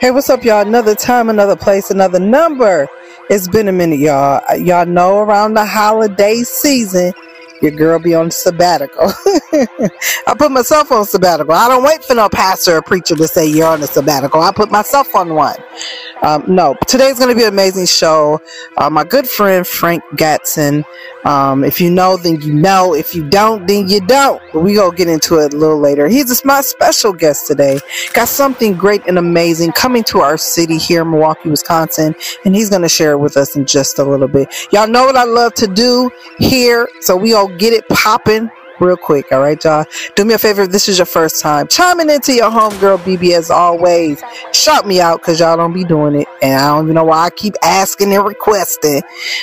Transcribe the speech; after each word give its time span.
Hey, 0.00 0.12
what's 0.12 0.30
up, 0.30 0.44
y'all? 0.44 0.60
Another 0.64 0.94
time, 0.94 1.28
another 1.28 1.56
place, 1.56 1.90
another 1.90 2.20
number. 2.20 2.86
It's 3.30 3.48
been 3.48 3.66
a 3.66 3.72
minute, 3.72 3.98
y'all. 3.98 4.40
Uh, 4.48 4.54
Y'all 4.54 4.86
know 4.86 5.18
around 5.18 5.54
the 5.54 5.66
holiday 5.66 6.44
season, 6.44 7.12
your 7.62 7.72
girl 7.72 7.98
be 7.98 8.14
on 8.14 8.30
sabbatical. 8.30 9.06
I 9.52 10.34
put 10.38 10.52
myself 10.52 10.92
on 10.92 11.04
sabbatical. 11.04 11.52
I 11.52 11.66
don't 11.66 11.82
wait 11.82 12.04
for 12.04 12.14
no 12.14 12.28
pastor 12.28 12.76
or 12.76 12.82
preacher 12.82 13.16
to 13.16 13.26
say 13.26 13.44
you're 13.44 13.66
on 13.66 13.82
a 13.82 13.88
sabbatical. 13.88 14.40
I 14.40 14.52
put 14.52 14.70
myself 14.70 15.12
on 15.16 15.34
one. 15.34 15.56
Um, 16.22 16.44
no, 16.46 16.76
today's 16.86 17.18
going 17.18 17.30
to 17.30 17.36
be 17.36 17.42
an 17.42 17.52
amazing 17.52 17.86
show. 17.86 18.40
Uh, 18.76 18.88
my 18.88 19.02
good 19.02 19.28
friend 19.28 19.66
Frank 19.66 20.04
Gatson. 20.12 20.84
Um, 21.24 21.64
if 21.64 21.80
you 21.80 21.90
know, 21.90 22.16
then 22.16 22.40
you 22.40 22.54
know. 22.54 22.94
If 22.94 23.14
you 23.14 23.28
don't, 23.28 23.66
then 23.66 23.88
you 23.88 24.00
don't. 24.00 24.40
But 24.52 24.60
we 24.60 24.74
gonna 24.74 24.96
get 24.96 25.08
into 25.08 25.38
it 25.38 25.52
a 25.54 25.56
little 25.56 25.78
later. 25.78 26.08
He's 26.08 26.44
my 26.44 26.60
special 26.60 27.12
guest 27.12 27.46
today. 27.46 27.80
Got 28.12 28.28
something 28.28 28.74
great 28.74 29.02
and 29.06 29.18
amazing 29.18 29.72
coming 29.72 30.04
to 30.04 30.20
our 30.20 30.36
city 30.38 30.78
here 30.78 31.02
in 31.02 31.10
Milwaukee, 31.10 31.50
Wisconsin, 31.50 32.14
and 32.44 32.54
he's 32.54 32.70
gonna 32.70 32.88
share 32.88 33.12
it 33.12 33.18
with 33.18 33.36
us 33.36 33.56
in 33.56 33.66
just 33.66 33.98
a 33.98 34.04
little 34.04 34.28
bit. 34.28 34.48
Y'all 34.72 34.88
know 34.88 35.04
what 35.04 35.16
I 35.16 35.24
love 35.24 35.54
to 35.54 35.66
do 35.66 36.10
here, 36.38 36.88
so 37.00 37.16
we 37.16 37.32
gonna 37.32 37.56
get 37.56 37.72
it 37.72 37.88
popping 37.88 38.50
real 38.80 38.96
quick. 38.96 39.32
All 39.32 39.40
right, 39.40 39.62
y'all. 39.62 39.84
Do 40.16 40.24
me 40.24 40.34
a 40.34 40.38
favor 40.38 40.62
if 40.62 40.70
this 40.70 40.88
is 40.88 40.98
your 40.98 41.06
first 41.06 41.40
time, 41.40 41.68
chiming 41.68 42.10
into 42.10 42.34
your 42.34 42.50
homegirl 42.50 42.98
BB 42.98 43.36
as 43.36 43.50
always. 43.50 44.22
Shout 44.52 44.86
me 44.86 45.00
out 45.00 45.20
because 45.20 45.40
y'all 45.40 45.56
don't 45.56 45.72
be 45.72 45.84
doing 45.84 46.14
it, 46.20 46.28
and 46.42 46.60
I 46.60 46.68
don't 46.68 46.84
even 46.84 46.94
know 46.94 47.04
why 47.04 47.24
I 47.24 47.30
keep 47.30 47.54
asking 47.62 48.12
and 48.12 48.24
requesting. 48.24 49.02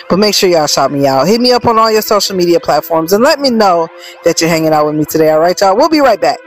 But 0.09 0.19
make 0.19 0.35
sure 0.35 0.49
y'all 0.49 0.67
shout 0.67 0.91
me 0.91 1.07
out. 1.07 1.27
Hit 1.27 1.41
me 1.41 1.51
up 1.51 1.65
on 1.65 1.79
all 1.79 1.91
your 1.91 2.01
social 2.01 2.35
media 2.35 2.59
platforms 2.59 3.13
and 3.13 3.23
let 3.23 3.39
me 3.39 3.49
know 3.49 3.87
that 4.23 4.41
you're 4.41 4.49
hanging 4.49 4.73
out 4.73 4.85
with 4.85 4.95
me 4.95 5.05
today. 5.05 5.31
All 5.31 5.39
right, 5.39 5.59
y'all. 5.59 5.75
We'll 5.75 5.89
be 5.89 5.99
right 5.99 6.19
back. 6.19 6.39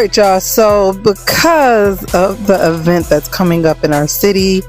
Right, 0.00 0.16
y'all. 0.16 0.40
So, 0.40 0.94
because 0.94 2.02
of 2.14 2.46
the 2.46 2.58
event 2.72 3.06
that's 3.06 3.28
coming 3.28 3.66
up 3.66 3.84
in 3.84 3.92
our 3.92 4.08
city, 4.08 4.62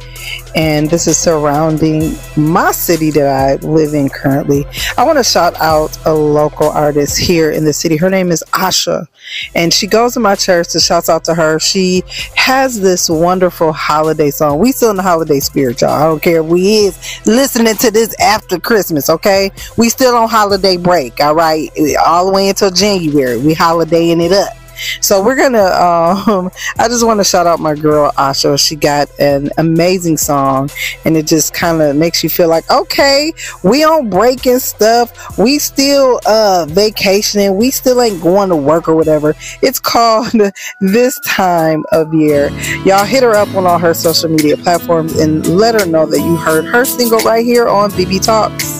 and 0.56 0.90
this 0.90 1.08
is 1.08 1.18
surrounding 1.18 2.18
my 2.36 2.74
city 2.74 3.12
that 3.12 3.28
I 3.28 3.56
live 3.66 3.94
in 3.94 4.10
currently, 4.10 4.66
I 4.98 5.06
want 5.06 5.20
to 5.20 5.24
shout 5.24 5.56
out 5.62 5.98
a 6.06 6.14
local 6.14 6.70
artist 6.70 7.18
here 7.18 7.50
in 7.50 7.64
the 7.64 7.72
city. 7.72 7.96
Her 7.96 8.10
name 8.10 8.30
is 8.30 8.44
Asha, 8.52 9.08
and 9.56 9.74
she 9.74 9.88
goes 9.88 10.16
to 10.16 10.20
my 10.20 10.36
church. 10.36 10.68
So, 10.68 10.80
shouts 10.80 11.08
out 11.08 11.24
to 11.26 11.34
her. 11.34 11.60
She 11.60 12.04
has 12.36 12.82
this 12.82 13.10
wonderful 13.10 13.72
holiday 13.72 14.32
song. 14.32 14.60
We 14.60 14.74
still 14.74 14.90
in 14.90 14.98
the 14.98 15.04
holiday 15.04 15.40
spirit, 15.40 15.80
y'all. 15.80 15.92
I 15.92 16.04
don't 16.04 16.22
care 16.22 16.42
if 16.42 16.46
we 16.48 16.88
is 16.88 17.22
listening 17.26 17.76
to 17.78 17.90
this 17.90 18.14
after 18.20 18.60
Christmas, 18.60 19.10
okay? 19.10 19.50
We 19.78 19.88
still 19.88 20.14
on 20.14 20.28
holiday 20.28 20.76
break, 20.76 21.22
all 21.22 21.36
right? 21.36 21.70
All 22.06 22.26
the 22.26 22.34
way 22.34 22.50
until 22.50 22.72
January. 22.72 23.38
We 23.38 23.54
holidaying 23.54 24.20
it 24.20 24.34
up. 24.34 24.58
So 25.02 25.24
we're 25.24 25.36
gonna. 25.36 25.64
Um, 25.64 26.52
I 26.78 26.88
just 26.88 27.06
want 27.06 27.20
to 27.20 27.24
shout 27.24 27.48
out 27.48 27.60
my 27.60 27.76
girl 27.76 28.12
Asha. 28.18 28.60
She 28.60 28.76
got 28.76 29.10
an 29.20 29.50
amazing 29.58 30.18
song, 30.18 30.70
and 31.06 31.18
it 31.18 31.28
just 31.28 31.54
kind 31.54 31.82
of 31.82 31.96
makes 31.96 32.24
you 32.24 32.30
feel 32.30 32.50
like, 32.50 32.70
okay, 32.70 33.34
we 33.64 33.84
on 33.84 34.10
break 34.10 34.46
and 34.46 34.62
stuff. 34.62 35.38
We 35.38 35.60
still 35.60 36.20
uh 36.26 36.66
vacationing. 36.70 37.58
We 37.58 37.72
still 37.72 38.02
ain't 38.02 38.22
going 38.22 38.50
to 38.50 38.56
work 38.56 38.88
or 38.88 38.96
whatever. 38.96 39.36
It's 39.62 39.80
called 39.80 40.32
this 40.82 41.20
time 41.22 41.84
of 41.92 42.14
year. 42.14 42.50
Y'all 42.86 43.06
hit 43.06 43.24
her 43.24 43.36
up 43.36 43.54
on 43.56 43.66
all 43.66 43.80
her 43.80 43.94
social 43.94 44.30
media 44.30 44.58
platforms 44.58 45.20
and 45.20 45.46
let 45.48 45.80
her 45.80 45.86
know 45.86 46.06
that 46.06 46.20
you 46.20 46.36
heard 46.36 46.66
her 46.66 46.86
single 46.86 47.20
right 47.20 47.46
here 47.46 47.68
on 47.68 47.92
BB 47.92 48.24
Talks. 48.24 48.71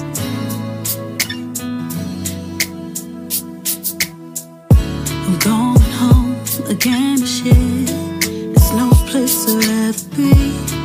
Place 9.12 9.46
I'd 9.46 9.66
rather 9.66 10.16
be. 10.16 10.81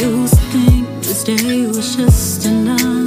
Used 0.00 0.34
to 0.34 0.40
think 0.52 0.86
this 1.02 1.24
day 1.24 1.66
was 1.66 1.96
just 1.96 2.46
another 2.46 2.97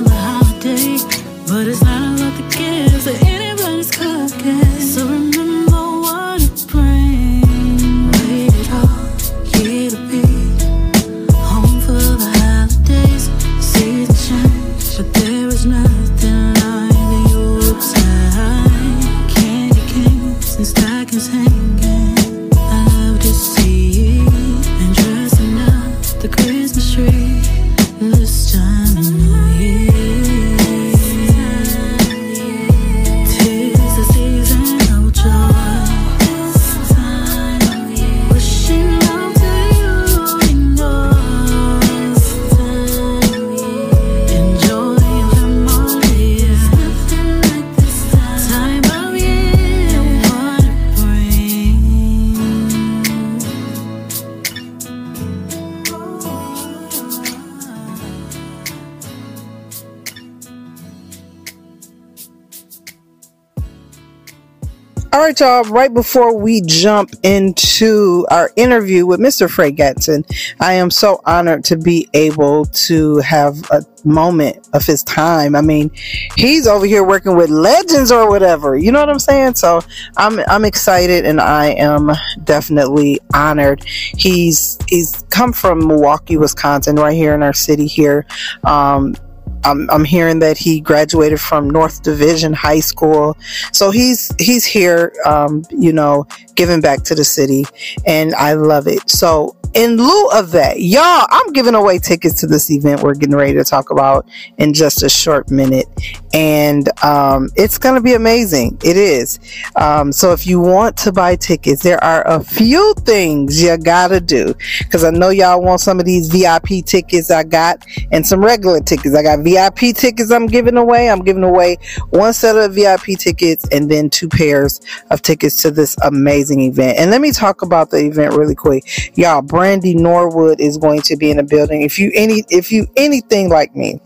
right, 65.31 65.39
y'all. 65.39 65.63
Right 65.71 65.93
before 65.93 66.37
we 66.37 66.61
jump 66.61 67.13
into 67.23 68.25
our 68.29 68.51
interview 68.57 69.05
with 69.05 69.21
Mr. 69.21 69.49
Frank 69.49 69.77
Gatson, 69.77 70.25
I 70.59 70.73
am 70.73 70.91
so 70.91 71.21
honored 71.25 71.63
to 71.65 71.77
be 71.77 72.09
able 72.13 72.65
to 72.65 73.19
have 73.19 73.57
a 73.71 73.85
moment 74.03 74.67
of 74.73 74.85
his 74.85 75.03
time. 75.03 75.55
I 75.55 75.61
mean, 75.61 75.89
he's 76.35 76.67
over 76.67 76.85
here 76.85 77.03
working 77.03 77.37
with 77.37 77.49
legends 77.49 78.11
or 78.11 78.29
whatever. 78.29 78.75
You 78.75 78.91
know 78.91 78.99
what 78.99 79.09
I'm 79.09 79.19
saying? 79.19 79.55
So 79.55 79.81
I'm 80.17 80.39
I'm 80.47 80.65
excited 80.65 81.25
and 81.25 81.39
I 81.39 81.67
am 81.67 82.11
definitely 82.43 83.19
honored. 83.33 83.83
He's 83.85 84.77
he's 84.89 85.23
come 85.29 85.53
from 85.53 85.87
Milwaukee, 85.87 86.35
Wisconsin, 86.35 86.97
right 86.97 87.13
here 87.15 87.33
in 87.33 87.43
our 87.43 87.53
city 87.53 87.87
here. 87.87 88.25
Um, 88.65 89.15
I'm, 89.63 89.89
I'm 89.89 90.03
hearing 90.03 90.39
that 90.39 90.57
he 90.57 90.79
graduated 90.79 91.39
from 91.39 91.69
North 91.69 92.03
Division 92.03 92.53
High 92.53 92.79
School, 92.79 93.37
so 93.71 93.91
he's 93.91 94.31
he's 94.39 94.65
here, 94.65 95.13
um, 95.25 95.63
you 95.69 95.93
know, 95.93 96.25
giving 96.55 96.81
back 96.81 97.03
to 97.03 97.15
the 97.15 97.23
city, 97.23 97.65
and 98.05 98.33
I 98.35 98.53
love 98.53 98.87
it. 98.87 99.09
So 99.09 99.55
in 99.73 99.97
lieu 99.97 100.29
of 100.33 100.51
that, 100.51 100.81
y'all, 100.81 101.27
I'm 101.29 101.53
giving 101.53 101.75
away 101.75 101.99
tickets 101.99 102.39
to 102.41 102.47
this 102.47 102.69
event 102.69 103.01
we're 103.01 103.13
getting 103.13 103.35
ready 103.35 103.53
to 103.53 103.63
talk 103.63 103.89
about 103.89 104.27
in 104.57 104.73
just 104.73 105.03
a 105.03 105.09
short 105.09 105.49
minute. 105.49 105.87
And 106.33 106.89
um, 107.03 107.49
it's 107.55 107.77
going 107.77 107.95
to 107.95 108.01
be 108.01 108.13
amazing. 108.13 108.77
It 108.83 108.97
is. 108.97 109.39
Um, 109.75 110.11
so 110.11 110.31
if 110.33 110.45
you 110.45 110.59
want 110.59 110.97
to 110.97 111.11
buy 111.11 111.35
tickets, 111.35 111.83
there 111.83 112.01
are 112.03 112.25
a 112.27 112.43
few 112.43 112.93
things 112.99 113.61
you 113.61 113.77
got 113.77 114.09
to 114.09 114.19
do. 114.19 114.53
Because 114.79 115.03
I 115.03 115.11
know 115.11 115.29
y'all 115.29 115.61
want 115.61 115.81
some 115.81 115.99
of 115.99 116.05
these 116.05 116.27
VIP 116.27 116.85
tickets 116.85 117.31
I 117.31 117.43
got 117.43 117.85
and 118.11 118.25
some 118.25 118.43
regular 118.43 118.81
tickets. 118.81 119.15
I 119.15 119.23
got 119.23 119.39
VIP 119.39 119.95
tickets 119.95 120.31
I'm 120.31 120.47
giving 120.47 120.77
away. 120.77 121.09
I'm 121.09 121.23
giving 121.23 121.43
away 121.43 121.77
one 122.09 122.33
set 122.33 122.57
of 122.57 122.73
VIP 122.73 123.17
tickets 123.17 123.67
and 123.71 123.89
then 123.89 124.09
two 124.09 124.29
pairs 124.29 124.81
of 125.09 125.21
tickets 125.21 125.61
to 125.61 125.71
this 125.71 125.95
amazing 126.03 126.61
event. 126.61 126.97
And 126.97 127.11
let 127.11 127.21
me 127.21 127.31
talk 127.31 127.61
about 127.61 127.89
the 127.89 127.97
event 127.97 128.33
really 128.33 128.55
quick. 128.55 129.17
Y'all, 129.17 129.41
Brandy 129.61 129.93
Norwood 129.93 130.59
is 130.59 130.79
going 130.79 131.01
to 131.03 131.15
be 131.15 131.29
in 131.29 131.37
the 131.37 131.43
building. 131.43 131.83
If 131.83 131.99
you 131.99 132.11
any 132.15 132.43
if 132.49 132.71
you 132.71 132.87
anything 132.97 133.47
like 133.49 133.75
me, 133.75 134.01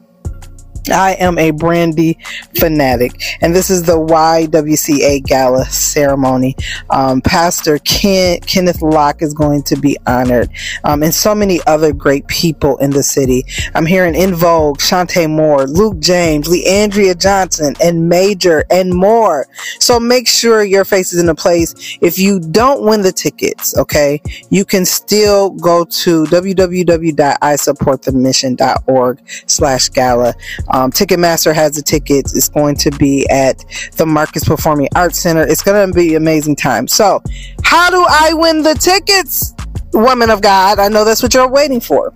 I 0.89 1.11
am 1.13 1.37
a 1.37 1.51
Brandy 1.51 2.17
fanatic, 2.57 3.21
and 3.41 3.55
this 3.55 3.69
is 3.69 3.83
the 3.83 3.97
YWCA 3.97 5.23
Gala 5.25 5.65
ceremony. 5.65 6.55
Um, 6.89 7.21
Pastor 7.21 7.77
Ken, 7.79 8.39
Kenneth 8.41 8.81
Locke 8.81 9.21
is 9.21 9.33
going 9.33 9.63
to 9.63 9.75
be 9.75 9.97
honored, 10.07 10.49
um, 10.83 11.03
and 11.03 11.13
so 11.13 11.35
many 11.35 11.59
other 11.67 11.93
great 11.93 12.27
people 12.27 12.77
in 12.77 12.91
the 12.91 13.03
city. 13.03 13.45
I'm 13.73 13.85
hearing 13.85 14.15
En 14.15 14.33
Vogue, 14.33 14.79
Chanté 14.79 15.29
Moore, 15.29 15.67
Luke 15.67 15.99
James, 15.99 16.47
Le'Andria 16.47 17.19
Johnson, 17.19 17.75
and 17.81 18.07
Major, 18.09 18.63
and 18.69 18.93
more. 18.93 19.47
So 19.79 19.99
make 19.99 20.27
sure 20.27 20.63
your 20.63 20.85
face 20.85 21.11
is 21.13 21.19
in 21.19 21.29
a 21.29 21.35
place. 21.35 21.97
If 22.01 22.19
you 22.19 22.39
don't 22.39 22.83
win 22.83 23.01
the 23.01 23.11
tickets, 23.11 23.75
okay, 23.77 24.21
you 24.49 24.65
can 24.65 24.85
still 24.85 25.49
go 25.51 25.85
to 25.85 26.23
www.isupportthemission.org 26.25 29.21
slash 29.47 29.89
gala. 29.89 30.33
Um, 30.75 30.91
Ticketmaster 30.91 31.55
has 31.55 31.77
the 31.77 31.81
tickets. 31.81 32.35
It's 32.35 32.49
going 32.49 32.75
to 32.75 32.91
be 32.91 33.25
at 33.29 33.63
the 33.95 34.05
Marcus 34.05 34.43
Performing 34.43 34.89
Arts 34.93 35.17
Center. 35.17 35.47
It's 35.47 35.63
going 35.63 35.87
to 35.87 35.93
be 35.93 36.15
amazing 36.15 36.57
time. 36.57 36.89
So, 36.89 37.23
how 37.63 37.89
do 37.89 38.05
I 38.09 38.33
win 38.33 38.61
the 38.61 38.73
tickets, 38.73 39.53
woman 39.93 40.29
of 40.29 40.41
God? 40.41 40.79
I 40.79 40.89
know 40.89 41.05
that's 41.05 41.23
what 41.23 41.33
you're 41.33 41.47
waiting 41.47 41.79
for. 41.79 42.13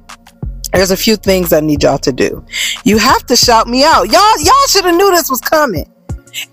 There's 0.73 0.91
a 0.91 0.97
few 0.97 1.15
things 1.15 1.53
I 1.53 1.61
need 1.61 1.83
y'all 1.83 1.99
to 1.99 2.11
do. 2.11 2.45
You 2.83 2.97
have 2.97 3.25
to 3.27 3.37
shout 3.37 3.69
me 3.69 3.85
out. 3.85 4.11
Y'all, 4.11 4.41
y'all 4.41 4.67
should 4.67 4.83
have 4.83 4.95
knew 4.95 5.09
this 5.11 5.29
was 5.29 5.39
coming. 5.39 5.89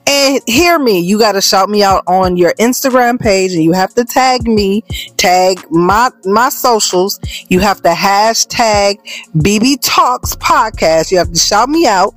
And 0.06 0.40
hear 0.46 0.78
me, 0.78 1.00
you 1.00 1.18
got 1.18 1.32
to 1.32 1.40
shout 1.40 1.68
me 1.68 1.82
out 1.82 2.02
on 2.06 2.36
your 2.36 2.52
Instagram 2.54 3.20
page 3.20 3.52
and 3.52 3.62
you 3.62 3.72
have 3.72 3.94
to 3.94 4.04
tag 4.04 4.46
me, 4.46 4.82
tag 5.16 5.64
my 5.70 6.10
my 6.24 6.48
socials. 6.48 7.20
You 7.48 7.60
have 7.60 7.82
to 7.82 7.90
hashtag 7.90 8.98
BB 9.36 9.78
Talks 9.82 10.34
podcast. 10.36 11.10
You 11.10 11.18
have 11.18 11.32
to 11.32 11.38
shout 11.38 11.68
me 11.68 11.86
out 11.86 12.14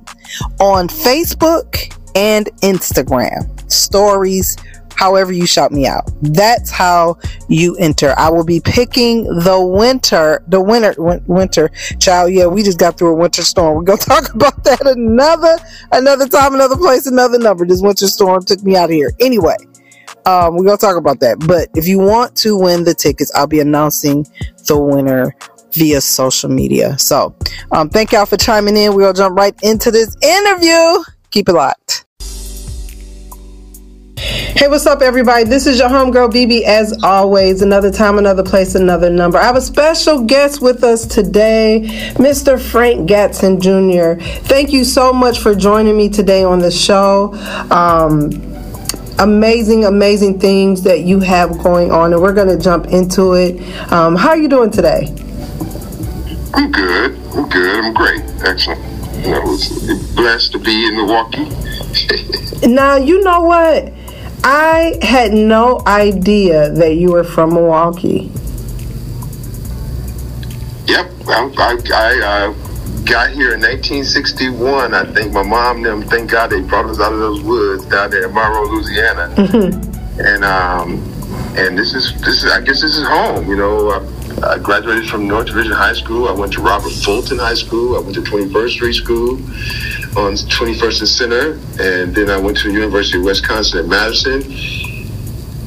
on 0.60 0.88
Facebook 0.88 1.96
and 2.14 2.46
Instagram. 2.62 3.48
Stories, 3.70 4.56
however 5.00 5.32
you 5.32 5.46
shout 5.46 5.72
me 5.72 5.86
out. 5.86 6.10
That's 6.20 6.70
how 6.70 7.16
you 7.48 7.74
enter. 7.76 8.12
I 8.18 8.28
will 8.28 8.44
be 8.44 8.60
picking 8.60 9.24
the 9.24 9.58
winter, 9.58 10.44
the 10.46 10.60
winter, 10.60 10.94
winter 11.26 11.70
child. 11.98 12.34
Yeah, 12.34 12.48
we 12.48 12.62
just 12.62 12.78
got 12.78 12.98
through 12.98 13.12
a 13.12 13.14
winter 13.14 13.42
storm. 13.42 13.76
We're 13.76 13.84
gonna 13.84 13.98
talk 14.14 14.34
about 14.34 14.62
that 14.64 14.86
another, 14.86 15.56
another 15.92 16.28
time, 16.28 16.52
another 16.52 16.76
place, 16.76 17.06
another 17.06 17.38
number. 17.38 17.64
This 17.64 17.80
winter 17.80 18.08
storm 18.08 18.44
took 18.44 18.62
me 18.62 18.76
out 18.76 18.90
of 18.90 18.90
here. 18.90 19.10
Anyway, 19.20 19.56
um, 20.26 20.54
we're 20.54 20.66
gonna 20.66 20.76
talk 20.76 20.98
about 20.98 21.20
that. 21.20 21.38
But 21.46 21.70
if 21.74 21.88
you 21.88 21.98
want 21.98 22.36
to 22.36 22.58
win 22.58 22.84
the 22.84 22.92
tickets, 22.92 23.32
I'll 23.34 23.46
be 23.46 23.60
announcing 23.60 24.26
the 24.66 24.78
winner 24.78 25.34
via 25.72 26.02
social 26.02 26.50
media. 26.50 26.98
So, 26.98 27.34
um, 27.72 27.88
thank 27.88 28.12
y'all 28.12 28.26
for 28.26 28.36
chiming 28.36 28.76
in. 28.76 28.94
We'll 28.94 29.14
jump 29.14 29.34
right 29.34 29.54
into 29.62 29.90
this 29.90 30.14
interview. 30.20 31.02
Keep 31.30 31.48
it 31.48 31.54
locked. 31.54 31.99
Hey, 34.56 34.66
what's 34.66 34.84
up, 34.84 35.00
everybody? 35.00 35.44
This 35.44 35.68
is 35.68 35.78
your 35.78 35.88
homegirl 35.88 36.32
BB, 36.32 36.64
as 36.64 37.04
always. 37.04 37.62
Another 37.62 37.90
time, 37.92 38.18
another 38.18 38.42
place, 38.42 38.74
another 38.74 39.08
number. 39.08 39.38
I 39.38 39.44
have 39.44 39.54
a 39.54 39.60
special 39.60 40.24
guest 40.24 40.60
with 40.60 40.82
us 40.82 41.06
today, 41.06 41.82
Mr. 42.14 42.60
Frank 42.60 43.08
Gatson 43.08 43.60
Jr. 43.60 44.20
Thank 44.48 44.72
you 44.72 44.82
so 44.82 45.12
much 45.12 45.38
for 45.38 45.54
joining 45.54 45.96
me 45.96 46.08
today 46.08 46.42
on 46.42 46.58
the 46.58 46.70
show. 46.72 47.32
Um, 47.70 48.32
amazing, 49.20 49.84
amazing 49.84 50.40
things 50.40 50.82
that 50.82 51.02
you 51.02 51.20
have 51.20 51.56
going 51.62 51.92
on, 51.92 52.12
and 52.12 52.20
we're 52.20 52.34
going 52.34 52.48
to 52.48 52.58
jump 52.58 52.88
into 52.88 53.34
it. 53.34 53.60
Um, 53.92 54.16
how 54.16 54.30
are 54.30 54.38
you 54.38 54.48
doing 54.48 54.72
today? 54.72 55.14
I'm 56.54 56.72
good. 56.72 57.16
I'm 57.36 57.48
good. 57.48 57.84
I'm 57.84 57.94
great. 57.94 58.20
Excellent. 58.44 58.84
You 59.24 59.30
know, 59.30 59.54
it's 59.54 60.14
blessed 60.14 60.52
to 60.52 60.58
be 60.58 60.88
in 60.88 60.96
Milwaukee. 60.96 61.48
now, 62.66 62.96
you 62.96 63.22
know 63.22 63.42
what? 63.42 63.92
I 64.42 64.98
had 65.02 65.32
no 65.32 65.82
idea 65.86 66.70
that 66.70 66.94
you 66.94 67.12
were 67.12 67.24
from 67.24 67.54
Milwaukee. 67.54 68.30
Yep, 70.86 71.10
I, 71.28 71.50
I, 71.58 71.78
I 71.92 72.20
uh, 72.20 72.52
got 73.04 73.30
here 73.30 73.54
in 73.54 73.60
1961. 73.60 74.94
I 74.94 75.04
think 75.12 75.32
my 75.32 75.42
mom 75.42 75.82
them. 75.82 76.02
Thank 76.02 76.30
God 76.30 76.50
they 76.50 76.60
brought 76.62 76.86
us 76.86 77.00
out 77.00 77.12
of 77.12 77.18
those 77.18 77.42
woods 77.42 77.84
down 77.86 78.10
there 78.10 78.26
in 78.26 78.34
Monroe, 78.34 78.64
Louisiana. 78.64 79.34
Mm-hmm. 79.36 80.20
And 80.20 80.44
um, 80.44 81.02
and 81.56 81.78
this 81.78 81.94
is 81.94 82.18
this 82.20 82.42
is 82.42 82.50
I 82.50 82.60
guess 82.60 82.80
this 82.80 82.96
is 82.96 83.06
home. 83.06 83.48
You 83.48 83.56
know, 83.56 83.90
I, 84.42 84.54
I 84.54 84.58
graduated 84.58 85.08
from 85.08 85.26
North 85.26 85.46
Division 85.46 85.72
High 85.72 85.94
School. 85.94 86.28
I 86.28 86.32
went 86.32 86.52
to 86.54 86.60
Robert 86.60 86.92
Fulton 86.92 87.38
High 87.38 87.54
School. 87.54 87.96
I 87.96 88.00
went 88.00 88.14
to 88.14 88.22
21st 88.22 88.70
Street 88.70 88.94
School 88.94 89.38
on 90.16 90.34
21st 90.34 90.98
and 91.00 91.08
Center, 91.08 91.52
and 91.80 92.14
then 92.14 92.30
I 92.30 92.36
went 92.36 92.56
to 92.58 92.68
the 92.68 92.74
University 92.74 93.18
of 93.18 93.24
Wisconsin 93.24 93.80
at 93.80 93.86
Madison, 93.86 94.42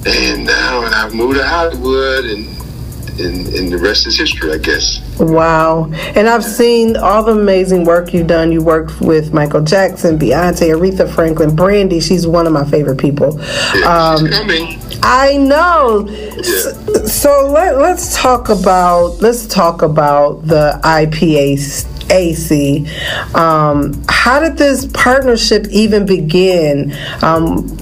and 0.06 0.46
now 0.46 0.86
and 0.86 0.94
I've 0.94 1.14
moved 1.14 1.38
to 1.38 1.48
Hollywood, 1.48 2.26
and, 2.26 2.48
and 3.20 3.48
and 3.56 3.72
the 3.72 3.78
rest 3.78 4.06
is 4.06 4.18
history, 4.18 4.52
I 4.52 4.58
guess. 4.58 5.00
Wow! 5.20 5.86
And 6.16 6.28
I've 6.28 6.44
seen 6.44 6.98
all 6.98 7.24
the 7.24 7.32
amazing 7.32 7.86
work 7.86 8.14
you've 8.14 8.28
done. 8.28 8.52
You 8.52 8.62
worked 8.62 9.00
with 9.00 9.34
Michael 9.34 9.62
Jackson, 9.62 10.20
Beyonce, 10.20 10.76
Aretha 10.76 11.10
Franklin, 11.10 11.56
Brandy. 11.56 12.02
She's 12.02 12.28
one 12.28 12.46
of 12.46 12.52
my 12.52 12.66
favorite 12.66 12.98
people. 13.00 13.40
Yeah, 13.76 13.86
um, 13.86 14.26
she's 14.26 14.38
coming. 14.38 14.80
I 15.04 15.36
know. 15.38 16.08
Yeah. 16.08 17.04
So, 17.06 17.52
let, 17.52 17.78
let's 17.78 18.16
talk 18.16 18.48
about 18.48 19.22
let's 19.22 19.46
talk 19.46 19.82
about 19.82 20.48
the 20.48 20.80
IPA 20.84 22.10
AC. 22.10 22.88
Um, 23.36 24.02
how 24.08 24.40
did 24.40 24.58
this 24.58 24.86
partnership 24.94 25.68
even 25.70 26.06
begin? 26.06 26.96
Um, 27.22 27.78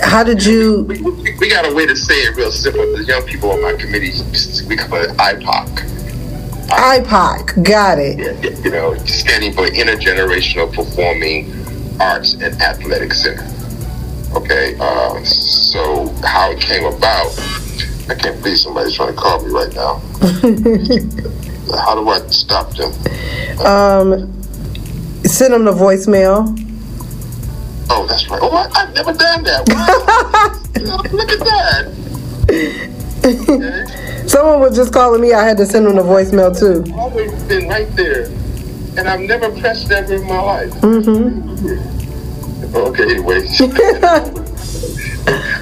how 0.00 0.24
did 0.24 0.44
you? 0.44 0.84
We, 0.84 1.02
we, 1.02 1.36
we, 1.36 1.50
got 1.50 1.70
a 1.70 1.74
way 1.74 1.86
to 1.86 1.96
say 1.96 2.14
it 2.14 2.36
real 2.36 2.50
simple. 2.50 2.80
The 2.96 3.04
young 3.04 3.22
people 3.24 3.50
on 3.50 3.62
my 3.62 3.74
committee, 3.74 4.12
we 4.68 4.76
call 4.76 5.02
it 5.02 5.10
IPOC. 5.18 5.98
IPOC, 6.68 7.64
got 7.64 7.98
it. 7.98 8.18
Yeah, 8.18 8.50
you 8.62 8.70
know, 8.70 8.96
standing 9.04 9.52
for 9.52 9.66
Intergenerational 9.66 10.72
Performing 10.72 11.52
Arts 12.00 12.34
and 12.34 12.60
Athletic 12.60 13.12
Center. 13.12 13.57
Okay, 14.34 14.76
uh, 14.78 15.22
so 15.24 16.08
how 16.22 16.50
it 16.50 16.60
came 16.60 16.84
about, 16.84 17.38
I 18.08 18.14
can't 18.14 18.40
believe 18.42 18.58
somebody's 18.58 18.94
trying 18.94 19.14
to 19.14 19.20
call 19.20 19.44
me 19.44 19.50
right 19.50 19.74
now. 19.74 20.02
how 21.76 21.94
do 21.94 22.08
I 22.08 22.18
stop 22.28 22.74
them? 22.76 22.92
Um, 23.64 24.42
send 25.24 25.54
them 25.54 25.64
the 25.64 25.72
voicemail. 25.72 26.56
Oh, 27.90 28.06
that's 28.06 28.28
right. 28.28 28.40
Oh, 28.42 28.50
I, 28.50 28.80
have 28.80 28.94
never 28.94 29.12
done 29.12 29.44
that. 29.44 29.66
Wow. 29.68 31.02
Look 31.12 31.32
at 31.32 31.38
that. 31.40 31.86
Okay. 33.24 34.28
Someone 34.28 34.60
was 34.60 34.76
just 34.76 34.92
calling 34.92 35.22
me. 35.22 35.32
I 35.32 35.44
had 35.44 35.56
to 35.56 35.66
send 35.66 35.86
them 35.86 35.96
the 35.96 36.02
voicemail 36.02 36.56
too. 36.56 36.84
I've 36.92 36.98
always 36.98 37.42
been 37.44 37.66
right 37.68 37.88
there, 37.96 38.26
and 38.96 39.08
I've 39.08 39.20
never 39.20 39.50
pressed 39.58 39.90
ever 39.90 40.14
in 40.14 40.26
my 40.26 40.40
life. 40.40 40.70
Mm-hmm. 40.74 42.07
Okay, 42.74 43.04
anyway. 43.04 43.46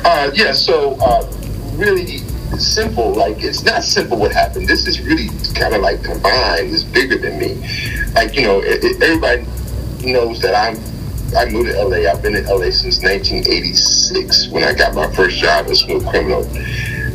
Uh, 0.07 0.31
yeah, 0.35 0.53
so 0.53 0.95
uh, 1.01 1.29
really 1.75 2.19
simple. 2.59 3.13
Like 3.13 3.43
it's 3.43 3.65
not 3.65 3.83
simple 3.83 4.17
what 4.19 4.33
happened. 4.33 4.69
This 4.69 4.87
is 4.87 5.01
really 5.01 5.29
kind 5.55 5.75
of 5.75 5.83
like 5.83 6.03
combined. 6.05 6.73
It's 6.73 6.85
bigger 6.85 7.19
than 7.19 7.39
me. 7.39 7.55
Like 8.15 8.37
you 8.37 8.43
know, 8.43 8.61
it, 8.61 8.85
it, 8.85 9.03
everybody 9.03 9.45
knows 10.13 10.41
that 10.43 10.55
I'm. 10.55 10.77
I 11.37 11.51
moved 11.51 11.71
to 11.71 11.85
LA. 11.85 12.09
I've 12.09 12.23
been 12.23 12.37
in 12.37 12.45
LA 12.45 12.71
since 12.71 13.03
1986 13.03 14.49
when 14.51 14.63
I 14.63 14.73
got 14.73 14.95
my 14.95 15.13
first 15.13 15.39
job 15.39 15.67
as 15.67 15.81
Smooth 15.81 16.07
Criminal. 16.09 16.49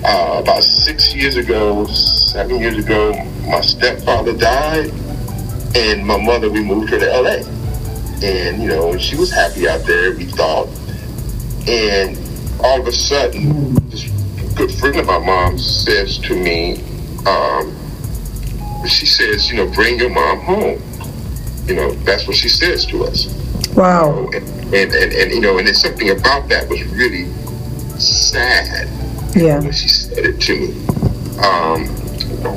Uh, 0.03 0.41
about 0.41 0.63
six 0.63 1.15
years 1.15 1.37
ago, 1.37 1.85
seven 1.85 2.59
years 2.59 2.77
ago, 2.77 3.13
my 3.47 3.61
stepfather 3.61 4.33
died, 4.33 4.91
and 5.75 6.05
my 6.05 6.17
mother. 6.21 6.49
We 6.49 6.61
moved 6.61 6.89
her 6.89 6.99
to 6.99 7.21
LA, 7.21 7.37
and 8.23 8.61
you 8.61 8.69
know, 8.69 8.97
she 8.97 9.15
was 9.15 9.31
happy 9.31 9.67
out 9.67 9.85
there. 9.85 10.15
We 10.15 10.25
thought, 10.25 10.67
and 11.67 12.17
all 12.63 12.79
of 12.79 12.87
a 12.87 12.91
sudden, 12.91 13.73
this 13.89 14.09
good 14.55 14.71
friend 14.71 14.97
of 14.97 15.07
my 15.07 15.19
mom 15.19 15.57
says 15.57 16.17
to 16.19 16.35
me, 16.35 16.81
um, 17.25 17.75
she 18.87 19.05
says, 19.05 19.49
you 19.49 19.57
know, 19.57 19.67
bring 19.73 19.99
your 19.99 20.09
mom 20.09 20.39
home. 20.41 20.81
You 21.65 21.75
know, 21.75 21.91
that's 22.03 22.27
what 22.27 22.35
she 22.35 22.49
says 22.49 22.85
to 22.87 23.05
us. 23.05 23.27
Wow. 23.75 24.25
And, 24.33 24.35
and, 24.73 24.93
and, 24.93 25.13
and, 25.13 25.31
you 25.31 25.39
know, 25.39 25.57
and 25.57 25.67
there's 25.67 25.81
something 25.81 26.09
about 26.09 26.49
that 26.49 26.67
was 26.67 26.83
really 26.87 27.25
sad 27.99 28.89
Yeah. 29.35 29.59
when 29.61 29.71
she 29.71 29.87
said 29.87 30.25
it 30.25 30.41
to 30.41 30.55
me. 30.55 30.67
Um, 31.37 31.87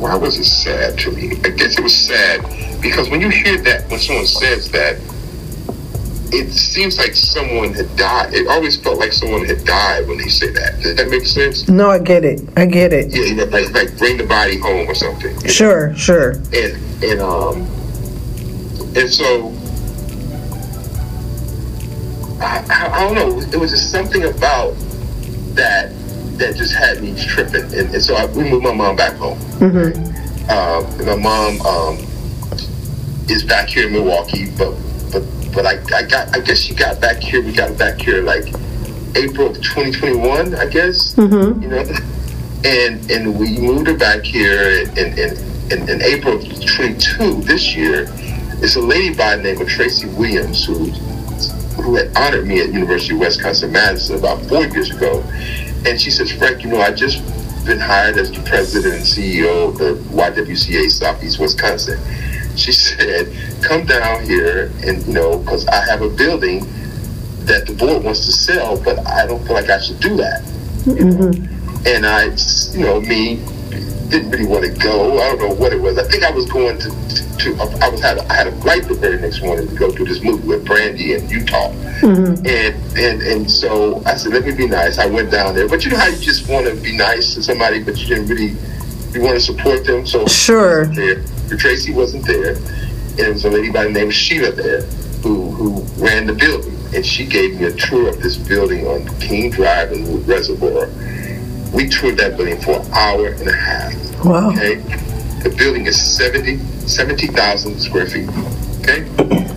why 0.00 0.14
was 0.16 0.38
it 0.38 0.44
sad 0.44 0.98
to 1.00 1.12
me? 1.12 1.32
I 1.44 1.50
guess 1.50 1.78
it 1.78 1.82
was 1.82 1.94
sad 1.94 2.40
because 2.80 3.08
when 3.10 3.20
you 3.20 3.28
hear 3.28 3.58
that, 3.62 3.88
when 3.90 4.00
someone 4.00 4.26
says 4.26 4.70
that, 4.72 4.98
it 6.34 6.52
seems 6.52 6.98
like 6.98 7.14
someone 7.14 7.72
had 7.72 7.94
died. 7.96 8.34
It 8.34 8.48
always 8.48 8.76
felt 8.76 8.98
like 8.98 9.12
someone 9.12 9.44
had 9.44 9.64
died 9.64 10.08
when 10.08 10.18
they 10.18 10.28
say 10.28 10.50
that. 10.50 10.80
Does 10.82 10.96
that 10.96 11.08
make 11.08 11.24
sense? 11.24 11.68
No, 11.68 11.90
I 11.90 11.98
get 12.00 12.24
it. 12.24 12.42
I 12.56 12.66
get 12.66 12.92
it. 12.92 13.14
Yeah, 13.14 13.22
you 13.22 13.34
know, 13.36 13.44
like, 13.44 13.72
like 13.72 13.96
bring 13.96 14.16
the 14.16 14.26
body 14.26 14.58
home 14.58 14.88
or 14.88 14.94
something. 14.94 15.38
Sure, 15.46 15.94
sure. 15.94 16.32
And 16.52 17.04
and 17.04 17.20
um 17.20 17.62
and 18.96 19.08
so 19.08 19.52
I, 22.40 22.64
I, 22.68 22.90
I 22.92 23.04
don't 23.04 23.14
know. 23.14 23.40
It 23.40 23.56
was 23.56 23.70
just 23.70 23.92
something 23.92 24.24
about 24.24 24.74
that 25.54 25.92
that 26.38 26.56
just 26.56 26.74
had 26.74 27.00
me 27.00 27.14
tripping. 27.16 27.62
And, 27.62 27.94
and 27.94 28.02
so 28.02 28.16
I, 28.16 28.26
we 28.26 28.42
moved 28.50 28.64
my 28.64 28.74
mom 28.74 28.96
back 28.96 29.14
home. 29.14 29.38
Mm-hmm. 29.60 30.50
Uh, 30.50 30.82
my 31.04 31.16
mom 31.16 31.60
um, 31.62 31.98
is 33.28 33.44
back 33.44 33.68
here 33.68 33.86
in 33.86 33.92
Milwaukee, 33.92 34.50
but 34.58 34.74
but 35.54 35.66
I, 35.66 35.80
I 35.96 36.02
got 36.02 36.34
I 36.36 36.40
guess 36.40 36.58
she 36.58 36.74
got 36.74 37.00
back 37.00 37.18
here. 37.18 37.42
We 37.42 37.52
got 37.52 37.78
back 37.78 38.00
here 38.00 38.22
like 38.22 38.46
April 39.14 39.48
of 39.48 39.56
2021, 39.56 40.54
I 40.54 40.66
guess. 40.66 41.14
Mm-hmm. 41.14 41.62
You 41.62 41.68
know, 41.68 41.78
and 42.64 43.10
and 43.10 43.38
we 43.38 43.58
moved 43.58 43.86
her 43.86 43.96
back 43.96 44.22
here 44.22 44.82
in 44.82 45.18
in, 45.18 45.36
in, 45.70 45.88
in 45.88 46.02
April 46.02 46.36
of 46.36 46.66
22 46.66 47.42
this 47.42 47.74
year. 47.74 48.06
It's 48.62 48.76
a 48.76 48.80
lady 48.80 49.14
by 49.14 49.36
the 49.36 49.42
name 49.42 49.60
of 49.60 49.68
Tracy 49.68 50.08
Williams 50.08 50.64
who 50.64 50.90
who 51.82 51.96
had 51.96 52.16
honored 52.16 52.46
me 52.46 52.60
at 52.60 52.72
University 52.72 53.14
of 53.14 53.20
Wisconsin 53.20 53.72
Madison 53.72 54.18
about 54.18 54.40
four 54.46 54.64
years 54.66 54.90
ago, 54.90 55.22
and 55.86 56.00
she 56.00 56.10
says, 56.10 56.32
Frank, 56.32 56.62
you 56.62 56.70
know, 56.70 56.80
I 56.80 56.92
just 56.92 57.22
been 57.64 57.80
hired 57.80 58.18
as 58.18 58.30
the 58.30 58.42
president 58.42 58.94
and 58.94 59.04
CEO 59.04 59.68
of 59.68 59.78
the 59.78 59.94
YWCA 60.14 60.90
Southeast 60.90 61.38
Wisconsin. 61.38 61.98
She 62.56 62.72
said, 62.72 63.32
come 63.62 63.84
down 63.86 64.24
here 64.24 64.70
and, 64.84 65.04
you 65.06 65.12
know, 65.12 65.38
because 65.38 65.66
I 65.68 65.84
have 65.86 66.02
a 66.02 66.08
building 66.08 66.66
that 67.46 67.66
the 67.66 67.74
board 67.74 68.04
wants 68.04 68.24
to 68.26 68.32
sell, 68.32 68.80
but 68.82 69.06
I 69.06 69.26
don't 69.26 69.44
feel 69.44 69.54
like 69.54 69.70
I 69.70 69.80
should 69.80 70.00
do 70.00 70.16
that. 70.16 70.42
Mm-hmm. 70.84 71.86
And 71.86 72.06
I, 72.06 72.24
you 72.76 72.84
know, 72.84 73.00
me 73.00 73.42
didn't 74.08 74.30
really 74.30 74.46
want 74.46 74.64
to 74.64 74.70
go. 74.80 75.18
I 75.18 75.28
don't 75.30 75.38
know 75.48 75.54
what 75.54 75.72
it 75.72 75.80
was. 75.80 75.98
I 75.98 76.04
think 76.04 76.22
I 76.22 76.30
was 76.30 76.50
going 76.50 76.78
to, 76.78 76.88
to 76.88 77.78
I 77.82 77.88
was 77.88 78.00
had 78.00 78.18
I 78.18 78.34
had 78.34 78.46
a 78.46 78.52
flight 78.60 78.84
the 78.84 78.94
very 78.94 79.20
next 79.20 79.42
morning 79.42 79.68
to 79.68 79.74
go 79.74 79.90
to 79.90 80.04
this 80.04 80.22
movie 80.22 80.46
with 80.46 80.64
Brandy 80.64 81.14
in 81.14 81.28
Utah, 81.28 81.70
mm-hmm. 82.00 82.46
and 82.46 82.98
and 82.98 83.22
and 83.22 83.50
so 83.50 84.02
I 84.06 84.16
said, 84.16 84.32
let 84.32 84.44
me 84.44 84.54
be 84.54 84.66
nice. 84.66 84.98
I 84.98 85.06
went 85.06 85.30
down 85.30 85.54
there, 85.54 85.68
but 85.68 85.84
you 85.84 85.90
know 85.90 85.98
how 85.98 86.06
you 86.06 86.18
just 86.18 86.48
want 86.48 86.66
to 86.66 86.74
be 86.76 86.96
nice 86.96 87.34
to 87.34 87.42
somebody, 87.42 87.82
but 87.82 87.98
you 87.98 88.06
didn't 88.06 88.28
really 88.28 88.56
you 89.12 89.22
want 89.22 89.34
to 89.34 89.40
support 89.40 89.84
them. 89.84 90.06
So 90.06 90.26
Sure. 90.26 90.86
there. 90.86 91.22
Tracy 91.56 91.92
wasn't 91.92 92.26
there, 92.26 92.54
and 92.56 93.18
it 93.18 93.32
was 93.32 93.44
a 93.44 93.50
lady 93.50 93.70
by 93.70 93.84
the 93.84 93.90
name 93.90 94.08
of 94.08 94.14
Sheila 94.14 94.52
there 94.52 94.82
who 95.22 95.50
who 95.52 95.80
ran 96.04 96.26
the 96.26 96.32
building, 96.34 96.76
and 96.94 97.04
she 97.04 97.24
gave 97.24 97.58
me 97.60 97.66
a 97.66 97.72
tour 97.72 98.08
of 98.08 98.20
this 98.20 98.36
building 98.36 98.86
on 98.86 99.06
King 99.20 99.50
Drive 99.50 99.92
in 99.92 100.10
Wood 100.10 100.26
Reservoir. 100.26 100.88
We 101.72 101.88
toured 101.88 102.16
that 102.18 102.36
building 102.36 102.60
for 102.60 102.72
an 102.80 102.92
hour 102.92 103.28
and 103.28 103.48
a 103.48 103.52
half. 103.52 104.24
Wow. 104.24 104.50
Okay, 104.50 104.76
the 105.42 105.54
building 105.56 105.86
is 105.86 106.00
70 106.16 106.58
70,000 106.86 107.80
square 107.80 108.06
feet. 108.06 108.28
Okay, 108.80 109.04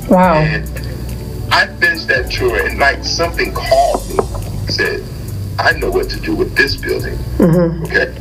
Wow. 0.09 0.35
and 0.35 0.63
I 1.51 1.67
finished 1.79 2.07
that 2.07 2.31
tour, 2.31 2.65
and 2.65 2.79
like 2.79 3.03
something 3.03 3.53
called 3.53 4.07
me, 4.09 4.15
said, 4.69 5.03
"I 5.59 5.73
know 5.73 5.89
what 5.91 6.09
to 6.11 6.19
do 6.19 6.35
with 6.35 6.55
this 6.55 6.75
building." 6.77 7.15
Mm-hmm. 7.37 7.83
Okay. 7.85 8.13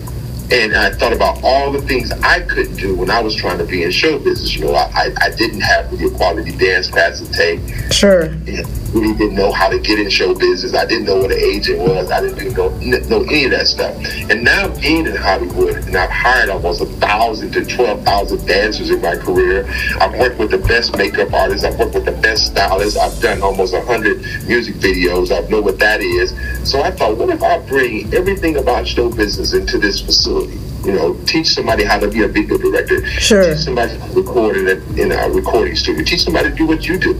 And 0.50 0.76
I 0.76 0.90
thought 0.90 1.12
about 1.12 1.42
all 1.42 1.72
the 1.72 1.82
things 1.82 2.12
I 2.12 2.40
couldn't 2.40 2.76
do 2.76 2.94
when 2.94 3.10
I 3.10 3.20
was 3.20 3.34
trying 3.34 3.58
to 3.58 3.64
be 3.64 3.82
in 3.82 3.90
show 3.90 4.18
business. 4.18 4.54
You 4.54 4.66
know, 4.66 4.74
I, 4.74 5.12
I, 5.20 5.30
didn't 5.30 5.60
have 5.60 5.92
a 5.92 6.10
quality 6.10 6.52
dance 6.52 6.88
class 6.88 7.20
to 7.20 7.32
take. 7.32 7.60
Sure. 7.92 8.28
Know, 8.28 8.64
really 8.96 9.14
didn't 9.14 9.36
know 9.36 9.52
how 9.52 9.68
to 9.68 9.78
get 9.78 9.98
in 9.98 10.08
show 10.08 10.34
business. 10.34 10.74
I 10.74 10.86
didn't 10.86 11.04
know 11.04 11.16
what 11.16 11.30
an 11.30 11.38
agent 11.38 11.78
was. 11.78 12.10
I 12.10 12.20
didn't 12.20 12.54
know, 12.54 12.68
know 13.08 13.22
any 13.24 13.44
of 13.44 13.50
that 13.52 13.66
stuff. 13.66 13.94
And 14.30 14.42
now 14.42 14.68
being 14.80 15.06
in 15.06 15.16
Hollywood, 15.16 15.76
and 15.76 15.96
I've 15.96 16.10
hired 16.10 16.48
almost 16.48 16.80
a 16.80 16.86
thousand 16.86 17.52
to 17.52 17.64
twelve 17.64 18.02
thousand 18.04 18.46
dancers 18.46 18.90
in 18.90 19.00
my 19.00 19.16
career. 19.16 19.66
I've 20.00 20.18
worked 20.18 20.38
with 20.38 20.50
the 20.50 20.58
best 20.58 20.96
makeup 20.96 21.32
artists. 21.32 21.64
I've 21.64 21.78
worked 21.78 21.94
with 21.94 22.06
the 22.06 22.12
best 22.12 22.46
stylists. 22.46 22.98
I've 22.98 23.20
done 23.20 23.42
almost 23.42 23.74
a 23.74 23.82
hundred 23.82 24.20
music 24.46 24.76
videos. 24.76 25.30
I 25.30 25.46
know 25.48 25.60
what 25.60 25.78
that 25.78 26.00
is. 26.00 26.34
So 26.68 26.82
I 26.82 26.90
thought, 26.90 27.16
what 27.16 27.28
if 27.30 27.42
I 27.42 27.58
bring 27.58 28.12
everything 28.14 28.56
about 28.56 28.86
show 28.86 29.10
business 29.10 29.52
into 29.52 29.78
this 29.78 30.00
facility? 30.00 30.58
You 30.84 30.92
know, 30.92 31.14
teach 31.26 31.48
somebody 31.48 31.82
how 31.84 31.98
to 31.98 32.08
be 32.08 32.22
a 32.22 32.28
video 32.28 32.58
director. 32.58 33.04
Sure. 33.06 33.42
Teach 33.42 33.64
somebody 33.64 33.98
to 33.98 34.04
record 34.20 34.56
in 34.56 34.68
a, 34.68 35.02
in 35.02 35.12
a 35.12 35.28
recording 35.30 35.74
studio. 35.74 36.04
Teach 36.04 36.22
somebody 36.22 36.50
to 36.50 36.54
do 36.54 36.66
what 36.66 36.86
you 36.86 36.96
do. 36.98 37.14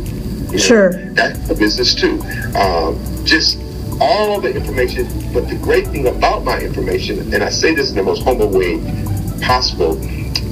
You 0.57 0.63
know, 0.63 0.67
Sure. 0.69 0.93
That's 1.13 1.51
a 1.51 1.55
business 1.55 1.95
too. 1.95 2.19
Um, 2.57 2.99
just 3.25 3.59
all 4.01 4.41
the 4.41 4.55
information, 4.55 5.07
but 5.35 5.49
the 5.49 5.57
great 5.57 5.87
thing 5.89 6.07
about 6.07 6.45
my 6.45 6.59
information, 6.61 7.33
and 7.35 7.43
I 7.43 7.51
say 7.51 7.75
this 7.75 7.91
in 7.91 7.97
the 7.97 8.03
most 8.03 8.23
humble 8.23 8.49
way 8.49 8.79
possible, 9.43 10.01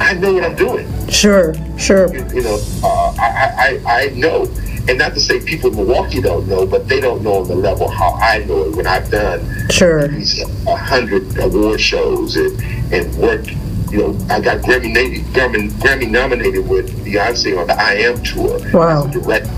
I 0.00 0.12
know 0.14 0.34
what 0.34 0.44
I'm 0.44 0.56
doing. 0.56 0.87
Sure. 1.08 1.54
Sure. 1.78 2.14
You 2.34 2.42
know, 2.42 2.61
uh, 2.82 3.14
I, 3.18 3.80
I, 3.87 4.00
I 4.02 4.08
know. 4.11 4.44
And 4.87 4.99
not 4.99 5.14
to 5.14 5.20
say 5.20 5.40
people 5.40 5.70
in 5.70 5.76
Milwaukee 5.76 6.20
don't 6.20 6.46
know, 6.46 6.66
but 6.66 6.87
they 6.87 7.00
don't 7.00 7.23
know 7.23 7.37
on 7.40 7.49
the 7.49 7.54
level 7.54 7.88
how 7.88 8.12
I 8.20 8.44
know 8.44 8.64
it 8.64 8.76
when 8.76 8.87
I've 8.87 9.11
done 9.11 9.40
Sure. 9.70 10.06
these 10.08 10.42
a 10.66 10.76
hundred 10.76 11.38
award 11.38 11.80
shows 11.80 12.37
and, 12.37 12.61
and 12.92 13.14
worked. 13.16 13.50
You 13.90 13.99
know, 14.12 14.26
I 14.28 14.40
got 14.40 14.58
Grammy 14.58 14.92
nominated, 14.92 15.25
Grammy, 15.32 15.68
Grammy 15.80 16.11
nominated 16.11 16.68
with 16.68 16.90
Beyonce 17.04 17.58
on 17.58 17.66
the 17.68 17.75
I 17.80 17.92
Am 17.94 18.23
tour. 18.25 18.58
Wow. 18.73 19.06
As 19.06 19.16
a 19.16 19.20
director. 19.20 19.50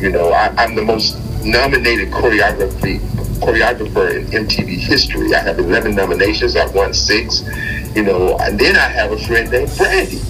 You 0.00 0.10
know, 0.10 0.30
I, 0.30 0.48
I'm 0.56 0.74
the 0.74 0.82
most 0.84 1.16
nominated 1.44 2.10
choreography 2.10 3.00
choreographer 3.40 4.14
in 4.14 4.26
MTV 4.46 4.78
history. 4.78 5.34
I 5.34 5.40
have 5.40 5.58
11 5.58 5.94
nominations. 5.94 6.56
I've 6.56 6.74
won 6.74 6.92
six. 6.92 7.42
You 7.96 8.02
know, 8.04 8.36
and 8.38 8.58
then 8.58 8.76
I 8.76 8.88
have 8.88 9.12
a 9.12 9.18
friend 9.18 9.50
named 9.50 9.72
Brandy, 9.76 10.20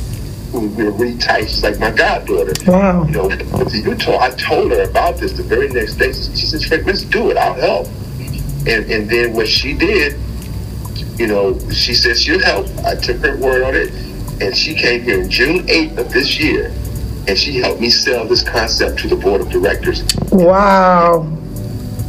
who 0.52 0.68
we're 0.68 0.90
really 0.92 1.18
tight. 1.18 1.48
She's 1.50 1.62
like 1.62 1.78
my 1.78 1.90
goddaughter 1.90 2.52
Wow. 2.70 3.04
you 3.04 3.10
know, 3.12 3.28
the 3.28 3.82
Utah, 3.84 4.18
I 4.20 4.30
told 4.30 4.70
her 4.72 4.82
about 4.82 5.16
this 5.18 5.32
the 5.32 5.42
very 5.42 5.68
next 5.68 5.94
day. 5.96 6.12
She 6.12 6.46
said, 6.46 6.62
Frank, 6.62 6.86
let's 6.86 7.02
do 7.02 7.30
it. 7.30 7.36
I'll 7.36 7.54
help. 7.54 7.88
And 8.66 8.90
and 8.90 9.08
then 9.10 9.32
what 9.34 9.48
she 9.48 9.74
did, 9.74 10.16
you 11.18 11.26
know, 11.26 11.58
she 11.70 11.94
said 11.94 12.16
she'll 12.16 12.42
help. 12.42 12.66
I 12.84 12.94
took 12.94 13.18
her 13.18 13.36
word 13.36 13.62
on 13.62 13.74
it. 13.74 13.92
And 14.40 14.56
she 14.56 14.74
came 14.74 15.02
here 15.02 15.20
in 15.20 15.28
June 15.28 15.66
8th 15.66 15.98
of 15.98 16.12
this 16.12 16.38
year. 16.38 16.72
And 17.28 17.38
she 17.38 17.60
helped 17.60 17.80
me 17.80 17.90
sell 17.90 18.24
this 18.24 18.42
concept 18.42 18.98
to 19.00 19.08
the 19.08 19.16
board 19.16 19.42
of 19.42 19.50
directors. 19.50 20.02
Wow. 20.32 21.30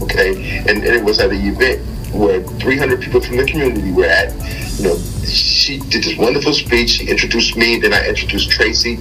Okay. 0.02 0.60
And, 0.60 0.78
and 0.78 0.86
it 0.86 1.04
was 1.04 1.20
at 1.20 1.30
an 1.30 1.46
event 1.46 1.86
where 2.14 2.42
300 2.42 3.02
people 3.02 3.22
from 3.22 3.38
the 3.38 3.46
community 3.46 3.92
were 3.92 4.06
at. 4.06 4.34
You 4.80 4.86
know, 4.86 4.98
she 5.26 5.80
did 5.80 6.04
this 6.04 6.18
wonderful 6.18 6.54
speech. 6.54 6.90
She 6.92 7.08
introduced 7.10 7.56
me, 7.58 7.80
then 7.80 7.94
I 7.94 8.08
introduced 8.08 8.50
Tracy, 8.50 8.98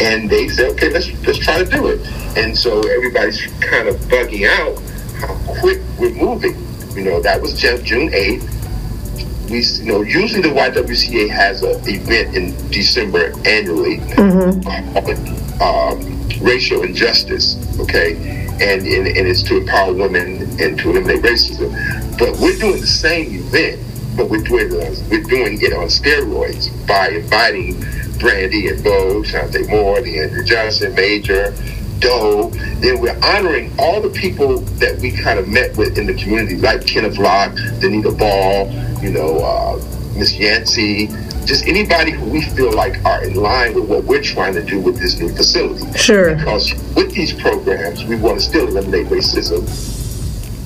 and 0.00 0.30
they 0.30 0.48
said, 0.48 0.70
"Okay, 0.70 0.90
let's 0.90 1.10
let's 1.26 1.38
try 1.38 1.58
to 1.62 1.68
do 1.68 1.88
it." 1.88 2.00
And 2.36 2.56
so 2.56 2.80
everybody's 2.88 3.44
kind 3.60 3.88
of 3.88 3.96
bugging 4.02 4.48
out 4.48 4.80
how 5.20 5.34
quick 5.60 5.80
we're 5.98 6.14
moving. 6.14 6.56
You 6.94 7.02
know, 7.04 7.20
that 7.20 7.42
was 7.42 7.60
Ju- 7.60 7.82
June 7.82 8.08
8th. 8.10 9.50
We, 9.50 9.60
you 9.60 9.92
know, 9.92 10.02
usually 10.02 10.42
the 10.42 10.48
YWCA 10.48 11.28
has 11.30 11.62
an 11.62 11.80
event 11.88 12.36
in 12.36 12.70
December 12.70 13.32
annually 13.46 13.98
called 14.14 15.18
um, 15.60 16.28
Racial 16.40 16.82
Injustice. 16.82 17.56
Okay, 17.80 18.16
and, 18.60 18.86
and, 18.86 19.06
and 19.06 19.28
it's 19.28 19.42
to 19.44 19.58
empower 19.58 19.92
women 19.92 20.42
and 20.60 20.78
to 20.78 20.90
eliminate 20.90 21.22
racism. 21.22 21.70
But 22.18 22.38
we're 22.38 22.56
doing 22.58 22.80
the 22.80 22.86
same 22.86 23.34
event, 23.34 23.80
but 24.16 24.28
we're 24.28 24.42
doing 24.42 24.70
we're 25.08 25.22
doing 25.22 25.60
it 25.62 25.72
on 25.72 25.86
steroids 25.86 26.68
by 26.86 27.08
inviting 27.10 27.80
Brandy 28.18 28.68
En 28.68 28.76
Vogue, 28.76 29.24
Chanté 29.24 29.68
Moore, 29.68 29.98
Le'Andria 29.98 30.44
Johnson, 30.44 30.94
Major, 30.94 31.54
Doe. 32.00 32.50
Then 32.80 33.00
we're 33.00 33.18
honoring 33.22 33.72
all 33.78 34.00
the 34.00 34.10
people 34.10 34.58
that 34.80 34.98
we 34.98 35.12
kind 35.12 35.38
of 35.38 35.48
met 35.48 35.76
with 35.76 35.98
in 35.98 36.06
the 36.06 36.14
community, 36.14 36.56
like 36.56 36.84
Kenneth 36.86 37.18
Locke, 37.18 37.52
Danita 37.80 38.16
Ball, 38.18 38.68
you 39.02 39.10
know, 39.10 39.38
uh, 39.38 39.76
Miss 40.16 40.34
Yancey, 40.34 41.06
just 41.48 41.66
anybody 41.66 42.10
who 42.10 42.26
we 42.26 42.42
feel 42.42 42.70
like 42.72 43.02
are 43.06 43.24
in 43.24 43.34
line 43.34 43.72
with 43.72 43.88
what 43.88 44.04
we're 44.04 44.22
trying 44.22 44.52
to 44.52 44.62
do 44.62 44.78
with 44.78 45.00
this 45.00 45.18
new 45.18 45.30
facility. 45.34 45.90
Sure. 45.96 46.36
Because 46.36 46.74
with 46.94 47.10
these 47.14 47.32
programs, 47.32 48.04
we 48.04 48.16
want 48.16 48.38
to 48.38 48.44
still 48.44 48.68
eliminate 48.68 49.06
racism 49.06 49.64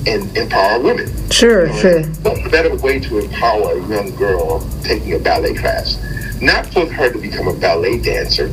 and 0.05 0.35
empower 0.35 0.81
women. 0.81 1.07
Sure, 1.31 1.73
sure. 1.75 2.03
What 2.03 2.51
better 2.51 2.75
way 2.75 2.99
to 2.99 3.19
empower 3.19 3.77
a 3.77 3.87
young 3.87 4.13
girl 4.17 4.59
taking 4.83 5.13
a 5.13 5.19
ballet 5.19 5.53
class? 5.53 5.97
Not 6.41 6.67
for 6.67 6.85
her 6.85 7.09
to 7.13 7.17
become 7.17 7.47
a 7.47 7.53
ballet 7.53 7.99
dancer, 7.99 8.49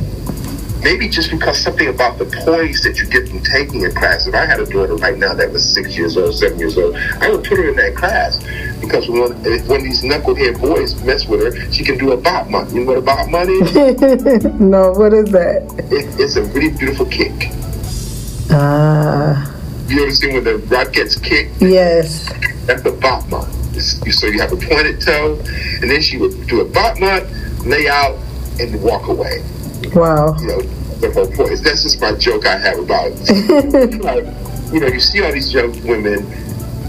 maybe 0.83 1.07
just 1.07 1.31
because 1.31 1.59
something 1.59 1.87
about 1.87 2.17
the 2.17 2.25
poise 2.25 2.81
that 2.81 2.99
you 2.99 3.07
get 3.07 3.29
from 3.29 3.41
taking 3.41 3.85
a 3.85 3.91
class. 3.91 4.27
If 4.27 4.33
I 4.33 4.45
had 4.45 4.59
a 4.59 4.65
daughter 4.65 4.95
right 4.95 5.17
now 5.17 5.33
that 5.33 5.51
was 5.51 5.67
six 5.67 5.97
years 5.97 6.17
old, 6.17 6.35
seven 6.35 6.59
years 6.59 6.77
old, 6.77 6.95
I 6.95 7.29
would 7.29 7.43
put 7.43 7.57
her 7.57 7.69
in 7.69 7.75
that 7.75 7.95
class 7.95 8.37
because 8.79 9.07
when, 9.07 9.31
when 9.67 9.83
these 9.83 10.01
knucklehead 10.03 10.59
boys 10.59 11.01
mess 11.03 11.27
with 11.27 11.41
her, 11.41 11.71
she 11.71 11.83
can 11.83 11.97
do 11.97 12.11
a 12.11 12.17
battement. 12.17 12.71
You 12.71 12.81
know 12.83 12.93
what 12.93 12.97
a 12.97 13.01
battement 13.01 13.49
is? 13.49 14.45
no, 14.59 14.91
what 14.91 15.13
is 15.13 15.31
that? 15.31 15.63
It, 15.91 16.19
it's 16.19 16.35
a 16.35 16.43
really 16.45 16.75
beautiful 16.75 17.05
kick. 17.05 17.49
Ah. 18.49 19.55
You 19.87 20.03
ever 20.03 20.11
seen 20.11 20.33
when 20.33 20.43
the 20.43 20.57
rock 20.57 20.93
gets 20.93 21.15
kicked? 21.17 21.61
Yes. 21.61 22.31
That's 22.65 22.85
a 22.85 22.91
battement. 22.91 23.47
So 23.81 24.27
you 24.27 24.39
have 24.39 24.51
a 24.51 24.57
pointed 24.57 25.01
toe, 25.01 25.39
and 25.81 25.89
then 25.89 26.01
she 26.01 26.17
would 26.17 26.47
do 26.47 26.61
a 26.61 26.65
battement, 26.65 27.27
lay 27.65 27.87
out, 27.87 28.17
and 28.59 28.81
walk 28.83 29.07
away. 29.07 29.43
Wow. 29.93 30.37
You 30.39 30.47
know, 30.47 30.61
the 31.01 31.11
whole 31.13 31.27
point. 31.27 31.51
Is 31.51 31.61
that's 31.61 31.83
just 31.83 31.99
my 31.99 32.13
joke 32.13 32.45
I 32.45 32.57
have 32.57 32.79
about. 32.79 33.11
you 34.73 34.79
know, 34.79 34.87
you 34.87 34.99
see 34.99 35.21
all 35.21 35.31
these 35.31 35.53
young 35.53 35.71
women 35.85 36.25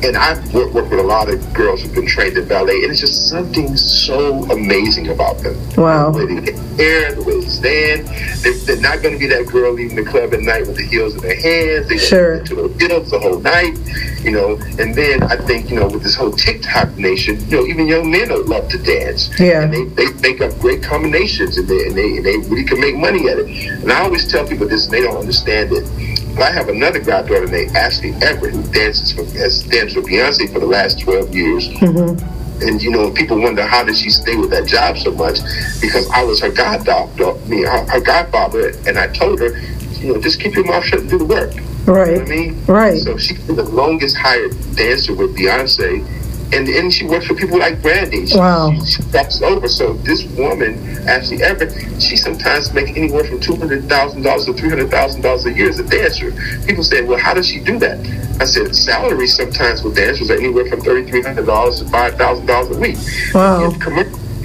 and 0.05 0.17
I've 0.17 0.53
worked, 0.53 0.75
with 0.75 0.93
a 0.93 1.03
lot 1.03 1.29
of 1.29 1.55
girls 1.55 1.83
who've 1.83 1.95
been 1.95 2.07
trained 2.07 2.37
in 2.37 2.49
ballet, 2.49 2.83
and 2.83 2.91
it's 2.91 3.01
just 3.01 3.29
something 3.29 3.77
so 3.77 4.43
amazing 4.51 5.09
about 5.09 5.39
them. 5.39 5.57
Wow. 5.77 6.11
The 6.11 6.27
way 6.27 6.35
they 6.35 6.53
get 6.53 6.59
hair, 6.77 7.15
the 7.15 7.23
way 7.23 7.41
they 7.41 7.47
stand. 7.47 8.07
They're, 8.43 8.53
they're 8.53 8.81
not 8.81 9.03
going 9.03 9.15
to 9.15 9.19
be 9.19 9.27
that 9.29 9.47
girl 9.47 9.73
leaving 9.73 9.97
the 9.97 10.05
club 10.05 10.35
at 10.35 10.41
night 10.41 10.67
with 10.67 10.77
the 10.77 10.87
heels 10.87 11.15
in 11.15 11.21
their 11.21 11.41
hands. 11.41 11.89
They're 11.89 11.99
sure. 11.99 12.45
to 12.45 12.55
the 12.55 12.87
heels 12.87 13.11
the 13.11 13.19
whole 13.21 13.39
night, 13.41 13.79
you 14.23 14.33
know. 14.33 14.59
And 14.79 14.95
then 14.95 15.23
I 15.23 15.37
think, 15.37 15.71
you 15.71 15.77
know, 15.77 15.87
with 15.87 16.03
this 16.03 16.17
whole 16.17 16.33
TikTok 16.33 16.97
nation, 16.97 17.39
you 17.49 17.59
know, 17.59 17.67
even 17.67 17.87
young 17.87 18.11
men 18.11 18.29
love 18.49 18.69
to 18.71 18.79
dance. 18.79 19.31
Yeah. 19.39 19.63
And 19.63 19.73
they, 19.73 19.85
they 19.85 20.13
make 20.21 20.41
up 20.41 20.59
great 20.59 20.83
combinations, 20.83 21.59
and 21.59 21.69
they, 21.69 21.87
and 21.87 21.97
they, 21.97 22.17
and 22.17 22.27
they 22.27 22.37
really 22.49 22.65
can 22.65 22.81
make 22.81 22.97
money 22.97 23.29
at 23.29 23.39
it. 23.39 23.47
And 23.83 23.93
I 23.93 24.01
always 24.01 24.31
tell 24.31 24.47
people 24.47 24.67
this, 24.67 24.85
and 24.87 24.93
they 24.93 25.01
don't 25.01 25.17
understand 25.17 25.73
it. 25.73 25.89
But 26.35 26.42
I 26.42 26.52
have 26.52 26.69
another 26.69 27.00
goddaughter 27.00 27.47
named 27.47 27.76
Ashley 27.76 28.12
Everett 28.23 28.54
who 28.54 28.62
dances 28.73 29.12
for, 29.12 29.25
has 29.38 29.62
danced 29.64 29.97
with 29.97 30.07
Beyonce 30.07 30.52
for 30.52 30.61
the 30.61 30.66
last 30.66 31.00
12 31.00 31.35
years. 31.35 31.69
Mm-hmm. 31.69 32.62
And, 32.62 32.81
you 32.81 32.90
know, 32.90 33.11
people 33.11 33.40
wonder 33.40 33.64
how 33.64 33.85
did 33.85 33.97
she 33.97 34.09
stay 34.11 34.37
with 34.37 34.50
that 34.50 34.66
job 34.66 34.97
so 34.97 35.12
much? 35.12 35.40
Because 35.81 36.09
I 36.11 36.23
was 36.23 36.40
her 36.40 36.50
goddaughter, 36.50 37.35
me, 37.49 37.62
her, 37.62 37.85
her 37.90 38.00
godfather, 38.00 38.69
and 38.87 38.99
I 38.99 39.09
told 39.09 39.40
her, 39.40 39.59
you 39.99 40.14
know, 40.14 40.21
just 40.21 40.40
keep 40.40 40.54
your 40.54 40.64
mouth 40.64 40.85
shut 40.85 41.00
and 41.00 41.11
do 41.11 41.19
the 41.19 41.25
work. 41.25 41.54
Right. 41.87 42.11
You 42.11 42.14
know 42.14 42.23
what 42.23 42.33
I 42.33 42.35
mean? 42.35 42.64
Right. 42.66 42.99
So 43.00 43.19
she's 43.19 43.40
been 43.40 43.57
the 43.57 43.64
longest 43.64 44.16
hired 44.16 44.52
dancer 44.76 45.14
with 45.14 45.37
Beyonce. 45.37 46.07
And, 46.53 46.69
and 46.69 46.93
she 46.93 47.07
works 47.07 47.27
for 47.27 47.35
people 47.35 47.59
like 47.59 47.81
Brandy. 47.81 48.27
She, 48.27 48.37
Wow. 48.37 48.79
She, 48.85 49.03
she 49.03 49.45
over. 49.45 49.69
So 49.69 49.95
this 49.95 50.25
woman, 50.37 50.75
Ashley 51.09 51.43
Everett, 51.43 51.73
she 52.01 52.17
sometimes 52.17 52.73
makes 52.75 52.91
anywhere 52.91 53.25
from 53.25 53.41
two 53.41 53.57
hundred 53.57 53.89
thousand 53.89 54.23
dollars 54.23 54.45
to 54.47 54.53
three 54.53 54.69
hundred 54.69 54.91
thousand 54.91 55.23
dollars 55.23 55.47
a 55.47 55.53
year 55.53 55.71
as 55.71 55.79
a 55.79 55.85
dancer. 55.85 56.33
People 56.67 56.85
say, 56.85 57.03
"Well, 57.03 57.19
how 57.19 57.33
does 57.33 57.47
she 57.49 57.61
do 57.61 57.79
that?" 57.79 57.99
I 58.41 58.45
said, 58.45 58.75
"Salaries 58.75 59.35
sometimes 59.35 59.83
with 59.83 59.97
dancers 59.97 60.31
are 60.31 60.35
anywhere 60.37 60.67
from 60.67 60.83
thirty 60.83 61.11
three 61.11 61.23
hundred 61.23 61.47
dollars 61.47 61.79
to 61.81 61.88
five 61.88 62.17
thousand 62.17 62.47
dollars 62.47 62.77
a 62.77 62.79
week." 62.81 62.99
Wow. 63.35 63.71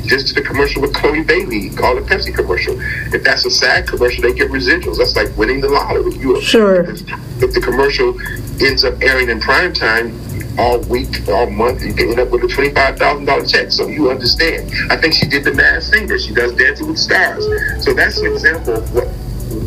Just 0.06 0.30
to 0.30 0.36
the 0.36 0.41
commercial 0.41 0.82
with 0.82 0.93
Chloe 0.93 1.22
Bailey, 1.22 1.70
called 1.72 1.98
a 1.98 2.02
Pepsi 2.02 2.34
commercial. 2.34 2.80
If 3.13 3.26
that's 3.26 3.46
a 3.46 3.52
sad 3.52 3.89
commercial, 3.89 4.24
they 4.24 4.34
get 4.34 4.50
residuals. 4.50 5.00
That's 5.00 5.17
like 5.17 5.36
winning 5.36 5.60
the 5.60 5.67
lottery. 5.67 6.13
You, 6.13 6.39
Sure. 6.39 6.89
If, 6.89 7.02
if 7.43 7.54
the 7.54 7.60
commercial 7.60 8.17
ends 8.63 8.86
up 8.86 9.02
airing 9.02 9.30
in 9.30 9.41
prime 9.41 9.74
time 9.74 10.17
all 10.58 10.80
week, 10.82 11.28
all 11.30 11.50
month, 11.50 11.84
you 11.84 11.93
can 11.93 12.10
end 12.10 12.20
up 12.20 12.30
with 12.30 12.43
a 12.43 12.48
twenty-five 12.48 12.98
thousand 12.98 13.26
dollar 13.26 13.46
check. 13.46 13.72
So 13.72 13.88
you 13.88 14.10
understand. 14.10 14.72
I 14.89 14.98
think 14.98 15.13
she 15.13 15.28
did 15.28 15.43
the 15.43 15.54
Masked 15.54 15.91
Singer. 15.91 16.17
She 16.17 16.34
does 16.34 16.54
Dancing 16.56 16.88
with 16.88 16.98
Stars. 16.98 17.46
So 17.84 17.93
that's 17.93 18.17
an 18.17 18.28
example 18.32 18.76
of 18.76 18.93
what 18.93 19.08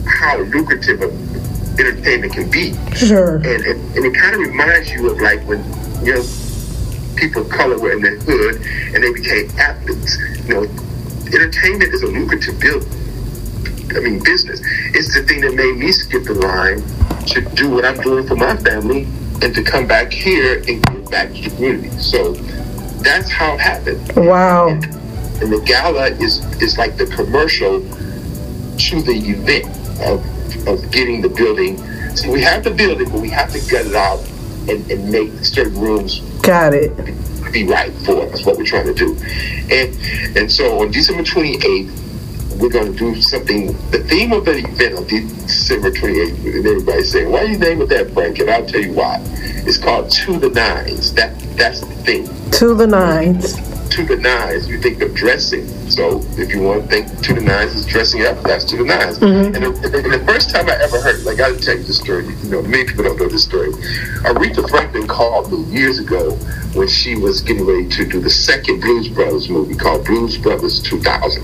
how 0.07 0.39
lucrative 0.39 1.03
entertainment 1.79 2.33
can 2.33 2.51
be. 2.51 2.75
Sure. 2.95 3.37
And, 3.37 3.47
and, 3.47 3.97
and 3.97 4.05
it 4.05 4.15
kind 4.15 4.35
of 4.35 4.41
reminds 4.41 4.91
you 4.91 5.11
of 5.11 5.21
like 5.21 5.41
when 5.47 5.65
you 6.05 6.15
know 6.15 6.25
people 7.17 7.43
of 7.43 7.51
color 7.51 7.79
were 7.79 7.93
in 7.93 8.03
the 8.03 8.11
hood 8.25 8.57
and 8.95 9.05
they 9.05 9.13
became 9.13 9.49
athletes. 9.59 10.19
You 10.47 10.55
know, 10.55 10.63
entertainment 11.27 11.95
is 11.95 12.03
a 12.03 12.09
lucrative 12.09 12.59
build. 12.59 12.87
I 13.95 14.01
mean, 14.01 14.23
business. 14.23 14.61
It's 14.95 15.15
the 15.15 15.23
thing 15.23 15.41
that 15.41 15.55
made 15.55 15.77
me 15.77 15.91
skip 15.93 16.25
the 16.25 16.35
line 16.35 16.83
to 17.27 17.41
do 17.57 17.71
what 17.71 17.85
I'm 17.85 18.01
doing 18.01 18.27
for 18.27 18.37
my 18.37 18.57
family 18.57 19.09
and 19.43 19.55
to 19.55 19.63
come 19.63 19.87
back 19.87 20.13
here 20.13 20.59
and 20.69 20.85
give 20.87 21.11
back 21.11 21.33
to 21.35 21.43
the 21.43 21.51
community. 21.51 21.91
So 21.99 22.33
that's 23.03 23.31
how 23.31 23.55
it 23.55 23.61
happened. 23.61 24.13
Wow. 24.17 24.69
And, 24.69 24.85
and 24.85 25.53
the 25.53 25.63
gala 25.65 26.09
is 26.11 26.45
is 26.61 26.77
like 26.77 26.97
the 26.97 27.07
commercial 27.07 27.81
to 27.81 29.03
the 29.03 29.13
event 29.13 29.67
of 30.07 30.25
of 30.69 30.91
getting 30.91 31.23
the 31.23 31.29
building. 31.29 31.79
So 32.17 32.31
we 32.31 32.43
have 32.43 32.65
the 32.65 32.71
building, 32.71 33.09
but 33.11 33.21
we 33.21 33.31
have 33.31 33.51
to 33.53 33.59
gut 33.71 33.87
it 33.87 33.95
out 33.95 34.21
and, 34.69 34.91
and 34.91 35.11
make 35.11 35.33
certain 35.45 35.79
rooms 35.81 36.21
Got 36.43 36.75
it. 36.75 36.95
be 37.53 37.65
right 37.65 37.93
for 38.05 38.23
us. 38.23 38.45
What 38.45 38.59
we're 38.59 38.65
trying 38.65 38.87
to 38.87 38.95
do, 38.95 39.17
and 39.71 40.37
and 40.37 40.51
so 40.53 40.81
on 40.83 40.91
December 40.91 41.23
28th, 41.23 41.91
we're 42.61 42.69
going 42.71 42.93
to 42.93 42.99
do 42.99 43.21
something. 43.23 43.67
The 43.91 44.05
theme 44.09 44.33
of 44.33 44.45
the 44.45 44.59
event 44.59 44.95
on 44.97 45.07
December 45.07 45.91
28th, 45.91 46.57
and 46.57 46.67
everybody's 46.67 47.11
saying, 47.11 47.31
"Why 47.31 47.47
do 47.47 47.53
you 47.53 47.59
name 47.59 47.81
it 47.83 47.89
that, 47.89 48.11
Frank?" 48.13 48.39
And 48.39 48.51
I'll 48.51 48.67
tell 48.67 48.81
you 48.81 48.93
why. 48.93 49.21
It's 49.67 49.79
called 49.79 50.11
To 50.11 50.39
the 50.39 50.51
Nines. 50.51 51.13
That 51.15 51.39
that's 51.57 51.81
the 51.81 51.95
thing 52.07 52.29
To 52.53 52.75
the 52.75 52.87
nines. 52.87 53.57
to 53.91 54.05
the 54.07 54.17
nines, 54.17 54.69
you 54.69 54.79
think 54.81 55.03
of 55.03 55.15
dressing. 55.15 55.67
So 55.91 56.21
if 56.39 56.55
you 56.55 56.63
want 56.63 56.83
to 56.83 56.89
think 56.89 57.23
to 57.23 57.35
the 57.35 57.41
nines 57.41 57.75
is 57.75 57.85
dressing 57.87 58.25
up, 58.25 58.41
that's 58.45 58.65
to 58.67 58.77
the 58.77 58.85
9s 58.85 59.19
Mhm. 59.19 59.47
And, 59.47 59.55
the, 59.57 59.99
and 59.99 60.13
the 60.13 60.25
first 60.25 60.51
time 60.51 60.69
I 60.69 60.77
ever 60.81 61.01
heard, 61.01 61.25
like 61.25 61.41
I 61.41 61.51
gotta 61.51 61.57
tell 61.61 61.77
you 61.77 61.83
this 61.83 61.97
story. 61.99 62.25
You 62.45 62.51
know, 62.51 62.63
many 62.63 62.85
people 62.85 63.05
don't 63.05 63.19
know 63.19 63.29
this 63.29 63.43
story. 63.43 63.73
Aretha 64.23 64.69
Franklin 64.71 65.07
called 65.09 65.51
me 65.53 65.59
years 65.77 65.99
ago 65.99 66.31
when 66.75 66.87
she 66.89 67.17
was 67.17 67.41
getting 67.41 67.67
ready 67.67 67.89
to 67.89 68.05
do 68.07 68.21
the 68.21 68.31
second 68.31 68.81
Blues 68.81 69.09
Brothers 69.09 69.49
movie 69.51 69.75
called 69.75 70.05
Blues 70.07 70.37
Brothers 70.39 70.81
2000. 70.81 71.43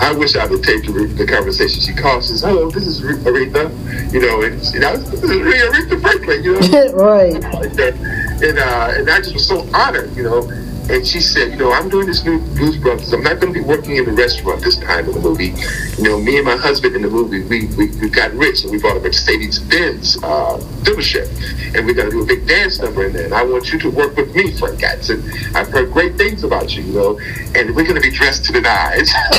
I 0.00 0.12
wish 0.12 0.34
I 0.34 0.46
would 0.46 0.62
take 0.62 0.84
the, 0.84 0.92
the 0.92 1.26
conversation. 1.26 1.80
She 1.80 1.92
called. 1.92 2.24
She 2.24 2.28
says, 2.30 2.42
"Hello, 2.42 2.70
this 2.70 2.86
is 2.86 3.00
Aretha." 3.02 3.70
You 4.12 4.20
know, 4.20 4.42
and 4.42 4.62
you 4.72 4.80
know, 4.80 4.96
this 4.96 5.22
is 5.22 5.30
Aretha 5.30 6.00
Franklin. 6.00 6.42
You 6.42 6.58
know, 6.58 6.92
right. 6.94 7.34
and 7.34 8.58
uh, 8.58 8.94
and 8.96 9.10
I 9.10 9.18
just 9.18 9.34
was 9.34 9.46
so 9.46 9.68
honored, 9.74 10.16
you 10.16 10.22
know. 10.24 10.50
And 10.90 11.06
she 11.06 11.20
said, 11.20 11.52
you 11.52 11.56
know, 11.56 11.72
I'm 11.72 11.88
doing 11.88 12.08
this 12.08 12.24
new 12.24 12.40
Blues 12.56 12.76
Brothers. 12.76 13.12
I'm 13.12 13.22
not 13.22 13.38
going 13.38 13.54
to 13.54 13.60
be 13.60 13.64
working 13.64 13.94
in 13.94 14.06
the 14.06 14.12
restaurant 14.12 14.60
this 14.60 14.76
time 14.76 15.06
in 15.06 15.12
the 15.12 15.20
movie. 15.20 15.54
You 15.96 16.02
know, 16.02 16.18
me 16.18 16.36
and 16.36 16.44
my 16.44 16.56
husband 16.56 16.96
in 16.96 17.02
the 17.02 17.08
movie, 17.08 17.44
we 17.44 17.66
we, 17.76 17.90
we 18.00 18.08
got 18.08 18.32
rich 18.32 18.64
and 18.64 18.72
we 18.72 18.80
bought 18.80 18.96
a 18.96 19.00
Mercedes 19.00 19.60
Benz 19.60 20.16
uh, 20.24 20.58
dealership, 20.82 21.28
and 21.76 21.86
we're 21.86 21.94
going 21.94 22.10
to 22.10 22.16
do 22.16 22.22
a 22.22 22.26
big 22.26 22.44
dance 22.44 22.80
number 22.80 23.06
in 23.06 23.12
there. 23.12 23.26
And 23.26 23.34
I 23.34 23.44
want 23.44 23.72
you 23.72 23.78
to 23.78 23.90
work 23.90 24.16
with 24.16 24.34
me, 24.34 24.50
Frank 24.50 24.80
Gatson. 24.80 25.22
I've 25.54 25.68
heard 25.68 25.92
great 25.92 26.16
things 26.16 26.42
about 26.42 26.74
you, 26.74 26.82
you 26.82 26.92
know, 26.92 27.20
and 27.54 27.76
we're 27.76 27.84
going 27.84 27.94
to 27.94 28.00
be 28.00 28.10
dressed 28.10 28.46
to 28.46 28.52
the 28.52 28.60
nines. 28.60 29.12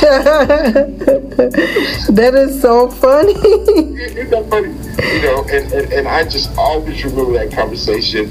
that 2.08 2.34
is 2.34 2.62
so 2.62 2.88
funny. 2.88 3.34
Isn't 3.34 4.30
that 4.30 4.48
funny? 4.48 4.70
You 5.16 5.22
know, 5.22 5.44
and, 5.50 5.70
and, 5.70 5.92
and 5.92 6.08
I 6.08 6.24
just 6.24 6.56
always 6.56 7.04
remember 7.04 7.34
that 7.34 7.52
conversation. 7.52 8.30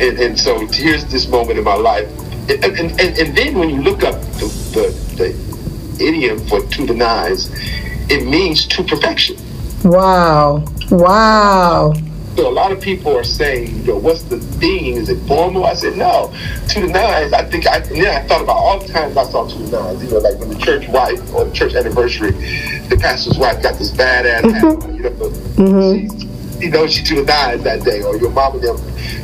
And, 0.00 0.18
and 0.18 0.36
so 0.38 0.66
here's 0.66 1.04
this 1.04 1.28
moment 1.28 1.58
in 1.58 1.64
my 1.64 1.76
life. 1.76 2.10
And, 2.48 2.64
and, 2.64 3.00
and, 3.00 3.36
then 3.36 3.58
when 3.58 3.70
you 3.70 3.80
look 3.80 4.02
up 4.02 4.20
the, 4.38 4.46
the, 4.74 5.16
the 5.16 6.04
idiom 6.04 6.38
for 6.46 6.60
to 6.60 6.86
the 6.86 6.94
nines, 6.94 7.50
it 8.10 8.26
means 8.26 8.66
to 8.66 8.82
perfection. 8.82 9.36
wow. 9.82 10.64
Wow. 10.90 11.94
So 12.36 12.48
a 12.48 12.50
lot 12.50 12.72
of 12.72 12.80
people 12.80 13.16
are 13.16 13.24
saying, 13.24 13.76
you 13.76 13.84
know, 13.84 13.96
what's 13.96 14.22
the 14.24 14.40
theme? 14.40 14.96
Is 14.96 15.08
it 15.08 15.18
formal? 15.28 15.64
I 15.64 15.74
said, 15.74 15.96
no. 15.96 16.34
To 16.70 16.80
the 16.80 16.88
nines, 16.88 17.32
I 17.32 17.44
think, 17.44 17.66
I, 17.68 17.76
and 17.76 17.84
then 17.96 18.06
I 18.06 18.26
thought 18.26 18.42
about 18.42 18.56
all 18.56 18.80
the 18.80 18.92
times 18.92 19.16
I 19.16 19.24
saw 19.24 19.46
to 19.46 19.58
the 19.58 19.80
nines, 19.80 20.02
you 20.02 20.10
know, 20.10 20.18
like 20.18 20.38
when 20.40 20.48
the 20.48 20.58
church 20.58 20.88
wife 20.88 21.32
or 21.32 21.44
the 21.44 21.52
church 21.52 21.74
anniversary, 21.74 22.32
the 22.88 22.98
pastor's 23.00 23.38
wife 23.38 23.62
got 23.62 23.78
this 23.78 23.92
badass 23.92 24.52
hat 24.52 24.90
you 24.94 25.02
know, 25.04 25.10
Mhm. 25.56 26.33
You 26.60 26.70
know, 26.70 26.86
she 26.86 27.02
to 27.04 27.16
the 27.16 27.22
nines 27.22 27.62
that 27.64 27.84
day, 27.84 28.02
or 28.02 28.16
your 28.16 28.30
mom 28.30 28.54
and 28.54 28.62
them 28.62 28.76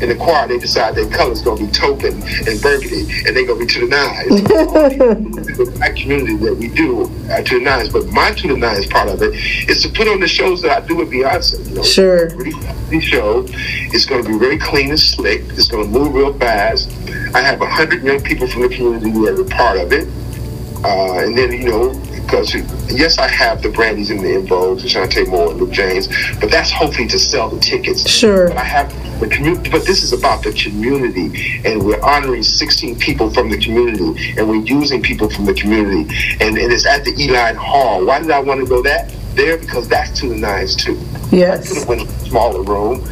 in 0.03 0.09
the 0.09 0.16
choir, 0.16 0.49
they 0.49 0.59
decide 0.59 0.95
their 0.95 1.09
color's 1.11 1.43
gonna 1.43 1.61
be 1.61 1.71
token 1.71 2.14
and 2.49 2.61
burgundy, 2.61 3.03
and 3.27 3.37
they 3.37 3.45
gonna 3.45 3.59
be 3.59 3.66
to 3.66 3.81
the 3.81 3.88
nines. 3.88 4.43
the 5.57 5.73
black 5.77 5.97
community 5.97 6.37
that 6.37 6.55
we 6.55 6.69
do 6.69 7.05
uh, 7.31 7.43
to 7.43 7.59
the 7.59 7.64
nines, 7.64 7.88
but 7.88 8.07
my 8.09 8.33
to 8.33 8.49
the 8.49 8.57
nines 8.57 8.87
part 8.87 9.09
of 9.09 9.23
it 9.23 9.35
is 9.69 9.83
to 9.83 9.88
put 9.88 10.09
on 10.09 10.21
the 10.21 10.29
shows 10.29 10.62
that 10.62 10.83
I 10.83 10.87
do 10.87 10.97
with 10.97 11.11
Beyonce. 11.11 11.69
You 11.69 11.77
know, 11.77 11.83
Sure. 11.83 12.29
the 12.29 13.01
show. 13.01 13.45
It's 13.93 14.07
going 14.07 14.23
to 14.23 14.29
be 14.29 14.38
very 14.38 14.59
clean 14.59 14.90
and 14.90 15.01
slick. 15.01 15.43
It's 15.51 15.69
going 15.69 15.85
to 15.85 15.99
move 15.99 16.14
real 16.14 16.33
fast. 16.35 16.90
I 17.35 17.40
have 17.40 17.61
a 17.61 17.66
hundred 17.66 18.03
young 18.03 18.21
people 18.23 18.47
from 18.47 18.62
the 18.62 18.69
community 18.69 19.11
that 19.11 19.38
are 19.38 19.45
part 19.45 19.79
of 19.79 19.93
it, 19.93 20.09
uh, 20.85 21.25
and 21.25 21.37
then 21.37 21.53
you 21.53 21.64
know 21.64 21.93
because 22.31 22.55
yes, 22.93 23.19
I 23.19 23.27
have 23.27 23.61
the 23.61 23.69
Brandys 23.69 24.11
and 24.11 24.21
the 24.21 24.35
Invogues, 24.35 24.85
Chanté 24.85 25.27
Moore 25.27 25.51
and 25.51 25.61
Luke 25.61 25.73
James, 25.73 26.07
but 26.38 26.51
that's 26.51 26.71
hopefully 26.71 27.09
to 27.09 27.19
sell 27.19 27.51
the 27.51 27.59
tickets. 27.59 28.09
Sure. 28.09 28.49
But 28.49 28.59
I 28.59 28.64
have 28.64 29.21
the 29.21 29.27
community, 29.27 29.69
but 29.69 29.85
this 29.85 30.05
is 30.05 30.12
about 30.12 30.45
the 30.45 30.53
community, 30.53 31.61
and 31.64 31.85
we're 31.85 32.01
honoring 32.01 32.45
16 32.45 32.99
people 33.01 33.31
from 33.31 33.51
the 33.51 33.59
community, 33.59 34.35
and 34.38 34.49
we're 34.49 34.64
using 34.64 35.03
people 35.03 35.29
from 35.29 35.45
the 35.45 35.55
community, 35.55 36.14
and, 36.40 36.57
and 36.57 36.73
it's 36.73 36.87
at 36.87 37.05
the 37.05 37.12
Uihlein 37.12 37.57
Hall. 37.57 38.05
Why 38.05 38.21
did 38.21 38.31
I 38.31 38.38
want 38.38 38.61
to 38.61 38.66
go 38.66 38.81
that 38.83 39.12
there? 39.35 39.59
Because 39.59 39.88
that's 39.88 40.21
to 40.21 40.29
the 40.29 40.37
nines 40.37 40.77
too. 40.77 41.01
could 41.66 41.79
have 41.79 41.88
went 41.88 42.03
a 42.03 42.09
smaller 42.29 42.62
room, 42.62 43.05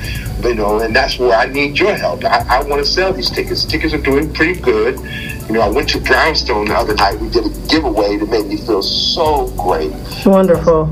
you 0.45 0.55
know, 0.55 0.79
and 0.79 0.95
that's 0.95 1.19
where 1.19 1.37
I 1.37 1.47
need 1.47 1.77
your 1.77 1.95
help. 1.95 2.25
I, 2.25 2.47
I 2.49 2.63
want 2.63 2.85
to 2.85 2.89
sell 2.89 3.13
these 3.13 3.31
tickets. 3.31 3.65
Tickets 3.65 3.93
are 3.93 3.99
doing 3.99 4.33
pretty 4.33 4.61
good. 4.61 5.01
You 5.49 5.55
know, 5.55 5.63
I 5.63 5.69
went 5.69 5.89
to 5.91 6.01
Brownstone 6.01 6.67
the 6.67 6.75
other 6.75 6.95
night. 6.95 7.19
We 7.19 7.31
did 7.31 7.47
a 7.47 7.69
giveaway 7.69 8.19
that 8.19 8.29
made 8.29 8.47
me 8.47 8.59
feel 8.59 8.83
so 8.83 9.49
great. 9.57 9.93
Wonderful. 10.27 10.85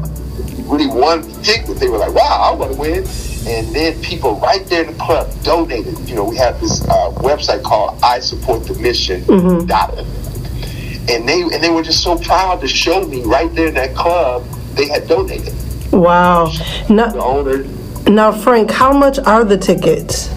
Really 0.64 0.86
won 0.86 1.20
the 1.20 1.42
ticket. 1.42 1.76
They 1.76 1.88
were 1.88 1.98
like, 1.98 2.14
"Wow, 2.14 2.50
I 2.52 2.54
want 2.56 2.72
to 2.72 2.78
win!" 2.78 3.06
And 3.46 3.74
then 3.76 4.00
people 4.00 4.36
right 4.40 4.64
there 4.66 4.84
in 4.84 4.92
the 4.96 4.98
club 4.98 5.30
donated. 5.42 5.98
You 6.08 6.14
know, 6.16 6.24
we 6.24 6.36
have 6.36 6.58
this 6.58 6.82
uh, 6.88 7.10
website 7.16 7.62
called 7.64 7.98
I 8.02 8.18
Support 8.18 8.66
the 8.66 8.74
Mission. 8.74 9.24
dot 9.66 9.96
And 9.98 11.28
they 11.28 11.42
and 11.42 11.62
they 11.62 11.70
were 11.70 11.82
just 11.82 12.02
so 12.02 12.16
proud 12.16 12.62
to 12.62 12.68
show 12.68 13.06
me 13.06 13.22
right 13.24 13.54
there 13.54 13.68
in 13.68 13.74
that 13.74 13.94
club 13.94 14.42
they 14.74 14.88
had 14.88 15.06
donated. 15.06 15.52
Wow. 15.92 16.46
The 16.88 16.94
Now, 16.94 17.20
owner 17.20 17.64
now, 18.08 18.30
Frank, 18.30 18.70
how 18.70 18.92
much 18.92 19.18
are 19.18 19.44
the 19.44 19.58
tickets? 19.58 20.28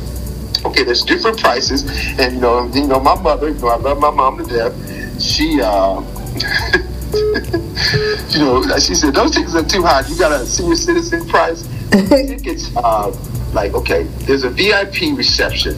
Okay, 0.65 0.84
there's 0.84 1.04
different 1.04 1.39
prices, 1.39 1.84
and 2.19 2.36
you 2.36 2.41
know, 2.41 2.67
you 2.74 2.88
know, 2.88 3.00
my 3.00 3.19
mother, 3.22 3.50
you 3.50 3.60
know, 3.60 3.69
I 3.69 3.78
love 3.78 4.00
my 4.00 4.12
mom 4.12 4.38
to 4.38 4.45
death. 4.45 5.22
She, 5.22 5.60
uh, 5.62 6.02
you 8.30 8.39
know, 8.39 8.63
she 8.80 8.95
said 8.95 9.13
those 9.13 9.32
tickets 9.32 9.56
are 9.56 9.63
too 9.63 9.84
high. 9.84 10.06
You 10.08 10.17
got 10.17 10.32
a 10.32 10.45
senior 10.45 10.76
citizen 10.76 11.28
price. 11.28 11.67
tickets, 11.89 12.76
uh, 12.78 13.12
like 13.54 13.74
okay, 13.74 14.04
there's 14.26 14.43
a 14.43 14.50
VIP 14.50 15.17
reception. 15.17 15.76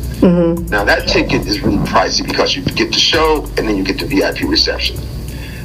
Now 0.70 0.84
that 0.84 1.08
ticket 1.08 1.48
is 1.48 1.62
really 1.62 1.78
pricey 1.78 2.28
because 2.28 2.56
you 2.56 2.64
get 2.64 2.92
the 2.92 3.00
show 3.00 3.46
and 3.58 3.68
then 3.68 3.78
you 3.78 3.84
get 3.84 4.00
the 4.00 4.06
VIP 4.06 4.42
reception. 4.42 4.98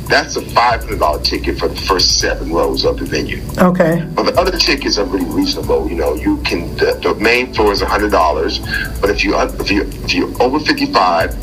That's 0.08 0.36
a 0.36 0.42
five 0.42 0.82
hundred 0.82 1.00
dollar 1.00 1.20
ticket 1.20 1.58
for 1.58 1.68
the 1.68 1.80
first 1.82 2.20
seven 2.20 2.52
rows 2.52 2.84
of 2.84 2.98
the 2.98 3.04
venue. 3.04 3.42
Okay. 3.58 4.06
But 4.14 4.26
the 4.26 4.40
other 4.40 4.56
tickets 4.56 4.98
are 4.98 5.04
really 5.04 5.26
reasonable. 5.26 5.88
You 5.88 5.96
know, 5.96 6.14
you 6.14 6.36
can 6.42 6.76
the, 6.76 6.98
the 7.02 7.14
main 7.16 7.52
floor 7.52 7.72
is 7.72 7.82
hundred 7.82 8.12
dollars, 8.12 8.60
but 9.00 9.10
if 9.10 9.24
you 9.24 9.36
if 9.36 9.70
you 9.70 9.82
if 9.82 10.14
you're 10.14 10.42
over 10.42 10.60
fifty 10.60 10.86
five, 10.92 11.34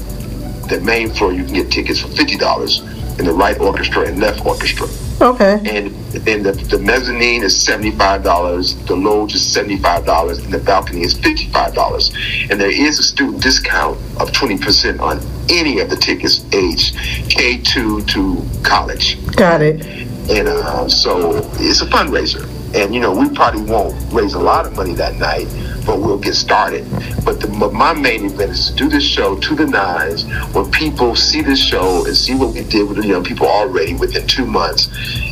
the 0.70 0.80
main 0.82 1.10
floor 1.10 1.34
you 1.34 1.44
can 1.44 1.54
get 1.54 1.72
tickets 1.72 2.00
for 2.00 2.08
fifty 2.10 2.38
dollars 2.38 2.80
in 3.20 3.26
the 3.26 3.34
right 3.34 3.60
orchestra 3.60 4.08
and 4.08 4.20
left 4.20 4.46
orchestra. 4.46 4.88
Okay. 5.22 5.62
And 5.66 5.94
then 6.12 6.44
the, 6.44 6.52
the 6.52 6.80
mezzanine 6.80 7.44
is 7.44 7.60
seventy 7.60 7.92
five 7.92 8.24
dollars, 8.24 8.76
the 8.86 8.96
loge 8.96 9.36
is 9.36 9.54
seventy 9.54 9.78
five 9.78 10.06
dollars, 10.06 10.40
and 10.40 10.54
the 10.54 10.60
balcony 10.60 11.02
is 11.02 11.14
fifty 11.14 11.50
five 11.50 11.74
dollars. 11.74 12.12
And 12.50 12.60
there 12.60 12.72
is 12.72 13.00
a 13.00 13.04
student 13.04 13.42
discount 13.42 13.98
of 14.20 14.32
twenty 14.32 14.58
percent 14.58 15.00
on 15.00 15.20
any 15.50 15.80
of 15.80 15.90
the 15.90 15.96
tickets 15.96 16.44
aged 16.54 16.98
K 17.30 17.60
two 17.62 18.02
to 18.06 18.44
college. 18.64 19.18
Got 19.36 19.62
it. 19.62 19.86
And 20.30 20.48
uh, 20.48 20.88
so 20.90 21.38
it's 21.56 21.82
a 21.82 21.86
fundraiser. 21.86 22.50
And, 22.76 22.96
you 22.96 23.00
know, 23.02 23.14
we 23.14 23.30
probably 23.30 23.62
won't 23.62 23.94
raise 24.12 24.34
a 24.34 24.40
lot 24.40 24.66
of 24.66 24.76
money 24.76 24.94
that 24.96 25.16
night, 25.18 25.48
but 25.86 26.00
we'll 26.00 26.18
get 26.18 26.36
started. 26.36 26.86
But 27.24 27.40
the, 27.40 27.48
but 27.60 27.74
my 27.74 27.94
main 27.94 28.26
event 28.26 28.52
is 28.52 28.70
to 28.70 28.76
do 28.76 28.90
this 28.90 29.04
show 29.04 29.38
to 29.38 29.56
the 29.56 29.66
nines 29.66 30.24
where 30.54 30.66
people 30.66 31.16
see 31.16 31.42
this 31.42 31.60
show 31.60 32.06
and 32.06 32.16
see 32.16 32.36
what 32.36 32.54
we 32.54 32.64
did 32.64 32.88
with 32.88 32.98
the 32.98 33.08
young 33.08 33.24
people 33.24 33.48
already 33.48 33.94
within 33.94 34.28
two 34.28 34.46
months 34.46 34.90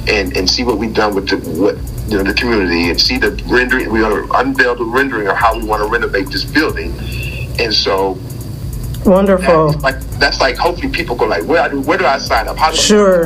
and, 0.08 0.36
and 0.36 0.50
see 0.50 0.64
what 0.64 0.78
we've 0.78 0.94
done 0.94 1.16
with 1.16 1.30
the, 1.30 1.38
what, 1.60 1.76
you 2.10 2.18
know, 2.18 2.24
the 2.24 2.34
community 2.34 2.90
and 2.90 3.00
see 3.00 3.18
the 3.18 3.32
rendering. 3.48 3.92
We're 3.92 4.02
going 4.02 4.28
to 4.28 4.34
unveil 4.36 4.76
the 4.76 4.86
rendering 4.86 5.28
of 5.28 5.36
how 5.36 5.58
we 5.58 5.66
want 5.66 5.84
to 5.84 5.90
renovate 5.90 6.28
this 6.28 6.44
building. 6.44 6.94
And 7.60 7.74
so 7.74 8.18
Wonderful. 9.06 9.72
that's 9.72 9.84
like, 9.84 10.00
that's 10.20 10.40
like 10.42 10.58
hopefully 10.58 10.90
people 10.92 11.16
go 11.16 11.26
like, 11.26 11.44
where, 11.46 11.68
do- 11.70 11.82
where 11.82 11.98
do 11.98 12.06
I 12.06 12.18
sign 12.18 12.48
up? 12.48 12.58
How 12.58 12.72
do 12.72 12.78
Sure. 12.78 13.26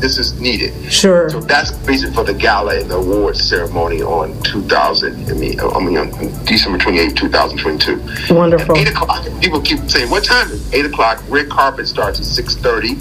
this 0.00 0.18
is? 0.18 0.38
Needed. 0.40 0.74
Sure. 0.92 1.30
So 1.30 1.40
that's 1.40 1.70
the 1.70 1.86
reason 1.86 2.12
for 2.12 2.22
the 2.22 2.34
gala 2.34 2.78
and 2.80 2.90
the 2.90 2.96
awards 2.96 3.40
ceremony 3.42 4.02
on 4.02 4.40
2000. 4.42 5.30
I 5.30 5.32
mean, 5.34 5.58
I 5.60 5.78
mean 5.80 5.96
on 5.96 6.10
December 6.44 6.76
28, 6.78 7.16
2022. 7.16 8.34
Wonderful. 8.34 8.76
Eight 8.76 8.88
o'clock. 8.88 9.24
People 9.40 9.60
keep 9.62 9.78
saying, 9.90 10.10
"What 10.10 10.24
time 10.24 10.50
is 10.50 10.68
it?" 10.68 10.74
eight 10.76 10.84
o'clock? 10.84 11.22
Red 11.28 11.48
carpet 11.48 11.88
starts 11.88 12.18
at 12.20 12.26
6:30. 12.26 12.98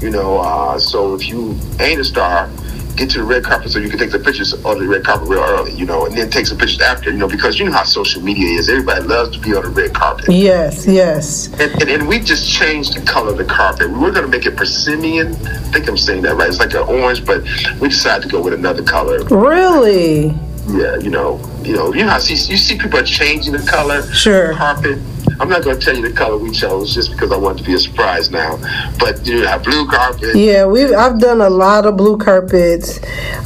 You 0.00 0.10
know, 0.10 0.38
uh, 0.38 0.78
so 0.78 1.14
if 1.14 1.28
you 1.28 1.56
ain't 1.80 2.00
a 2.00 2.04
star, 2.04 2.48
get 2.96 3.10
to 3.10 3.18
the 3.18 3.24
red 3.24 3.44
carpet 3.44 3.70
so 3.70 3.78
you 3.78 3.88
can 3.88 3.98
take 3.98 4.10
the 4.10 4.18
pictures 4.18 4.52
on 4.64 4.78
the 4.78 4.86
red 4.86 5.04
carpet 5.04 5.28
real 5.28 5.42
early. 5.42 5.72
You 5.72 5.86
know, 5.86 6.06
and 6.06 6.16
then 6.16 6.30
take 6.30 6.46
some 6.46 6.58
pictures 6.58 6.80
after. 6.80 7.10
You 7.10 7.18
know, 7.18 7.28
because 7.28 7.58
you 7.58 7.64
know 7.64 7.72
how 7.72 7.84
social 7.84 8.22
media 8.22 8.46
is. 8.58 8.68
Everybody 8.68 9.04
loves 9.04 9.36
to 9.36 9.42
be 9.42 9.54
on 9.54 9.62
the 9.62 9.70
red 9.70 9.94
carpet. 9.94 10.26
Yes. 10.30 10.86
Yes. 10.86 11.48
And, 11.60 11.72
and, 11.82 11.90
and 11.90 12.08
we 12.08 12.20
just 12.20 12.50
changed 12.50 12.96
the 12.96 13.04
color 13.04 13.32
of 13.32 13.38
the 13.38 13.44
carpet. 13.44 13.88
We 13.90 13.98
were 13.98 14.10
going 14.10 14.24
to 14.24 14.28
make 14.28 14.46
it 14.46 14.56
persimmon. 14.56 15.34
I 15.46 15.58
think 15.72 15.88
I'm 15.88 15.96
saying 15.96 16.22
that 16.22 16.36
right. 16.36 16.48
It's 16.48 16.58
like 16.58 16.74
an 16.74 16.88
orange, 16.88 17.24
but 17.24 17.42
we 17.80 17.88
decided 17.88 18.22
to 18.24 18.28
go 18.28 18.42
with 18.42 18.54
another 18.54 18.82
color. 18.82 19.24
Really? 19.24 20.34
Yeah, 20.68 20.96
you 20.98 21.10
know, 21.10 21.40
you 21.62 21.74
know, 21.74 21.92
you 21.92 22.04
know 22.04 22.10
how 22.10 22.18
see, 22.18 22.34
you 22.34 22.56
see 22.56 22.78
people 22.78 22.98
are 22.98 23.04
changing 23.04 23.52
the 23.52 23.66
color. 23.66 24.02
Sure. 24.12 24.54
Carpet. 24.54 24.98
I'm 25.40 25.48
not 25.48 25.62
going 25.64 25.78
to 25.78 25.84
tell 25.84 25.96
you 25.96 26.02
the 26.08 26.14
color 26.14 26.36
we 26.36 26.50
chose 26.50 26.94
just 26.94 27.10
because 27.12 27.32
I 27.32 27.36
want 27.36 27.58
it 27.58 27.62
to 27.62 27.68
be 27.68 27.74
a 27.74 27.78
surprise 27.78 28.30
now. 28.30 28.58
But 28.98 29.26
you 29.26 29.46
have 29.46 29.64
blue 29.64 29.86
carpet. 29.86 30.36
Yeah, 30.36 30.66
we 30.66 30.94
I've 30.94 31.18
done 31.18 31.40
a 31.40 31.50
lot 31.50 31.86
of 31.86 31.96
blue 31.96 32.16
carpets, 32.18 32.98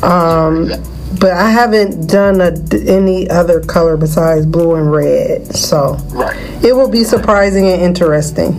um, 0.03 0.69
but 1.21 1.33
I 1.33 1.51
haven't 1.51 2.07
done 2.09 2.41
a, 2.41 2.53
any 2.87 3.29
other 3.31 3.61
color 3.61 3.97
besides 3.97 4.47
blue 4.47 4.75
and 4.75 4.91
red. 4.93 5.55
So 5.55 5.97
Right. 6.11 6.37
it 6.65 6.75
will 6.75 6.89
be 6.91 7.05
surprising 7.05 7.67
and 7.69 7.81
interesting. 7.81 8.53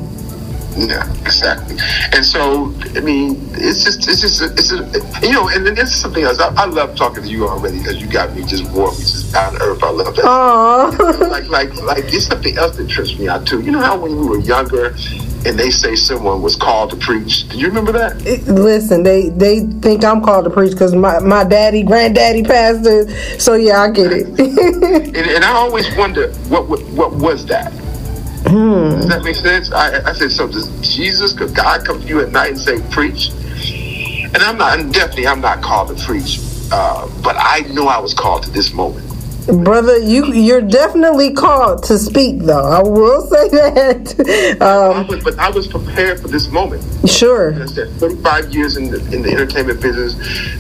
Yeah, 0.77 1.09
exactly. 1.21 1.75
And 2.13 2.23
so, 2.23 2.73
I 2.95 2.99
mean, 2.99 3.49
it's 3.53 3.83
just, 3.83 4.07
it's 4.07 4.21
just, 4.21 4.41
it's 4.41 4.71
a, 4.71 5.25
you 5.25 5.33
know, 5.33 5.49
and 5.49 5.65
then 5.65 5.73
this 5.73 5.89
is 5.89 5.99
something 5.99 6.23
else. 6.23 6.39
I, 6.39 6.53
I 6.55 6.65
love 6.65 6.95
talking 6.95 7.23
to 7.23 7.29
you 7.29 7.47
already 7.47 7.79
because 7.79 7.99
you 7.99 8.07
got 8.07 8.35
me 8.35 8.43
just 8.43 8.69
warm, 8.71 8.93
me 8.93 8.99
just 9.01 9.33
down 9.33 9.53
to 9.53 9.61
earth. 9.61 9.83
I 9.83 9.89
love 9.89 10.15
that. 10.15 10.25
Aw. 10.25 11.27
like 11.31 11.47
like 11.49 11.73
like 11.81 12.05
it's 12.13 12.27
something 12.27 12.57
else 12.57 12.77
that 12.77 12.87
trips 12.87 13.17
me 13.17 13.27
out 13.27 13.47
too. 13.47 13.61
You 13.61 13.71
know 13.71 13.79
how 13.79 13.97
when 13.97 14.15
we 14.15 14.27
were 14.27 14.39
younger 14.39 14.95
and 15.45 15.57
they 15.57 15.71
say 15.71 15.95
someone 15.95 16.41
was 16.41 16.55
called 16.55 16.91
to 16.91 16.95
preach. 16.97 17.47
Do 17.49 17.57
you 17.57 17.67
remember 17.67 17.91
that? 17.93 18.21
Listen, 18.47 19.01
they 19.01 19.29
they 19.29 19.61
think 19.81 20.03
I'm 20.03 20.21
called 20.21 20.45
to 20.45 20.51
preach 20.51 20.73
because 20.73 20.93
my, 20.93 21.19
my 21.19 21.43
daddy, 21.43 21.81
granddaddy 21.81 22.43
pastor. 22.43 23.09
So 23.39 23.55
yeah, 23.55 23.81
I 23.81 23.89
get 23.89 24.11
it. 24.11 24.27
And, 25.07 25.15
and 25.15 25.43
I 25.43 25.51
always 25.51 25.87
wonder 25.95 26.31
what 26.49 26.67
what, 26.67 26.83
what 26.89 27.13
was 27.13 27.45
that? 27.47 27.73
Does 28.47 29.07
that 29.09 29.23
make 29.23 29.35
sense? 29.35 29.71
I, 29.71 30.09
I 30.09 30.13
said, 30.13 30.31
so 30.31 30.47
does 30.47 30.67
Jesus, 30.81 31.33
could 31.33 31.53
God 31.55 31.85
come 31.85 32.01
to 32.01 32.07
you 32.07 32.21
at 32.21 32.31
night 32.31 32.51
and 32.51 32.59
say, 32.59 32.81
preach? 32.91 33.31
And 34.23 34.37
I'm 34.37 34.57
not, 34.57 34.79
and 34.79 34.93
definitely, 34.93 35.27
I'm 35.27 35.41
not 35.41 35.61
called 35.61 35.95
to 35.97 36.05
preach, 36.05 36.39
uh, 36.71 37.07
but 37.23 37.35
I 37.39 37.61
know 37.73 37.87
I 37.87 37.99
was 37.99 38.13
called 38.13 38.43
to 38.43 38.51
this 38.51 38.73
moment. 38.73 39.05
Brother, 39.63 39.97
you 39.99 40.33
you're 40.33 40.61
definitely 40.61 41.33
called 41.33 41.81
to 41.83 41.97
speak 41.97 42.39
though. 42.39 42.65
I 42.65 42.81
will 42.81 43.21
say 43.27 43.47
that. 43.49 44.57
I 44.59 44.65
Um, 44.99 45.07
was, 45.07 45.23
but 45.23 45.39
I 45.39 45.49
was 45.49 45.67
prepared 45.67 46.19
for 46.19 46.27
this 46.27 46.49
moment. 46.49 46.83
sure. 47.09 47.53
I 47.61 47.65
said 47.65 47.89
35 47.93 48.53
years 48.53 48.75
in 48.75 48.91
the, 48.91 48.97
in 49.15 49.21
the 49.21 49.31
entertainment 49.31 49.81
business, 49.81 50.15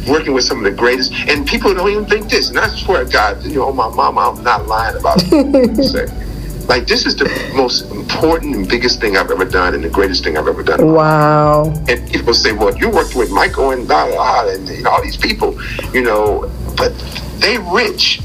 working 0.07 0.33
with 0.33 0.45
some 0.45 0.59
of 0.59 0.63
the 0.63 0.71
greatest, 0.71 1.11
and 1.27 1.45
people 1.45 1.73
don't 1.73 1.89
even 1.91 2.05
think 2.05 2.29
this. 2.29 2.47
And 2.49 2.57
I 2.57 2.69
swear 2.69 3.03
to 3.03 3.11
God, 3.11 3.43
you 3.43 3.55
know, 3.55 3.73
my 3.73 3.89
mama, 3.93 4.21
I'm 4.33 4.41
not 4.43 4.67
lying 4.67 4.95
about 4.95 5.17
it. 5.21 6.09
like, 6.67 6.87
this 6.87 7.05
is 7.05 7.15
the 7.15 7.29
most 7.55 7.89
important 7.91 8.55
and 8.55 8.67
biggest 8.67 8.99
thing 8.99 9.17
I've 9.17 9.31
ever 9.31 9.45
done, 9.45 9.73
and 9.73 9.83
the 9.83 9.89
greatest 9.89 10.23
thing 10.23 10.37
I've 10.37 10.47
ever 10.47 10.63
done. 10.63 10.91
Wow. 10.93 11.73
And 11.87 12.09
people 12.11 12.33
say, 12.33 12.51
well, 12.51 12.75
you 12.77 12.89
worked 12.89 13.15
with 13.15 13.31
Michael 13.31 13.71
and 13.71 13.87
blah, 13.87 14.07
blah, 14.11 14.49
and 14.49 14.67
you 14.67 14.83
know, 14.83 14.91
all 14.91 15.01
these 15.03 15.17
people, 15.17 15.57
you 15.93 16.01
know, 16.03 16.51
but 16.75 16.93
they 17.39 17.57
rich 17.57 18.19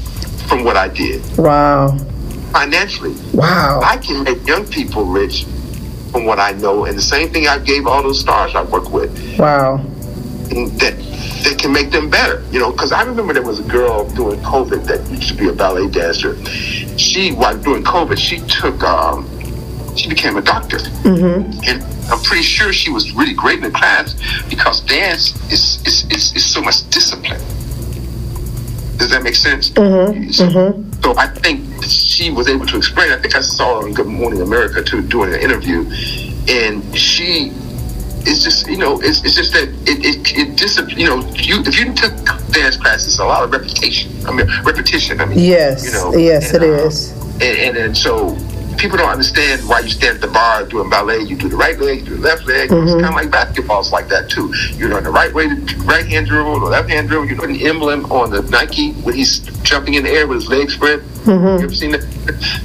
from 0.47 0.63
what 0.63 0.75
I 0.75 0.87
did 0.89 1.21
Wow. 1.37 1.97
financially. 2.51 3.15
Wow. 3.33 3.79
I 3.83 3.97
can 3.97 4.23
make 4.23 4.45
young 4.45 4.65
people 4.65 5.05
rich 5.05 5.45
from 6.11 6.25
what 6.25 6.37
I 6.39 6.51
know, 6.51 6.85
and 6.85 6.97
the 6.97 7.01
same 7.01 7.29
thing 7.29 7.47
I 7.47 7.57
gave 7.59 7.87
all 7.87 8.03
those 8.03 8.19
stars 8.19 8.53
I 8.55 8.61
work 8.63 8.91
with. 8.91 9.11
Wow. 9.39 9.83
That 10.49 10.95
that 11.43 11.59
can 11.59 11.71
make 11.71 11.91
them 11.91 12.09
better. 12.09 12.43
You 12.51 12.59
know, 12.59 12.71
because 12.71 12.91
I 12.91 13.03
remember 13.03 13.33
there 13.33 13.43
was 13.43 13.59
a 13.59 13.63
girl 13.63 14.07
during 14.09 14.39
COVID 14.41 14.85
that 14.85 15.09
used 15.09 15.29
to 15.29 15.35
be 15.35 15.49
a 15.49 15.53
ballet 15.53 15.89
dancer. 15.89 16.35
She, 16.97 17.31
while 17.31 17.57
doing 17.57 17.83
COVID, 17.83 18.17
she 18.17 18.39
took 18.47 18.81
um, 18.83 19.27
she 19.95 20.09
became 20.09 20.37
a 20.37 20.41
doctor, 20.41 20.77
mm-hmm. 20.77 21.51
and 21.67 21.83
I'm 22.11 22.21
pretty 22.23 22.43
sure 22.43 22.73
she 22.73 22.89
was 22.89 23.11
really 23.13 23.33
great 23.33 23.57
in 23.57 23.63
the 23.63 23.71
class 23.71 24.15
because 24.49 24.81
dance 24.81 25.35
is 25.51 25.81
is, 25.85 26.05
is, 26.11 26.35
is 26.35 26.45
so 26.45 26.61
much 26.61 26.87
discipline. 26.89 27.41
Does 28.97 29.09
that 29.09 29.23
make 29.23 29.35
sense? 29.35 29.69
Mm-hmm. 29.71 30.31
So, 30.31 30.47
Mm-hmm. 30.47 31.01
so 31.01 31.17
I 31.17 31.27
think 31.27 31.83
she 31.83 32.29
was 32.31 32.47
able 32.47 32.65
to 32.67 32.77
explain. 32.77 33.11
I 33.11 33.17
think 33.17 33.35
I 33.35 33.41
saw 33.41 33.81
her 33.81 33.87
on 33.87 33.93
Good 33.93 34.07
Morning 34.07 34.41
America 34.41 34.83
too, 34.83 35.01
doing 35.01 35.33
an 35.33 35.41
interview, 35.41 35.81
and 36.47 36.97
she 36.97 37.51
it's 38.25 38.43
just 38.43 38.67
you 38.67 38.77
know 38.77 38.99
it's, 39.01 39.23
it's 39.25 39.35
just 39.35 39.53
that 39.53 39.67
it 39.87 39.99
it, 40.05 40.37
it 40.37 40.55
dis- 40.57 40.79
you 40.97 41.05
know 41.07 41.19
you 41.35 41.61
if 41.65 41.77
you 41.79 41.93
took 41.93 42.13
dance 42.51 42.77
classes 42.77 43.19
a 43.19 43.25
lot 43.25 43.43
of 43.43 43.51
repetition 43.51 44.11
I 44.25 44.31
mean 44.31 44.47
repetition 44.63 45.19
I 45.21 45.25
mean 45.25 45.39
Yes, 45.39 45.85
you 45.85 45.91
know 45.91 46.15
yes, 46.15 46.53
and, 46.53 46.63
it 46.63 46.69
uh, 46.69 46.87
is. 46.87 47.11
and, 47.41 47.43
and 47.43 47.77
and 47.77 47.97
so 47.97 48.37
people 48.77 48.97
don't 48.97 49.09
understand 49.11 49.61
why 49.69 49.79
you 49.79 49.89
stand 49.89 50.15
at 50.15 50.21
the 50.21 50.27
bar 50.27 50.65
doing 50.65 50.89
ballet 50.89 51.19
you 51.19 51.35
do 51.37 51.47
the 51.47 51.55
right 51.55 51.79
leg 51.79 51.99
you 51.99 52.05
do 52.05 52.15
the 52.15 52.21
left 52.21 52.45
leg 52.45 52.69
Mm-hmm. 52.69 52.83
it's 52.87 52.93
kind 52.93 53.05
of 53.05 53.13
like 53.13 53.29
basketball's 53.31 53.91
like 53.91 54.07
that 54.09 54.29
too 54.29 54.51
you 54.75 54.87
learn 54.89 55.03
the 55.03 55.11
right 55.11 55.33
way 55.33 55.47
to 55.47 55.75
right 55.83 56.05
hand 56.05 56.27
dribble 56.27 56.59
the 56.59 56.65
left 56.65 56.89
hand 56.89 57.07
dribble 57.07 57.27
you 57.27 57.35
put 57.35 57.49
an 57.49 57.59
emblem 57.61 58.05
on 58.11 58.31
the 58.31 58.41
Nike 58.43 58.93
when 59.05 59.15
he's 59.15 59.39
jumping 59.61 59.93
in 59.95 60.03
the 60.03 60.09
air 60.09 60.27
with 60.27 60.39
his 60.41 60.47
legs 60.49 60.73
spread 60.75 61.01
Mm-hmm. 61.23 61.59
you 61.59 61.63
ever 61.63 61.73
seen 61.73 61.91
that 61.91 62.03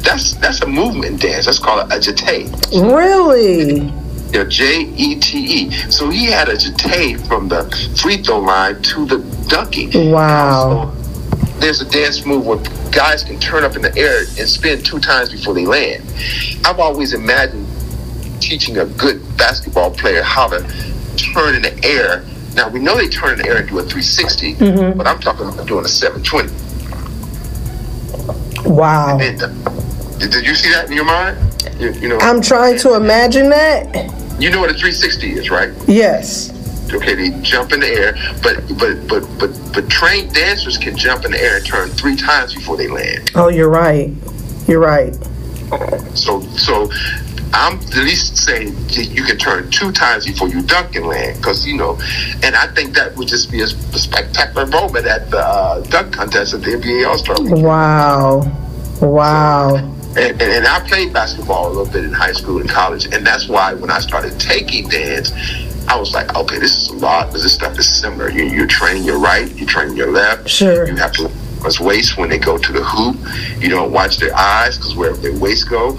that's 0.03 0.35
that's 0.37 0.61
a 0.63 0.67
movement 0.67 1.21
dance 1.23 1.47
that's 1.47 1.61
called 1.61 1.81
a, 1.93 1.95
a 1.97 1.99
jete 2.01 2.51
Really? 2.93 3.93
Yeah, 4.33 4.45
J 4.45 4.81
E 4.97 5.15
T 5.19 5.39
E. 5.39 5.71
So 5.91 6.09
he 6.11 6.27
had 6.27 6.49
a 6.49 6.55
jete 6.57 7.27
from 7.27 7.49
the 7.49 7.65
free 8.01 8.19
throw 8.23 8.39
line 8.41 8.81
to 8.83 9.07
the 9.07 9.19
dunking. 9.49 10.11
Wow. 10.11 10.93
So 10.95 11.51
there's 11.61 11.81
a 11.81 11.89
dance 11.91 12.25
move 12.25 12.47
where 12.47 12.59
guys 12.93 13.25
can 13.25 13.39
turn 13.41 13.65
up 13.65 13.75
in 13.77 13.83
the 13.83 13.95
air 13.97 14.21
and 14.21 14.49
spin 14.49 14.83
two 14.83 14.99
times 15.01 15.31
before 15.31 15.55
they 15.55 15.67
land. 15.67 16.05
I've 16.65 16.79
always 16.79 17.13
imagined 17.15 17.67
teaching 18.41 18.79
a 18.79 18.85
good 18.87 19.21
basketball 19.37 19.91
player 19.91 20.23
how 20.23 20.49
to 20.49 20.61
turn 21.17 21.55
in 21.57 21.63
the 21.63 21.81
air. 21.85 22.25
Now 22.55 22.69
we 22.69 22.79
know 22.81 22.97
they 22.97 23.09
turn 23.09 23.33
in 23.33 23.39
the 23.39 23.47
air 23.49 23.57
and 23.59 23.69
do 23.69 23.79
a 23.79 23.83
360, 23.83 24.55
Mm-hmm. 24.55 24.97
but 24.99 25.07
I'm 25.07 25.19
talking 25.21 25.49
about 25.49 25.67
doing 25.67 25.85
a 25.85 25.89
720. 25.89 26.53
Wow. 28.69 29.17
Uh, 29.19 29.19
did, 30.19 30.31
did 30.31 30.47
you 30.47 30.55
see 30.55 30.71
that 30.71 30.87
in 30.89 30.93
your 30.93 31.05
mind? 31.05 31.37
You, 31.81 31.93
you 31.93 32.09
know, 32.09 32.19
I'm 32.21 32.41
trying 32.41 32.79
to 32.79 32.95
imagine 32.95 33.49
that. 33.51 33.87
You 34.39 34.51
know 34.51 34.61
what 34.61 34.71
a 34.71 34.75
360 34.75 35.33
is, 35.33 35.51
right? 35.51 35.73
Yes. 35.87 36.53
okay, 36.93 37.15
they 37.15 37.31
jump 37.43 37.73
in 37.73 37.81
the 37.81 37.87
air, 37.87 38.15
but 38.43 38.57
but 38.79 39.07
but 39.09 39.39
but 39.39 39.73
but 39.75 39.91
trained 39.91 40.33
dancers 40.33 40.79
can 40.79 40.97
jump 40.97 41.25
in 41.25 41.33
the 41.33 41.43
air 41.43 41.57
and 41.57 41.67
turn 41.67 41.89
three 41.91 42.17
times 42.17 42.55
before 42.55 42.77
they 42.77 42.89
land. 42.89 43.31
Oh, 43.35 43.49
you're 43.49 43.69
right. 43.69 44.11
You're 44.67 44.81
right. 44.81 45.15
So 46.15 46.41
so 46.57 46.91
I'm 47.53 47.79
at 47.79 47.97
least 47.97 48.37
saying 48.37 48.77
you 48.91 49.03
you 49.03 49.25
can 49.25 49.39
turn 49.39 49.71
two 49.71 49.93
times 49.93 50.27
before 50.27 50.49
you 50.49 50.63
dunk 50.63 50.97
and 50.97 51.07
land, 51.07 51.39
because 51.39 51.67
you 51.67 51.77
know, 51.77 51.99
and 52.43 52.55
I 52.55 52.67
think 52.69 52.95
that 52.95 53.17
would 53.17 53.29
just 53.29 53.51
be 53.51 53.63
a, 53.63 53.67
spectacular 53.67 54.67
moment 54.67 55.07
at 55.07 55.31
the 55.31 55.41
uh, 55.41 55.81
dunk 55.83 56.15
contest 56.15 56.55
at 56.55 56.63
the 56.63 56.71
NBA 56.71 57.09
All 57.09 57.19
Star. 57.19 57.37
Wow. 57.39 58.43
Wow. 59.01 59.75
And, 59.75 59.98
and, 60.17 60.41
and 60.41 60.67
I 60.67 60.81
played 60.89 61.13
basketball 61.13 61.69
a 61.69 61.73
little 61.73 61.93
bit 61.93 62.05
in 62.05 62.13
high 62.13 62.33
school 62.33 62.61
and 62.61 62.69
college, 62.69 63.07
and 63.07 63.27
that's 63.27 63.49
why 63.49 63.75
when 63.75 63.91
I 63.91 64.01
started 64.01 64.39
taking 64.41 64.89
dance, 64.89 65.33
I 65.89 65.99
was 65.99 66.13
like, 66.13 66.35
okay, 66.37 66.59
this 66.59 66.77
is 66.77 66.89
a 66.89 66.95
lot, 66.95 67.29
because 67.29 67.43
this 67.43 67.55
stuff 67.55 67.79
is 67.79 67.89
similar. 67.89 68.31
You, 68.31 68.45
you're 68.45 68.67
training 68.67 69.05
your 69.05 69.19
right, 69.19 69.51
you're 69.57 69.69
training 69.69 69.97
your 69.97 70.11
left. 70.11 70.49
Sure. 70.49 70.87
You 70.87 70.97
have 70.97 71.13
to 71.13 71.31
watch 71.63 71.81
waist 71.81 72.19
when 72.19 72.29
they 72.29 72.39
go 72.39 72.59
to 72.59 72.73
the 72.73 72.85
hoop. 72.85 73.17
You 73.63 73.69
don't 73.71 73.91
watch 73.91 74.19
their 74.19 74.35
eyes, 74.35 74.77
because 74.77 74.95
wherever 74.95 75.17
their 75.19 75.39
waist 75.39 75.69
go, 75.69 75.93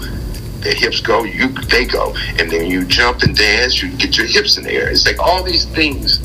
their 0.60 0.74
hips 0.74 1.00
go, 1.00 1.24
you 1.24 1.48
they 1.48 1.86
go. 1.86 2.14
And 2.38 2.50
then 2.50 2.66
you 2.70 2.84
jump 2.84 3.22
and 3.22 3.34
dance, 3.36 3.82
you 3.82 3.90
get 3.96 4.16
your 4.16 4.26
hips 4.26 4.58
in 4.58 4.64
the 4.64 4.72
air. 4.72 4.90
It's 4.90 5.06
like 5.06 5.18
all 5.18 5.42
these 5.42 5.64
things 5.64 6.20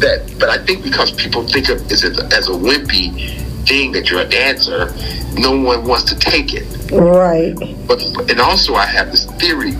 that, 0.00 0.34
but 0.38 0.48
I 0.48 0.58
think 0.64 0.82
because 0.82 1.10
people 1.12 1.46
think 1.46 1.68
of 1.68 1.80
it 1.82 1.92
as 1.92 2.04
a, 2.04 2.24
as 2.34 2.48
a 2.48 2.52
wimpy 2.52 3.44
thing 3.68 3.92
that 3.92 4.10
you're 4.10 4.22
a 4.22 4.28
dancer, 4.28 4.92
no 5.34 5.52
one 5.60 5.86
wants 5.86 6.04
to 6.04 6.18
take 6.18 6.54
it. 6.54 6.66
Right. 6.90 7.54
But 7.86 8.02
and 8.30 8.40
also 8.40 8.74
I 8.74 8.86
have 8.86 9.10
this 9.12 9.26
theory. 9.32 9.72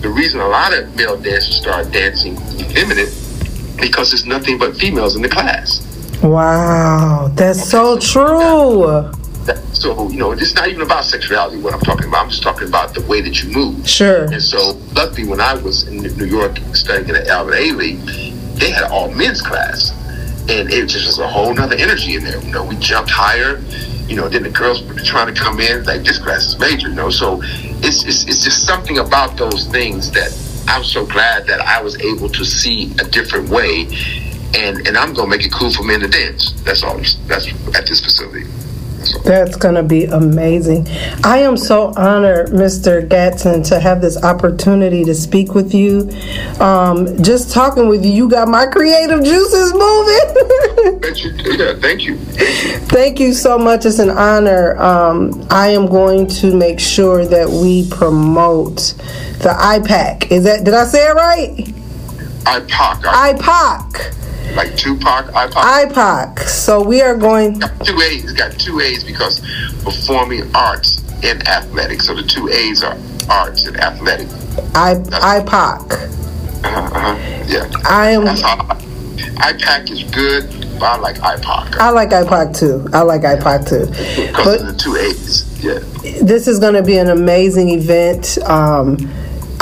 The 0.00 0.08
reason 0.08 0.40
a 0.40 0.48
lot 0.48 0.72
of 0.72 0.94
male 0.96 1.16
dancers 1.16 1.56
start 1.56 1.90
dancing 1.90 2.36
feminine 2.72 3.10
because 3.80 4.10
there's 4.10 4.26
nothing 4.26 4.58
but 4.58 4.76
females 4.76 5.16
in 5.16 5.22
the 5.22 5.28
class. 5.28 5.80
Wow. 6.22 7.30
That's 7.34 7.68
so 7.68 7.98
true. 7.98 9.12
So 9.72 10.08
you 10.08 10.18
know, 10.18 10.32
it's 10.32 10.54
not 10.54 10.68
even 10.68 10.82
about 10.82 11.04
sexuality. 11.04 11.58
What 11.58 11.74
I'm 11.74 11.80
talking 11.80 12.06
about, 12.08 12.24
I'm 12.24 12.30
just 12.30 12.42
talking 12.42 12.68
about 12.68 12.94
the 12.94 13.02
way 13.02 13.20
that 13.20 13.42
you 13.42 13.50
move. 13.50 13.86
Sure. 13.86 14.24
And 14.24 14.42
so, 14.42 14.80
luckily, 14.94 15.26
when 15.26 15.40
I 15.40 15.54
was 15.54 15.86
in 15.86 15.98
New 16.16 16.24
York 16.24 16.56
studying 16.72 17.08
in 17.08 17.14
the 17.16 17.28
Alvin 17.28 17.54
Ailey, 17.54 18.58
they 18.58 18.70
had 18.70 18.84
all 18.84 19.10
men's 19.10 19.42
class, 19.42 19.92
and 20.48 20.70
it 20.70 20.86
just 20.88 21.06
was 21.06 21.18
a 21.18 21.28
whole 21.28 21.54
nother 21.54 21.76
energy 21.76 22.16
in 22.16 22.24
there. 22.24 22.40
You 22.40 22.52
know, 22.52 22.64
we 22.64 22.76
jumped 22.76 23.10
higher. 23.10 23.58
You 24.06 24.16
know, 24.16 24.28
then 24.28 24.42
the 24.42 24.50
girls 24.50 24.82
were 24.82 24.94
trying 24.94 25.32
to 25.32 25.40
come 25.40 25.60
in 25.60 25.84
like 25.84 26.02
this 26.02 26.18
class 26.18 26.46
is 26.46 26.58
major. 26.58 26.88
You 26.88 26.94
know, 26.94 27.10
so 27.10 27.40
it's 27.42 28.04
it's, 28.04 28.24
it's 28.24 28.44
just 28.44 28.66
something 28.66 28.98
about 28.98 29.36
those 29.36 29.66
things 29.68 30.10
that 30.12 30.30
I'm 30.68 30.84
so 30.84 31.06
glad 31.06 31.46
that 31.46 31.60
I 31.60 31.82
was 31.82 32.00
able 32.00 32.28
to 32.28 32.44
see 32.44 32.92
a 33.00 33.04
different 33.04 33.48
way, 33.48 33.86
and 34.54 34.86
and 34.86 34.96
I'm 34.96 35.14
gonna 35.14 35.28
make 35.28 35.46
it 35.46 35.52
cool 35.52 35.72
for 35.72 35.82
men 35.82 36.00
to 36.00 36.08
dance. 36.08 36.52
That's 36.62 36.82
all. 36.82 36.98
That's 37.26 37.48
at 37.74 37.86
this 37.86 38.00
facility. 38.04 38.44
That's 39.24 39.56
going 39.56 39.74
to 39.74 39.82
be 39.82 40.04
amazing. 40.04 40.86
I 41.24 41.38
am 41.38 41.56
so 41.56 41.92
honored, 41.96 42.48
Mr. 42.48 43.06
Gatson, 43.06 43.66
to 43.68 43.80
have 43.80 44.00
this 44.00 44.22
opportunity 44.22 45.04
to 45.04 45.14
speak 45.14 45.54
with 45.54 45.74
you. 45.74 46.10
Um, 46.60 47.22
just 47.22 47.52
talking 47.52 47.88
with 47.88 48.04
you, 48.04 48.12
you 48.12 48.28
got 48.28 48.48
my 48.48 48.66
creative 48.66 49.22
juices 49.24 49.72
moving. 49.72 51.00
Thank 51.00 51.24
you. 51.24 51.30
Yeah, 51.54 51.74
thank 51.74 52.02
you. 52.04 52.16
Thank 52.88 53.20
you 53.20 53.32
so 53.34 53.58
much. 53.58 53.84
It's 53.84 53.98
an 53.98 54.10
honor. 54.10 54.76
Um, 54.78 55.46
I 55.50 55.68
am 55.68 55.86
going 55.86 56.26
to 56.26 56.54
make 56.56 56.80
sure 56.80 57.24
that 57.26 57.48
we 57.48 57.88
promote 57.90 58.94
the 59.38 59.54
IPAC. 59.56 60.30
Is 60.30 60.44
that, 60.44 60.64
did 60.64 60.74
I 60.74 60.84
say 60.84 61.06
it 61.08 61.14
right? 61.14 61.56
IPAC. 62.44 63.02
IPAC. 63.02 64.23
Like 64.54 64.76
Tupac, 64.76 65.26
IPOC. 65.26 65.52
IPOC. 65.52 66.38
So 66.48 66.82
we 66.82 67.02
are 67.02 67.16
going, 67.16 67.58
got 67.58 67.84
two 67.84 68.00
A's. 68.00 68.24
It's 68.24 68.32
got 68.32 68.52
two 68.58 68.80
A's 68.80 69.04
because 69.04 69.40
performing 69.82 70.54
arts 70.54 71.02
and 71.24 71.46
athletics. 71.48 72.06
So 72.06 72.14
the 72.14 72.22
two 72.22 72.48
A's 72.48 72.82
are 72.82 72.96
arts 73.30 73.66
and 73.66 73.76
athletic. 73.76 74.28
I, 74.74 74.94
IPOC. 74.94 75.92
Uh-huh, 76.64 76.80
uh-huh. 76.96 77.44
Yeah. 77.46 77.70
I 77.84 78.10
am. 78.10 78.24
IPAC 79.34 79.90
is 79.90 80.04
good, 80.04 80.48
but 80.78 80.84
I 80.84 80.96
like 80.98 81.16
IPOC 81.16 81.76
I 81.76 81.90
like 81.90 82.10
IPOC 82.10 82.56
too. 82.58 82.88
I 82.92 83.02
like 83.02 83.22
IPOC 83.22 83.68
too. 83.68 83.86
because 84.26 84.44
But 84.44 84.60
of 84.60 84.66
the 84.66 84.74
two 84.74 84.96
A's. 84.96 85.44
Yeah. 85.62 85.78
this 86.22 86.46
is 86.46 86.58
going 86.58 86.74
to 86.74 86.82
be 86.82 86.98
an 86.98 87.08
amazing 87.08 87.70
event. 87.70 88.38
Um, 88.44 88.96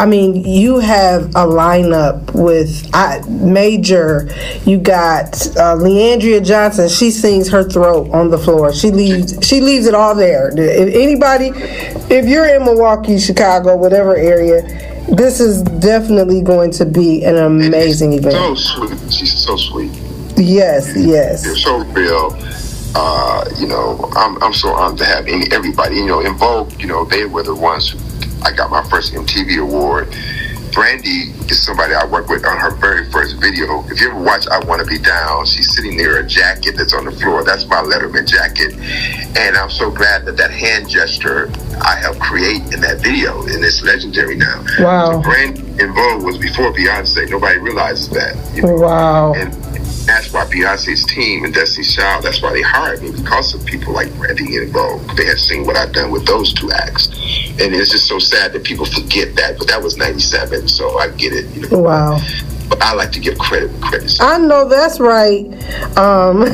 I 0.03 0.07
mean, 0.07 0.45
you 0.45 0.81
have 0.81 1.27
a 1.27 1.47
lineup 1.47 2.35
with 2.35 2.91
I, 2.93 3.21
major. 3.29 4.29
You 4.65 4.79
got 4.79 5.47
uh, 5.57 5.77
Le'Andria 5.77 6.45
Johnson. 6.45 6.89
She 6.89 7.13
sings 7.13 7.49
her 7.51 7.63
throat 7.63 8.11
on 8.11 8.29
the 8.29 8.37
floor. 8.37 8.73
She 8.73 8.91
leaves. 8.91 9.39
She 9.47 9.61
leaves 9.61 9.87
it 9.87 9.95
all 9.95 10.17
there. 10.17 10.49
If 10.59 10.93
anybody, 10.97 11.53
if 12.13 12.27
you're 12.27 12.53
in 12.53 12.65
Milwaukee, 12.65 13.17
Chicago, 13.21 13.77
whatever 13.77 14.17
area, 14.17 14.63
this 15.15 15.39
is 15.39 15.63
definitely 15.63 16.43
going 16.43 16.73
to 16.73 16.85
be 16.85 17.25
an 17.25 17.37
amazing 17.37 18.15
event. 18.15 18.35
So 18.35 18.55
sweet. 18.57 19.13
She's 19.13 19.39
so 19.39 19.57
sweet. 19.57 19.93
Yes, 20.37 20.97
yes. 20.97 21.47
so 21.63 21.85
real. 21.85 22.37
Uh, 22.97 23.49
you 23.57 23.69
know, 23.69 24.11
I'm, 24.17 24.43
I'm 24.43 24.53
so 24.53 24.71
honored 24.71 24.99
to 24.99 25.05
have 25.05 25.29
any, 25.29 25.47
everybody. 25.53 25.95
You 25.95 26.07
know, 26.07 26.21
En 26.23 26.35
Vogue, 26.35 26.73
you 26.81 26.89
know, 26.89 27.05
they 27.05 27.25
were 27.25 27.45
the 27.45 27.55
ones 27.55 27.91
who 27.91 28.12
I 28.45 28.53
got 28.53 28.71
my 28.71 28.83
first 28.89 29.15
MTV 29.15 29.63
award. 29.63 30.15
Brandy 30.73 31.33
is 31.51 31.63
somebody 31.63 31.93
I 31.93 32.07
worked 32.07 32.31
with 32.31 32.47
on 32.47 32.57
her 32.59 32.71
very 32.77 33.11
first 33.11 33.37
video. 33.37 33.85
If 33.89 34.01
you 34.01 34.11
ever 34.11 34.19
watch 34.19 34.49
I 34.49 34.59
Want 34.65 34.81
to 34.81 34.87
Be 34.87 34.99
Down, 34.99 35.45
she's 35.45 35.75
sitting 35.77 35.99
there, 35.99 36.19
a 36.19 36.27
jacket 36.27 36.77
that's 36.79 36.95
on 36.95 37.05
the 37.05 37.13
floor. 37.13 37.45
That's 37.45 37.67
my 37.67 37.83
Letterman 37.83 38.27
jacket. 38.27 38.73
And 39.37 39.57
I'm 39.57 39.69
so 39.69 39.91
glad 39.91 40.25
that 40.25 40.39
that 40.39 40.51
hand 40.51 40.89
gesture 40.89 41.53
I 41.83 41.97
helped 41.97 42.21
create 42.21 42.63
in 42.73 42.81
that 42.81 43.01
video, 43.01 43.43
and 43.43 43.63
it's 43.63 43.83
legendary 43.83 44.37
now. 44.37 44.65
Wow. 44.79 45.13
So 45.13 45.21
Brandy 45.21 45.61
En 45.83 45.93
Vogue 45.93 46.25
was 46.25 46.39
before 46.39 46.73
Beyonce. 46.73 47.29
Nobody 47.29 47.59
realizes 47.59 48.09
that. 48.11 48.35
You 48.57 48.63
know? 48.63 48.75
Wow. 48.75 49.35
And 49.35 49.53
that's 50.07 50.33
why 50.33 50.45
Beyonce's 50.47 51.05
team 51.07 51.45
and 51.45 51.55
Destiny's 51.55 51.95
Child, 51.95 52.25
that's 52.25 52.43
why 52.43 52.53
they 52.53 52.63
hired 52.63 53.03
me 53.03 53.13
because 53.13 53.55
of 53.55 53.65
people 53.65 53.93
like 53.93 54.13
Brandy 54.17 54.57
and 54.57 54.73
Vogue. 54.73 55.17
They 55.17 55.25
had 55.25 55.39
seen 55.39 55.65
what 55.67 55.77
I've 55.77 55.93
done 55.93 56.11
with 56.11 56.27
those 56.27 56.53
two 56.53 56.71
acts. 56.73 57.09
And 57.61 57.75
it's 57.75 57.91
just 57.91 58.09
so 58.09 58.19
sad 58.19 58.53
that 58.53 58.65
people 58.65 58.87
forget 58.87 59.37
that, 59.37 59.59
but 59.59 59.69
that 59.69 59.83
was 59.83 59.97
97, 59.97 60.69
so 60.69 60.99
I 60.99 61.09
get 61.11 61.33
it. 61.33 61.55
You 61.55 61.69
know? 61.69 61.81
Wow. 61.81 62.19
But 62.69 62.81
I 62.83 62.95
like 62.95 63.13
to 63.13 63.21
give 63.21 63.39
credit 63.39 63.71
where 63.71 63.81
credit's 63.81 64.21
I 64.21 64.39
know 64.39 64.69
that's 64.69 65.01
right. 65.01 65.47
Um, 65.97 66.45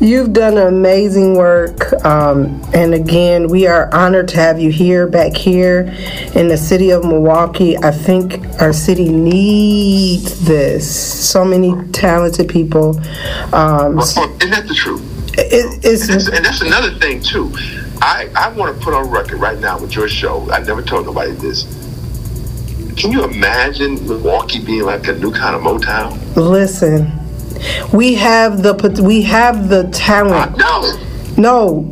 you've 0.00 0.32
done 0.32 0.58
amazing 0.58 1.36
work. 1.36 1.92
Um, 2.04 2.62
and 2.74 2.94
again, 2.94 3.48
we 3.48 3.66
are 3.66 3.92
honored 3.94 4.28
to 4.28 4.36
have 4.36 4.60
you 4.60 4.70
here, 4.70 5.06
back 5.06 5.34
here 5.34 5.94
in 6.34 6.48
the 6.48 6.56
city 6.56 6.90
of 6.90 7.04
Milwaukee. 7.04 7.76
I 7.78 7.90
think 7.90 8.38
our 8.60 8.72
city 8.72 9.08
needs 9.08 10.44
this. 10.46 11.28
So 11.28 11.44
many 11.44 11.74
talented 11.92 12.48
people. 12.48 12.98
Um, 13.54 13.98
Oh, 13.98 14.36
isn't 14.40 14.50
that 14.50 14.66
the 14.68 14.74
truth? 14.74 15.02
it, 15.38 15.84
it's, 15.84 16.08
And 16.08 16.20
that's, 16.20 16.28
and 16.28 16.44
that's 16.44 16.60
another 16.62 16.90
thing 16.94 17.20
too. 17.20 17.52
I, 18.00 18.28
I 18.36 18.48
want 18.52 18.76
to 18.76 18.82
put 18.84 18.94
on 18.94 19.10
record 19.10 19.38
right 19.38 19.58
now 19.58 19.78
with 19.78 19.94
your 19.94 20.08
show. 20.08 20.50
I 20.50 20.62
never 20.62 20.82
told 20.82 21.06
nobody 21.06 21.32
this. 21.32 21.64
Can 22.96 23.12
you 23.12 23.24
imagine 23.24 23.94
Milwaukee 24.06 24.58
being 24.58 24.84
like 24.84 25.06
a 25.08 25.14
new 25.14 25.30
kind 25.32 25.54
of 25.54 25.62
Motown? 25.62 26.18
listen, 26.36 27.12
we 27.92 28.14
have 28.14 28.62
the 28.62 28.74
we 29.02 29.22
have 29.22 29.68
the 29.68 29.84
talent. 29.90 30.56
No. 30.56 31.02
No, 31.38 31.84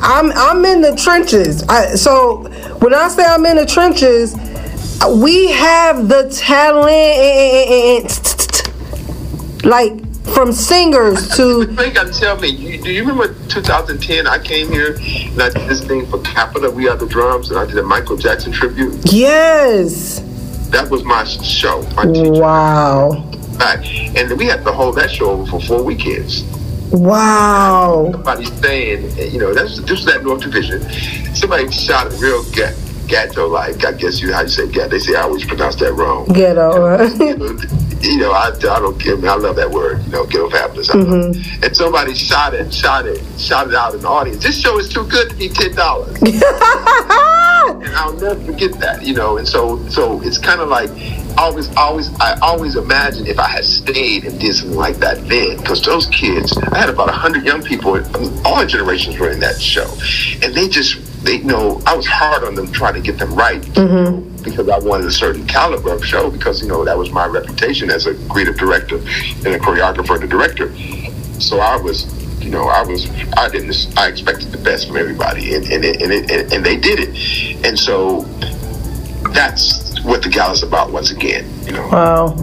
I'm 0.00 0.32
I'm 0.32 0.64
in 0.64 0.80
the 0.80 0.96
trenches. 0.96 1.62
I, 1.64 1.94
so 1.94 2.48
when 2.78 2.94
I 2.94 3.08
say 3.08 3.22
I'm 3.22 3.44
in 3.44 3.56
the 3.56 3.66
trenches, 3.66 4.34
we 5.20 5.50
have 5.52 6.08
the 6.08 6.30
talent. 6.34 8.08
Like 9.64 10.08
from 10.32 10.52
singers 10.52 11.28
to 11.36 11.66
You 11.70 11.80
ain't 11.80 11.94
got 11.94 12.06
to 12.12 12.18
tell 12.18 12.38
me. 12.38 12.48
You, 12.48 12.80
do 12.80 12.90
you 12.90 13.00
remember 13.04 13.34
2010? 13.48 14.26
I 14.26 14.38
came 14.38 14.70
here 14.70 14.94
and 14.96 15.42
I 15.42 15.50
did 15.50 15.68
this 15.68 15.84
thing 15.84 16.06
for 16.06 16.20
Capita. 16.20 16.70
We 16.70 16.88
are 16.88 16.96
the 16.96 17.06
drums, 17.06 17.50
and 17.50 17.58
I 17.58 17.66
did 17.66 17.76
a 17.76 17.82
Michael 17.82 18.16
Jackson 18.16 18.52
tribute. 18.52 19.12
yes, 19.12 20.20
That 20.70 20.90
was 20.90 21.02
my 21.04 21.24
show. 21.24 21.82
My 21.96 22.04
wow. 22.06 23.24
And 23.60 24.38
we 24.38 24.46
had 24.46 24.64
to 24.64 24.72
hold 24.72 24.96
that 24.96 25.10
show 25.10 25.30
over 25.30 25.50
for 25.50 25.60
four 25.60 25.82
weekends. 25.82 26.44
wow. 26.92 28.10
Somebody 28.12 28.44
saying, 28.44 29.32
you 29.32 29.38
know, 29.38 29.54
that's 29.54 29.80
this 29.80 29.90
was 29.90 30.04
that 30.06 30.22
North 30.22 30.42
Division. 30.42 30.82
Somebody 31.34 31.70
shouted 31.70 32.12
real 32.20 32.42
ga- 32.52 32.74
ghetto 33.06 33.48
like. 33.48 33.84
I 33.84 33.92
guess 33.92 34.20
you 34.20 34.32
how 34.32 34.42
you 34.42 34.48
say 34.48 34.68
ghetto. 34.68 34.90
They 34.90 34.98
say 34.98 35.14
I 35.14 35.22
always 35.22 35.44
pronounce 35.44 35.76
that 35.76 35.92
wrong. 35.94 36.26
Ghetto. 36.28 37.02
you 38.00 38.18
know, 38.18 38.32
I, 38.32 38.48
I 38.48 38.78
don't 38.78 38.98
care. 39.00 39.14
I 39.14 39.36
love 39.36 39.56
that 39.56 39.70
word. 39.70 40.04
You 40.04 40.12
know, 40.12 40.26
ghetto 40.26 40.50
fabulous. 40.50 40.90
I 40.90 40.98
it. 40.98 41.64
And 41.64 41.76
somebody 41.76 42.14
shot 42.14 42.54
it, 42.54 42.72
shot 42.72 43.06
it, 43.06 43.22
shot 43.38 43.68
it 43.68 43.74
out 43.74 43.94
in 43.94 44.00
the 44.02 44.08
audience. 44.08 44.42
This 44.42 44.60
show 44.60 44.78
is 44.78 44.88
too 44.88 45.06
good 45.06 45.30
to 45.30 45.36
be 45.36 45.48
ten 45.48 45.74
dollars. 45.74 46.16
and 46.22 46.34
I'll 47.98 48.14
never 48.14 48.40
forget 48.44 48.72
that. 48.80 49.04
You 49.04 49.14
know, 49.14 49.38
and 49.38 49.46
so 49.46 49.86
so 49.88 50.22
it's 50.22 50.38
kind 50.38 50.60
of 50.60 50.68
like 50.68 50.90
always 51.36 51.74
always 51.76 52.08
I 52.20 52.38
always 52.40 52.76
imagine 52.76 53.26
if 53.26 53.38
I 53.38 53.48
had 53.48 53.64
stayed 53.64 54.24
and 54.24 54.38
did 54.38 54.54
something 54.54 54.76
like 54.76 54.96
that 54.96 55.28
then, 55.28 55.56
because 55.58 55.82
those 55.82 56.06
kids, 56.06 56.56
I 56.56 56.78
had 56.78 56.88
about 56.88 57.10
hundred 57.10 57.44
young 57.44 57.62
people, 57.62 58.00
all 58.46 58.64
generations 58.66 59.18
were 59.18 59.30
in 59.30 59.40
that 59.40 59.60
show, 59.60 59.88
and 60.42 60.54
they 60.54 60.68
just 60.68 61.24
they 61.24 61.36
you 61.36 61.44
know 61.44 61.80
I 61.86 61.96
was 61.96 62.06
hard 62.06 62.44
on 62.44 62.54
them 62.54 62.70
trying 62.72 62.94
to 62.94 63.00
get 63.00 63.18
them 63.18 63.34
right 63.34 63.60
mm-hmm. 63.60 64.42
because 64.42 64.68
I 64.68 64.78
wanted 64.78 65.06
a 65.06 65.10
certain 65.10 65.46
caliber 65.46 65.92
of 65.92 66.04
show 66.04 66.30
because 66.30 66.62
you 66.62 66.68
know 66.68 66.84
that 66.84 66.96
was 66.96 67.10
my 67.10 67.26
reputation 67.26 67.90
as 67.90 68.06
a 68.06 68.14
creative 68.28 68.56
director 68.56 68.96
and 68.96 69.48
a 69.48 69.58
choreographer 69.58 70.14
and 70.14 70.24
a 70.24 70.28
director. 70.28 70.72
So 71.40 71.60
I 71.60 71.76
was, 71.76 72.04
you 72.48 72.54
know, 72.54 72.66
I 72.66 72.82
was, 72.82 73.10
I 73.36 73.50
didn't, 73.50 73.92
I 73.98 74.08
expected 74.08 74.52
the 74.52 74.56
best 74.56 74.86
from 74.86 74.96
everybody, 74.96 75.54
and 75.54 75.66
and 75.66 75.84
and, 75.84 76.30
and, 76.30 76.50
and 76.50 76.64
they 76.64 76.78
did 76.78 76.98
it, 76.98 77.62
and 77.62 77.78
so 77.78 78.22
that's 79.34 80.02
what 80.02 80.22
the 80.22 80.30
gala's 80.30 80.62
about 80.62 80.90
once 80.90 81.10
again, 81.10 81.46
you 81.66 81.72
know. 81.72 81.86
Wow. 81.88 82.34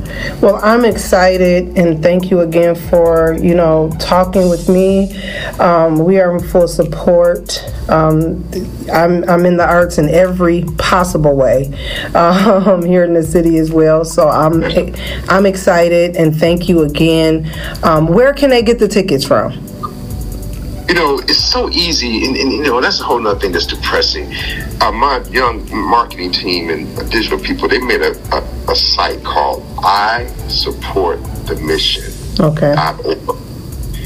Well, 0.42 0.60
I'm 0.62 0.86
excited 0.86 1.76
and 1.76 2.04
thank 2.04 2.30
you 2.30 2.42
again 2.42 2.76
for, 2.76 3.36
you 3.42 3.56
know, 3.56 3.92
talking 3.98 4.48
with 4.50 4.70
me. 4.70 5.18
Um, 5.58 5.98
we 5.98 6.20
are 6.20 6.38
in 6.38 6.44
full 6.44 6.68
support. 6.68 7.64
Um, 7.90 8.48
I'm, 8.94 9.28
I'm 9.28 9.46
in 9.48 9.58
the 9.58 9.66
arts 9.66 9.98
in 9.98 10.10
every 10.10 10.66
possible 10.78 11.36
way 11.36 11.74
um, 12.14 12.86
here 12.86 13.04
in 13.04 13.14
the 13.14 13.24
city 13.24 13.58
as 13.58 13.72
well. 13.72 14.06
So 14.06 14.28
I'm, 14.28 14.64
I'm 15.30 15.48
excited 15.48 16.16
and 16.18 16.36
thank 16.36 16.70
you 16.70 16.84
again. 16.84 17.52
Um, 17.84 18.08
where 18.08 18.34
can 18.34 18.52
they 18.52 18.62
get 18.62 18.78
the 18.78 18.88
tickets 18.88 19.26
from? 19.26 19.75
You 20.88 20.94
know, 20.94 21.20
it's 21.20 21.44
so 21.44 21.70
easy, 21.72 22.26
and, 22.26 22.36
and 22.38 22.52
you 22.52 22.64
know, 22.64 22.80
that's 22.80 23.02
a 23.02 23.04
whole 23.04 23.26
other 23.28 23.40
thing 23.40 23.52
that's 23.52 23.66
depressing. 23.66 24.32
Uh, 24.82 24.92
my 24.92 25.24
young 25.30 25.68
marketing 25.72 26.32
team 26.32 26.70
and 26.70 26.96
digital 27.10 27.40
people, 27.40 27.68
they 27.68 27.80
made 27.80 28.02
a, 28.02 28.12
a, 28.32 28.72
a 28.72 28.76
site 28.76 29.24
called 29.24 29.66
I 29.80 30.28
Support 30.48 31.24
the 31.48 31.56
Mission. 31.56 32.14
Okay. 32.40 32.76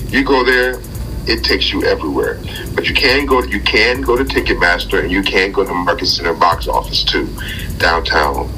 You 0.08 0.24
go 0.24 0.44
there, 0.44 0.80
it 1.28 1.44
takes 1.44 1.72
you 1.72 1.84
everywhere. 1.84 2.40
But 2.74 2.88
you 2.88 2.96
can 2.96 3.26
go 3.26 3.44
you 3.44 3.60
can 3.62 4.02
go 4.02 4.16
to 4.16 4.24
Ticketmaster 4.24 5.02
and 5.02 5.12
you 5.12 5.22
can 5.22 5.52
go 5.52 5.66
to 5.66 5.74
Marcus 5.74 6.16
Center 6.16 6.34
box 6.34 6.68
office 6.68 7.04
too, 7.04 7.28
downtown. 7.78 8.52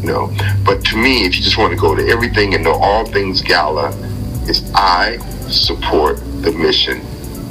You 0.00 0.06
know. 0.06 0.36
But 0.64 0.84
to 0.86 0.96
me, 0.96 1.26
if 1.26 1.36
you 1.36 1.42
just 1.42 1.58
want 1.58 1.72
to 1.72 1.78
go 1.78 1.94
to 1.94 2.06
everything 2.08 2.54
and 2.54 2.64
know 2.64 2.72
all 2.72 3.04
things 3.04 3.42
gala, 3.42 3.94
it's 4.48 4.62
I 4.74 5.18
support 5.48 6.18
the 6.42 6.52
mission. 6.52 7.00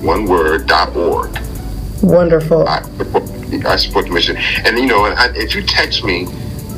One 0.06 0.26
word 0.26 0.68
dot 0.68 0.96
org. 0.96 1.36
Wonderful. 2.04 2.68
I 2.68 2.84
support, 2.84 3.24
I 3.66 3.76
support 3.76 4.06
the 4.06 4.12
mission. 4.12 4.38
And 4.38 4.78
you 4.78 4.86
know, 4.86 5.06
and 5.06 5.18
I, 5.18 5.36
if 5.36 5.56
you 5.56 5.64
text 5.64 6.04
me, 6.04 6.28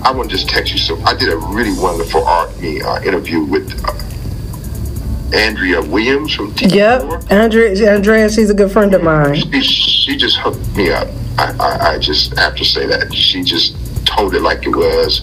I 0.01 0.11
want 0.11 0.29
to 0.29 0.35
just 0.37 0.47
text 0.47 0.71
you. 0.71 0.79
So 0.79 0.97
I 1.01 1.13
did 1.13 1.29
a 1.33 1.37
really 1.37 1.77
wonderful 1.77 2.23
art 2.23 2.57
me 2.61 2.81
uh, 2.81 3.01
interview 3.03 3.41
with 3.41 3.83
uh, 3.83 5.35
Andrea 5.35 5.81
Williams 5.81 6.33
from 6.33 6.53
TV4. 6.53 6.73
Yep. 6.73 7.31
Andrea, 7.31 7.93
Andrea, 7.93 8.29
she's 8.29 8.49
a 8.49 8.53
good 8.53 8.71
friend 8.71 8.93
of 8.93 9.03
mine. 9.03 9.35
She, 9.35 9.61
she 9.61 10.15
just 10.15 10.37
hooked 10.37 10.77
me 10.77 10.91
up. 10.91 11.09
I, 11.37 11.53
I, 11.59 11.89
I 11.95 11.99
just 11.99 12.37
have 12.37 12.55
to 12.55 12.63
say 12.63 12.85
that 12.87 13.13
she 13.13 13.43
just 13.43 13.75
told 14.05 14.35
it 14.35 14.41
like 14.41 14.65
it 14.65 14.75
was. 14.75 15.21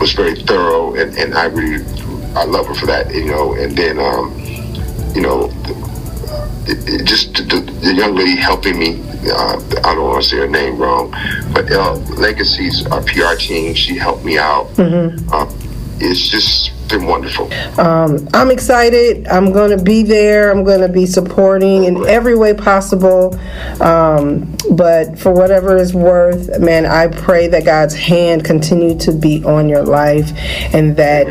Was 0.00 0.12
very 0.12 0.34
thorough, 0.34 0.94
and, 0.94 1.14
and 1.18 1.34
I 1.34 1.44
really 1.44 1.84
I 2.34 2.44
love 2.44 2.66
her 2.68 2.74
for 2.74 2.86
that. 2.86 3.14
You 3.14 3.26
know, 3.26 3.52
and 3.52 3.76
then 3.76 3.98
um, 3.98 4.32
you 5.14 5.20
know. 5.20 5.52
It, 6.66 7.00
it 7.00 7.04
just 7.04 7.34
the, 7.34 7.60
the 7.82 7.92
young 7.94 8.14
lady 8.14 8.36
helping 8.36 8.78
me. 8.78 9.00
Uh, 9.26 9.56
I 9.84 9.94
don't 9.94 10.04
want 10.04 10.22
to 10.22 10.28
say 10.28 10.36
her 10.38 10.46
name 10.48 10.76
wrong, 10.78 11.10
but 11.52 11.70
uh, 11.70 11.94
Legacy's 12.16 12.86
uh, 12.86 13.02
PR 13.02 13.34
team. 13.36 13.74
She 13.74 13.96
helped 13.96 14.24
me 14.24 14.38
out. 14.38 14.68
Uh, 15.32 15.50
it's 15.98 16.28
just 16.28 16.72
been 16.88 17.06
wonderful. 17.06 17.52
Um, 17.78 18.28
I'm 18.34 18.50
excited. 18.50 19.26
I'm 19.28 19.52
going 19.52 19.76
to 19.76 19.82
be 19.82 20.02
there. 20.02 20.50
I'm 20.50 20.64
going 20.64 20.80
to 20.80 20.88
be 20.88 21.06
supporting 21.06 21.84
in 21.84 22.06
every 22.06 22.36
way 22.36 22.54
possible. 22.54 23.38
Um, 23.80 24.56
but 24.70 25.18
for 25.18 25.32
whatever 25.32 25.76
is 25.76 25.94
worth, 25.94 26.58
man, 26.58 26.86
I 26.86 27.08
pray 27.08 27.46
that 27.48 27.64
God's 27.64 27.94
hand 27.94 28.44
continue 28.44 28.98
to 28.98 29.12
be 29.12 29.44
on 29.44 29.68
your 29.68 29.82
life 29.82 30.30
and 30.74 30.96
that 30.96 31.26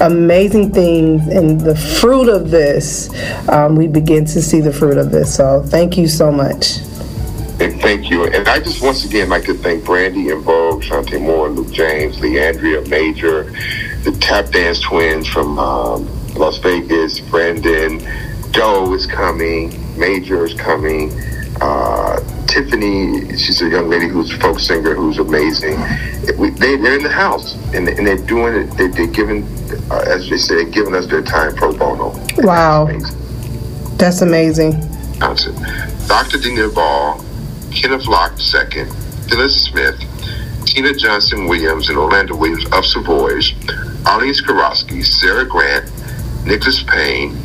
amazing 0.00 0.72
things 0.72 1.26
and 1.28 1.60
the 1.60 1.76
fruit 1.76 2.28
of 2.28 2.50
this, 2.50 3.10
um, 3.48 3.76
we 3.76 3.86
begin 3.86 4.24
to 4.26 4.42
see 4.42 4.60
the 4.60 4.72
fruit 4.72 4.98
of 4.98 5.10
this. 5.10 5.34
So 5.34 5.62
thank 5.62 5.96
you 5.96 6.08
so 6.08 6.30
much. 6.30 6.78
And 7.60 7.80
thank 7.80 8.10
you. 8.10 8.26
And 8.26 8.48
I 8.48 8.58
just 8.58 8.82
once 8.82 9.04
again 9.04 9.28
like 9.28 9.44
to 9.44 9.54
thank 9.54 9.84
Brandy 9.84 10.30
En 10.30 10.40
Vogue, 10.40 10.82
Chanté 10.82 11.20
Moore, 11.20 11.48
Luke 11.50 11.70
James, 11.70 12.16
Le'Andria 12.16 12.86
Major, 12.88 13.52
the 14.04 14.12
Tap 14.20 14.50
Dance 14.50 14.80
Twins 14.80 15.26
from 15.26 15.58
um, 15.58 16.34
Las 16.34 16.58
Vegas, 16.58 17.20
Brendan, 17.20 18.00
Joe 18.50 18.92
is 18.92 19.06
coming, 19.06 19.72
Major 19.98 20.44
is 20.44 20.52
coming, 20.54 21.10
uh, 21.62 22.20
Tiffany, 22.46 23.34
she's 23.38 23.62
a 23.62 23.68
young 23.68 23.88
lady 23.88 24.06
who's 24.06 24.30
a 24.30 24.38
folk 24.38 24.60
singer 24.60 24.94
who's 24.94 25.18
amazing. 25.18 25.80
We, 26.38 26.50
they, 26.50 26.76
they're 26.76 26.96
in 26.96 27.02
the 27.02 27.10
house 27.10 27.54
and, 27.72 27.88
and 27.88 28.06
they're 28.06 28.16
doing 28.18 28.54
it, 28.54 28.76
they, 28.76 28.88
they're 28.88 29.06
giving, 29.06 29.44
uh, 29.90 30.04
as 30.06 30.28
they 30.28 30.36
say, 30.36 30.70
giving 30.70 30.94
us 30.94 31.06
their 31.06 31.22
time 31.22 31.54
pro 31.56 31.72
bono. 31.72 32.14
Wow. 32.38 32.86
Amazing. 32.88 33.96
That's 33.96 34.20
amazing. 34.20 34.72
Dr. 36.06 36.38
Dina 36.38 36.68
Ball, 36.68 37.24
Kenneth 37.72 38.06
Locke 38.06 38.32
II, 38.32 38.84
Phyllis 39.28 39.64
Smith, 39.64 39.98
Tina 40.64 40.94
Johnson 40.94 41.46
Williams 41.46 41.88
and 41.88 41.98
Orlando 41.98 42.36
Williams 42.36 42.64
of 42.72 42.84
Savoys, 42.84 43.52
Arlene 44.06 44.32
Skarowski, 44.32 45.04
Sarah 45.04 45.46
Grant, 45.46 45.90
Nicholas 46.46 46.82
Payne, 46.84 47.36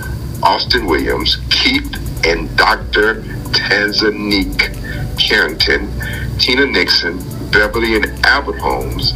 Austin 0.42 0.86
Williams, 0.86 1.38
Keith 1.50 1.96
and 2.26 2.56
Dr. 2.58 3.22
Tanzanique 3.52 4.76
Carrington, 5.20 5.92
Tina 6.40 6.66
Nixon, 6.66 7.18
Beverly 7.52 7.96
and 7.96 8.26
Albert 8.26 8.60
Holmes, 8.60 9.14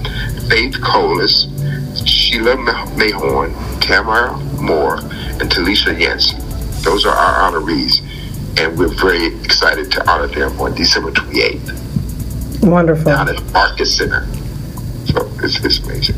Faith 0.50 0.80
Colas, 0.82 1.48
Sheila 2.06 2.58
Mayhorn, 2.98 3.54
Tamara 3.80 4.38
Moore, 4.62 4.98
and 4.98 5.50
Talisha 5.50 5.98
Yancey. 5.98 6.38
Those 6.84 7.06
are 7.06 7.16
our 7.16 7.52
honorees, 7.52 8.02
and 8.60 8.78
we're 8.78 8.94
very 9.00 9.28
excited 9.44 9.92
to 9.94 10.10
honor 10.10 10.28
them 10.28 10.60
on 10.60 10.76
December 10.76 11.12
28th 11.12 11.83
Wonderful. 12.64 13.06
down 13.06 13.30
at 13.30 13.44
Marcus 13.52 13.98
Center. 13.98 14.26
So 15.06 15.30
it's, 15.44 15.64
it's 15.64 15.80
amazing. 15.80 16.16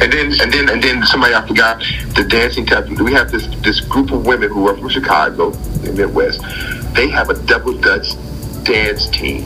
And 0.00 0.12
then 0.12 0.40
and 0.40 0.52
then 0.52 0.68
and 0.70 0.82
then 0.82 1.04
somebody 1.04 1.34
I 1.34 1.46
forgot 1.46 1.82
the 2.14 2.24
dancing 2.24 2.64
tap. 2.64 2.88
We 2.88 3.12
have 3.12 3.30
this 3.30 3.46
this 3.62 3.80
group 3.80 4.10
of 4.12 4.26
women 4.26 4.50
who 4.50 4.66
are 4.68 4.76
from 4.76 4.88
Chicago, 4.88 5.50
the 5.50 5.92
Midwest. 5.92 6.40
They 6.94 7.08
have 7.08 7.28
a 7.28 7.34
double 7.44 7.74
dutch 7.74 8.08
dance 8.64 9.08
team. 9.08 9.44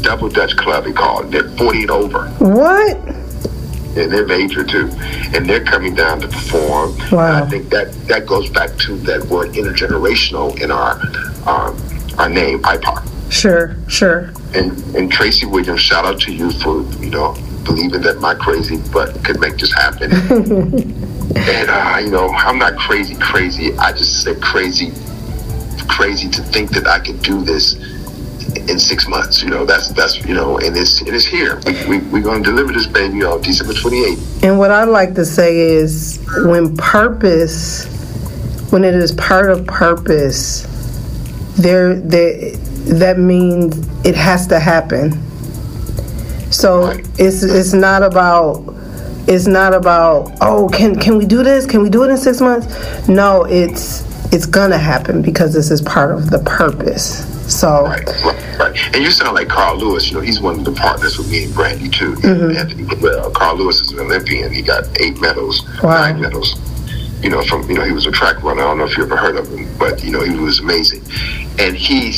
Double 0.00 0.28
Dutch 0.28 0.56
Club, 0.56 0.84
they 0.84 0.92
call 0.92 1.24
it. 1.24 1.30
They're 1.32 1.48
40 1.50 1.82
and 1.82 1.90
over. 1.90 2.28
What? 2.38 2.96
and 3.98 4.12
they're 4.12 4.26
major 4.26 4.62
too, 4.62 4.88
and 5.34 5.48
they're 5.48 5.64
coming 5.64 5.94
down 5.94 6.20
to 6.20 6.28
perform. 6.28 6.96
Wow. 7.10 7.26
And 7.26 7.44
I 7.44 7.48
think 7.48 7.68
that 7.70 7.92
that 8.06 8.26
goes 8.26 8.48
back 8.48 8.76
to 8.78 8.96
that 8.98 9.24
word 9.24 9.50
intergenerational 9.54 10.60
in 10.60 10.70
our 10.70 11.00
um, 11.46 11.76
our 12.18 12.28
name, 12.28 12.60
IPOC. 12.62 13.32
Sure, 13.32 13.76
sure. 13.88 14.30
And 14.54 14.72
and 14.96 15.10
Tracy 15.10 15.46
Williams, 15.46 15.80
shout 15.80 16.04
out 16.04 16.20
to 16.22 16.32
you 16.32 16.50
for 16.50 16.82
you 17.02 17.10
know 17.10 17.34
believing 17.64 18.00
that 18.00 18.18
my 18.20 18.34
crazy 18.34 18.78
butt 18.90 19.22
could 19.24 19.40
make 19.40 19.58
this 19.58 19.72
happen. 19.72 20.10
and 21.36 21.70
uh, 21.70 22.00
you 22.02 22.10
know, 22.10 22.28
I'm 22.30 22.58
not 22.58 22.76
crazy, 22.76 23.14
crazy. 23.16 23.76
I 23.78 23.92
just 23.92 24.22
said 24.22 24.40
crazy, 24.40 24.92
crazy 25.88 26.28
to 26.30 26.42
think 26.42 26.70
that 26.70 26.86
I 26.86 26.98
could 26.98 27.22
do 27.22 27.42
this 27.42 27.74
in 28.56 28.78
six 28.78 29.06
months. 29.06 29.42
You 29.42 29.50
know, 29.50 29.64
that's 29.64 29.88
that's 29.88 30.24
you 30.24 30.34
know, 30.34 30.58
and 30.58 30.76
it's 30.76 31.02
it 31.02 31.14
is 31.14 31.26
here. 31.26 31.60
We 31.66 31.72
we 31.86 31.98
we're 32.08 32.22
gonna 32.22 32.42
deliver 32.42 32.72
this 32.72 32.86
baby 32.86 33.22
on 33.24 33.42
December 33.42 33.74
28th. 33.74 34.42
And 34.42 34.58
what 34.58 34.70
I 34.70 34.84
like 34.84 35.14
to 35.14 35.24
say 35.24 35.58
is 35.58 36.18
when 36.44 36.76
purpose, 36.76 37.86
when 38.70 38.84
it 38.84 38.94
is 38.94 39.12
part 39.12 39.50
of 39.50 39.66
purpose, 39.66 40.62
there, 41.58 41.94
there 41.96 42.52
that 42.88 43.18
means 43.18 43.76
it 44.04 44.14
has 44.14 44.46
to 44.48 44.58
happen. 44.58 45.12
So 46.50 46.86
Right. 46.86 47.06
it's 47.18 47.42
it's 47.42 47.72
not 47.74 48.02
about 48.02 48.74
it's 49.26 49.46
not 49.46 49.74
about 49.74 50.32
oh 50.40 50.68
can 50.72 50.96
can 50.96 51.18
we 51.18 51.26
do 51.26 51.42
this? 51.42 51.66
Can 51.66 51.82
we 51.82 51.90
do 51.90 52.04
it 52.04 52.10
in 52.10 52.16
six 52.16 52.40
months? 52.40 52.66
No, 53.08 53.44
it's 53.44 54.02
it's 54.32 54.46
gonna 54.46 54.78
happen 54.78 55.22
because 55.22 55.52
this 55.54 55.70
is 55.70 55.80
part 55.82 56.10
of 56.12 56.30
the 56.30 56.38
purpose. 56.40 57.24
So 57.52 57.84
Right, 57.84 58.06
right, 58.24 58.58
right. 58.58 58.94
And 58.94 59.02
you 59.02 59.10
sound 59.10 59.34
like 59.34 59.48
Carl 59.48 59.76
Lewis. 59.78 60.08
You 60.10 60.16
know, 60.16 60.20
he's 60.20 60.40
one 60.40 60.58
of 60.58 60.64
the 60.64 60.72
partners 60.72 61.16
with 61.18 61.30
me 61.30 61.44
and 61.44 61.54
Brandy 61.54 61.88
too. 61.88 62.14
Mm-hmm. 62.16 62.56
Anthony 62.56 62.84
Well, 63.02 63.30
Carl 63.30 63.56
Lewis 63.56 63.80
is 63.80 63.92
an 63.92 64.00
Olympian. 64.00 64.52
He 64.52 64.60
got 64.62 64.84
eight 65.00 65.18
medals, 65.20 65.66
Wow. 65.82 66.00
nine 66.00 66.20
medals. 66.20 66.56
You 67.22 67.30
know, 67.30 67.42
from 67.42 67.68
you 67.68 67.74
know, 67.76 67.84
he 67.84 67.92
was 67.92 68.06
a 68.06 68.12
track 68.12 68.42
runner. 68.42 68.62
I 68.62 68.66
don't 68.66 68.78
know 68.78 68.84
if 68.84 68.96
you 68.96 69.02
ever 69.04 69.16
heard 69.16 69.36
of 69.36 69.48
him, 69.50 69.66
but 69.78 70.04
you 70.04 70.10
know, 70.12 70.22
he 70.22 70.36
was 70.36 70.60
amazing. 70.60 71.02
And 71.58 71.74
he 71.76 72.12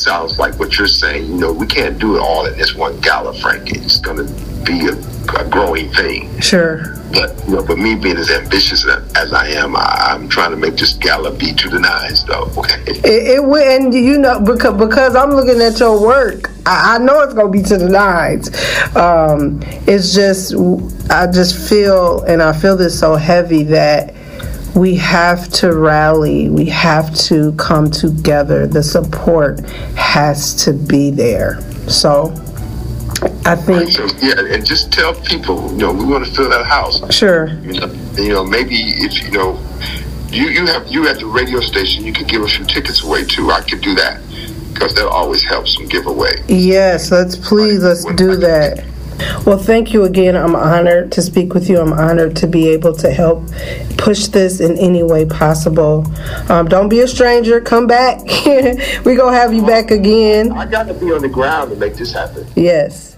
sounds 0.00 0.38
like 0.38 0.58
what 0.58 0.78
you're 0.78 0.88
saying. 0.88 1.26
You 1.26 1.38
know, 1.38 1.52
we 1.52 1.66
can't 1.66 1.98
do 1.98 2.16
it 2.16 2.20
all 2.20 2.46
in 2.46 2.56
this 2.56 2.74
one 2.74 2.98
gala, 3.00 3.34
Frank. 3.34 3.70
It's 3.70 4.00
going 4.00 4.26
to 4.26 4.32
be 4.64 4.86
a, 4.86 4.94
a 5.40 5.48
growing 5.48 5.90
thing. 5.92 6.40
sure. 6.40 6.96
But 7.12 7.36
you 7.48 7.56
know, 7.56 7.64
but 7.66 7.76
me 7.78 7.96
being 7.96 8.16
as 8.16 8.30
ambitious 8.30 8.86
as- 8.86 9.32
I 9.32 9.48
am, 9.48 9.76
I, 9.76 10.08
I'm 10.10 10.28
trying 10.28 10.50
to 10.52 10.56
make 10.56 10.76
this 10.76 10.94
gala 10.94 11.32
be 11.32 11.52
to 11.52 11.68
the 11.68 11.78
nines, 11.78 12.24
though. 12.24 12.50
Okay. 12.56 12.80
It, 12.86 13.04
it 13.38 13.44
will, 13.44 13.56
and 13.56 13.92
you 13.92 14.18
know 14.18 14.40
because 14.40 14.78
because 14.78 15.14
I'm 15.16 15.30
looking 15.30 15.60
at 15.60 15.78
your 15.78 16.00
work, 16.00 16.50
I, 16.66 16.94
I 16.94 16.98
know 16.98 17.20
it's 17.22 17.34
gonna 17.34 17.48
be 17.48 17.62
to 17.62 17.76
the 17.76 17.88
nines. 17.88 18.48
Um, 18.96 19.60
it's 19.86 20.14
just 20.14 20.54
I 21.10 21.26
just 21.30 21.68
feel, 21.68 22.22
and 22.22 22.42
I 22.42 22.52
feel 22.52 22.76
this 22.76 22.98
so 22.98 23.16
heavy 23.16 23.64
that 23.64 24.14
we 24.74 24.96
have 24.96 25.48
to 25.48 25.74
rally. 25.74 26.48
We 26.48 26.66
have 26.66 27.14
to 27.26 27.52
come 27.52 27.90
together. 27.90 28.66
The 28.66 28.82
support 28.82 29.60
has 29.96 30.54
to 30.64 30.72
be 30.72 31.10
there. 31.10 31.60
So 31.88 32.32
I 33.44 33.56
think 33.56 33.90
So 33.90 34.06
yeah, 34.18 34.54
and 34.54 34.64
just 34.64 34.92
tell 34.92 35.14
people, 35.14 35.70
you 35.72 35.78
know, 35.78 35.92
we 35.92 36.04
want 36.04 36.24
to 36.24 36.30
fill 36.30 36.48
that 36.50 36.66
house. 36.66 37.00
sure. 37.14 37.48
You 37.60 37.80
know, 37.80 37.86
you 38.14 38.28
know, 38.28 38.44
maybe 38.44 38.76
if 38.76 39.22
you 39.22 39.30
know, 39.30 39.58
you 40.30 40.48
you 40.48 40.66
have 40.66 40.86
you 40.88 41.08
at 41.08 41.18
the 41.18 41.26
radio 41.26 41.60
station, 41.60 42.04
you 42.04 42.12
could 42.12 42.28
give 42.28 42.42
a 42.42 42.48
few 42.48 42.64
tickets 42.64 43.02
away 43.02 43.24
too. 43.24 43.50
I 43.50 43.62
could 43.62 43.80
do 43.80 43.94
that 43.96 44.20
because 44.72 44.94
that 44.94 45.06
always 45.06 45.42
helps 45.42 45.74
some 45.74 45.86
giveaway. 45.88 46.42
Yes, 46.48 47.10
let's 47.10 47.36
please 47.36 47.82
let's 47.82 48.04
do 48.14 48.36
that. 48.36 48.84
Well, 49.46 49.58
thank 49.58 49.92
you 49.92 50.04
again. 50.04 50.36
I'm 50.36 50.54
honored 50.54 51.12
to 51.12 51.22
speak 51.22 51.54
with 51.54 51.68
you. 51.68 51.80
I'm 51.80 51.92
honored 51.92 52.36
to 52.36 52.46
be 52.46 52.68
able 52.68 52.94
to 52.96 53.10
help 53.10 53.48
push 53.98 54.26
this 54.26 54.60
in 54.60 54.76
any 54.78 55.02
way 55.02 55.26
possible. 55.26 56.06
Um, 56.48 56.68
don't 56.68 56.88
be 56.88 57.00
a 57.00 57.08
stranger. 57.08 57.60
Come 57.60 57.86
back. 57.86 58.20
We're 59.04 59.16
gonna 59.16 59.36
have 59.36 59.52
you 59.52 59.64
back 59.64 59.90
again. 59.90 60.52
I 60.52 60.66
got 60.66 60.84
to 60.84 60.94
be 60.94 61.12
on 61.12 61.22
the 61.22 61.28
ground 61.28 61.70
to 61.70 61.76
make 61.76 61.94
this 61.94 62.12
happen. 62.12 62.46
Yes. 62.56 63.09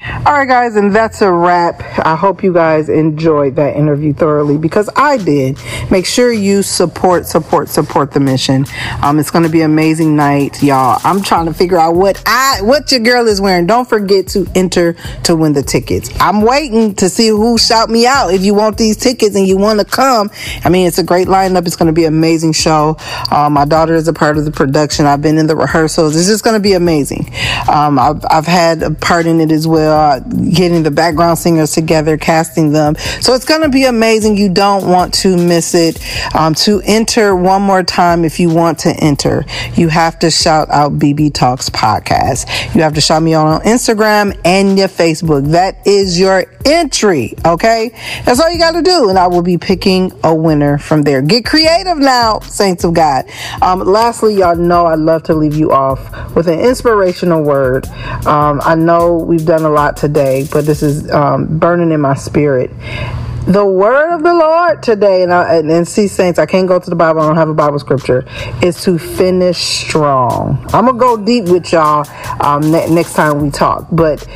All 0.00 0.32
right, 0.32 0.46
guys, 0.46 0.76
and 0.76 0.94
that's 0.94 1.22
a 1.22 1.32
wrap. 1.32 1.82
I 2.06 2.14
hope 2.14 2.44
you 2.44 2.52
guys 2.52 2.88
enjoyed 2.88 3.56
that 3.56 3.76
interview 3.76 4.12
thoroughly 4.12 4.56
because 4.56 4.88
I 4.94 5.16
did. 5.16 5.58
Make 5.90 6.06
sure 6.06 6.32
you 6.32 6.62
support, 6.62 7.26
support, 7.26 7.68
support 7.68 8.12
the 8.12 8.20
mission. 8.20 8.64
Um, 9.02 9.18
it's 9.18 9.32
going 9.32 9.42
to 9.42 9.50
be 9.50 9.62
amazing 9.62 10.14
night, 10.14 10.62
y'all. 10.62 11.00
I'm 11.02 11.20
trying 11.20 11.46
to 11.46 11.54
figure 11.54 11.78
out 11.78 11.96
what 11.96 12.22
I, 12.26 12.60
what 12.62 12.92
your 12.92 13.00
girl 13.00 13.26
is 13.26 13.40
wearing. 13.40 13.66
Don't 13.66 13.88
forget 13.88 14.28
to 14.28 14.46
enter 14.54 14.92
to 15.24 15.34
win 15.34 15.52
the 15.52 15.64
tickets. 15.64 16.10
I'm 16.20 16.42
waiting 16.42 16.94
to 16.96 17.08
see 17.08 17.28
who 17.28 17.58
shout 17.58 17.90
me 17.90 18.06
out. 18.06 18.32
If 18.32 18.44
you 18.44 18.54
want 18.54 18.78
these 18.78 18.96
tickets 18.96 19.34
and 19.34 19.48
you 19.48 19.56
want 19.56 19.80
to 19.80 19.84
come, 19.84 20.30
I 20.64 20.68
mean, 20.68 20.86
it's 20.86 20.98
a 20.98 21.04
great 21.04 21.26
lineup. 21.26 21.66
It's 21.66 21.76
going 21.76 21.88
to 21.88 21.92
be 21.92 22.04
an 22.04 22.14
amazing 22.14 22.52
show. 22.52 22.96
Uh, 23.32 23.48
my 23.50 23.64
daughter 23.64 23.94
is 23.94 24.06
a 24.06 24.12
part 24.12 24.38
of 24.38 24.44
the 24.44 24.52
production. 24.52 25.06
I've 25.06 25.22
been 25.22 25.38
in 25.38 25.48
the 25.48 25.56
rehearsals. 25.56 26.14
It's 26.14 26.28
just 26.28 26.44
going 26.44 26.54
to 26.54 26.62
be 26.62 26.74
amazing. 26.74 27.32
Um, 27.68 27.98
I've, 27.98 28.24
I've 28.30 28.46
had 28.46 28.84
a 28.84 28.92
part 28.92 29.26
in 29.26 29.40
it 29.40 29.50
as 29.50 29.66
well, 29.66 29.87
uh, 29.88 30.20
getting 30.20 30.82
the 30.82 30.90
background 30.90 31.38
singers 31.38 31.72
together, 31.72 32.16
casting 32.16 32.72
them. 32.72 32.96
So 33.20 33.34
it's 33.34 33.44
going 33.44 33.62
to 33.62 33.68
be 33.68 33.84
amazing. 33.84 34.36
You 34.36 34.52
don't 34.52 34.88
want 34.88 35.14
to 35.14 35.36
miss 35.36 35.74
it. 35.74 35.98
Um, 36.34 36.54
to 36.56 36.80
enter 36.84 37.34
one 37.34 37.62
more 37.62 37.82
time, 37.82 38.24
if 38.24 38.38
you 38.38 38.50
want 38.50 38.78
to 38.80 38.90
enter, 38.90 39.44
you 39.74 39.88
have 39.88 40.18
to 40.20 40.30
shout 40.30 40.68
out 40.70 40.98
BB 40.98 41.34
Talks 41.34 41.70
podcast. 41.70 42.74
You 42.74 42.82
have 42.82 42.94
to 42.94 43.00
shout 43.00 43.22
me 43.22 43.34
on 43.34 43.60
Instagram 43.62 44.38
and 44.44 44.78
your 44.78 44.88
Facebook. 44.88 45.52
That 45.52 45.86
is 45.86 46.18
your 46.18 46.44
entry. 46.64 47.34
Okay. 47.44 47.90
That's 48.24 48.40
all 48.40 48.50
you 48.50 48.58
got 48.58 48.72
to 48.72 48.82
do. 48.82 49.08
And 49.08 49.18
I 49.18 49.26
will 49.26 49.42
be 49.42 49.58
picking 49.58 50.12
a 50.22 50.34
winner 50.34 50.78
from 50.78 51.02
there. 51.02 51.22
Get 51.22 51.44
creative 51.44 51.98
now, 51.98 52.40
saints 52.40 52.84
of 52.84 52.94
God. 52.94 53.24
Um, 53.62 53.80
lastly, 53.80 54.34
y'all 54.36 54.56
know 54.56 54.86
I 54.86 54.94
love 54.94 55.22
to 55.24 55.34
leave 55.34 55.54
you 55.54 55.72
off 55.72 56.34
with 56.34 56.48
an 56.48 56.60
inspirational 56.60 57.42
word. 57.42 57.86
Um, 58.26 58.60
I 58.62 58.74
know 58.74 59.16
we've 59.16 59.46
done 59.46 59.62
a 59.62 59.70
lot 59.70 59.77
today, 59.86 60.46
but 60.50 60.66
this 60.66 60.82
is 60.82 61.10
um, 61.10 61.58
burning 61.58 61.92
in 61.92 62.00
my 62.00 62.14
spirit. 62.14 62.70
The 63.46 63.64
word 63.64 64.14
of 64.14 64.22
the 64.22 64.34
Lord 64.34 64.82
today, 64.82 65.22
and, 65.22 65.32
I, 65.32 65.54
and, 65.56 65.70
and 65.70 65.88
see, 65.88 66.06
saints, 66.06 66.38
I 66.38 66.44
can't 66.44 66.68
go 66.68 66.78
to 66.78 66.90
the 66.90 66.96
Bible. 66.96 67.20
I 67.20 67.26
don't 67.28 67.36
have 67.36 67.48
a 67.48 67.54
Bible 67.54 67.78
scripture. 67.78 68.26
Is 68.60 68.82
to 68.82 68.98
finish 68.98 69.56
strong. 69.56 70.58
I'm 70.74 70.84
gonna 70.84 70.98
go 70.98 71.16
deep 71.16 71.44
with 71.46 71.72
y'all 71.72 72.06
um, 72.40 72.70
ne- 72.70 72.90
next 72.90 73.14
time 73.14 73.40
we 73.40 73.50
talk, 73.50 73.86
but 73.90 74.26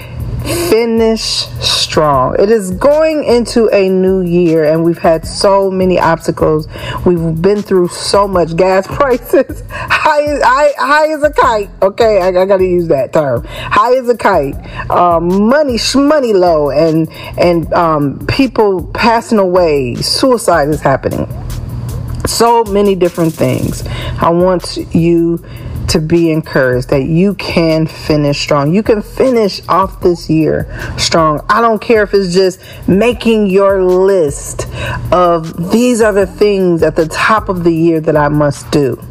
finish 0.43 1.47
strong. 1.61 2.37
It 2.39 2.51
is 2.51 2.71
going 2.73 3.25
into 3.25 3.69
a 3.69 3.89
new 3.89 4.21
year, 4.21 4.65
and 4.65 4.85
we've 4.85 4.99
had 4.99 5.27
so 5.27 5.71
many 5.71 5.99
obstacles. 5.99 6.69
We've 7.05 7.41
been 7.41 7.63
through 7.63 7.89
so 7.89 8.27
much 8.27 8.57
gas 8.57 8.87
prices. 8.97 9.63
High 9.71 10.23
as, 10.23 10.43
high, 10.43 10.73
high 10.79 11.13
as 11.13 11.23
a 11.23 11.33
kite. 11.33 11.71
Okay, 11.83 12.21
I, 12.21 12.29
I 12.29 12.47
got 12.47 12.59
to 12.59 12.67
use 12.67 12.89
that 12.89 13.13
term. 13.13 13.45
High 13.45 13.97
as 13.97 14.09
a 14.09 14.17
kite. 14.17 14.57
Um, 14.91 15.49
money, 15.49 15.79
money 15.95 16.33
low, 16.33 16.71
and 16.71 17.11
and 17.39 17.73
um, 17.73 18.27
people 18.27 18.87
passing 18.95 19.39
away. 19.39 19.95
Suicide 19.97 20.69
is 20.69 20.81
happening 20.81 21.29
so 22.27 22.65
many 22.65 22.95
different 22.95 23.35
things. 23.35 23.85
I 24.21 24.31
want 24.31 24.77
you 24.95 25.45
to 25.89 26.01
be 26.01 26.31
encouraged 26.31 26.89
that 26.91 27.05
you 27.05 27.35
can 27.35 27.87
finish 27.87 28.41
strong. 28.41 28.75
You 28.75 28.83
can 28.83 29.03
finish 29.03 29.67
off 29.69 30.01
this 30.01 30.29
year 30.31 30.67
strong. 30.99 31.45
I 31.49 31.61
don't 31.61 31.81
care 31.81 32.03
if 32.03 32.15
it's 32.15 32.33
just 32.33 32.61
making 32.89 33.47
your 33.47 33.83
list 33.83 34.69
of 35.13 35.71
these 35.71 36.01
are 36.01 36.13
the 36.13 36.27
things 36.27 36.83
at 36.83 36.97
the 36.97 37.09
top 37.09 37.49
of 37.49 37.65
the 37.65 37.75
year 37.75 38.01
that 38.01 38.17
I 38.17 38.29
must 38.29 38.71
do. 38.71 39.03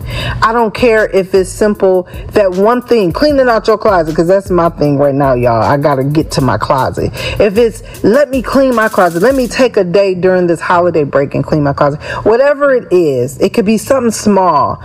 I 0.42 0.52
don't 0.54 0.74
care 0.74 1.10
if 1.10 1.34
it's 1.34 1.50
simple 1.50 2.04
that 2.32 2.52
one 2.52 2.82
thing, 2.82 3.12
cleaning 3.12 3.48
out 3.48 3.68
your 3.68 3.78
closet, 3.78 4.12
because 4.12 4.28
that's 4.28 4.50
my 4.50 4.70
thing 4.70 4.98
right 4.98 5.16
now, 5.16 5.34
y'all. 5.34 5.62
I 5.62 5.78
got 5.78 5.96
to 5.96 6.04
get 6.04 6.32
to 6.32 6.42
my 6.42 6.58
closet. 6.58 7.12
If 7.40 7.58
it's 7.58 8.04
let 8.04 8.30
me 8.30 8.42
clean 8.42 8.76
my 8.76 8.90
closet, 8.90 9.22
let 9.22 9.36
me 9.36 9.48
take 9.48 9.78
a 9.78 9.84
day 9.84 10.16
during 10.16 10.48
this 10.48 10.60
holiday 10.60 11.04
break 11.04 11.36
and 11.36 11.44
clean 11.44 11.64
my 11.64 11.74
closet. 11.74 12.02
Whatever 12.24 12.74
it 12.74 12.92
is, 12.92 13.40
it 13.40 13.54
could 13.54 13.66
be 13.66 13.78
something 13.78 14.12
small. 14.12 14.78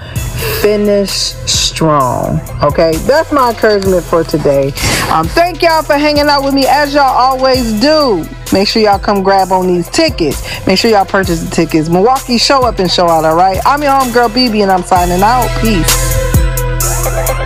Finish 0.60 1.10
strong. 1.10 2.40
Okay, 2.62 2.96
that's 3.06 3.32
my 3.32 3.50
encouragement 3.50 4.04
for 4.04 4.24
today. 4.24 4.68
Um, 5.10 5.26
thank 5.26 5.62
y'all 5.62 5.82
for 5.82 5.94
hanging 5.94 6.26
out 6.28 6.44
with 6.44 6.54
me 6.54 6.66
as 6.66 6.94
y'all 6.94 7.04
always 7.04 7.78
do. 7.80 8.24
Make 8.52 8.68
sure 8.68 8.82
y'all 8.82 8.98
come 8.98 9.22
grab 9.22 9.52
on 9.52 9.66
these 9.66 9.88
tickets. 9.88 10.42
Make 10.66 10.78
sure 10.78 10.90
y'all 10.90 11.04
purchase 11.04 11.42
the 11.42 11.50
tickets. 11.50 11.88
Milwaukee, 11.88 12.38
show 12.38 12.64
up 12.64 12.78
and 12.78 12.90
show 12.90 13.08
out, 13.08 13.24
all 13.24 13.36
right? 13.36 13.60
I'm 13.66 13.82
your 13.82 13.92
homegirl, 13.92 14.30
BB, 14.30 14.62
and 14.62 14.70
I'm 14.70 14.82
signing 14.82 15.22
out. 15.22 15.48
Peace. 15.60 17.45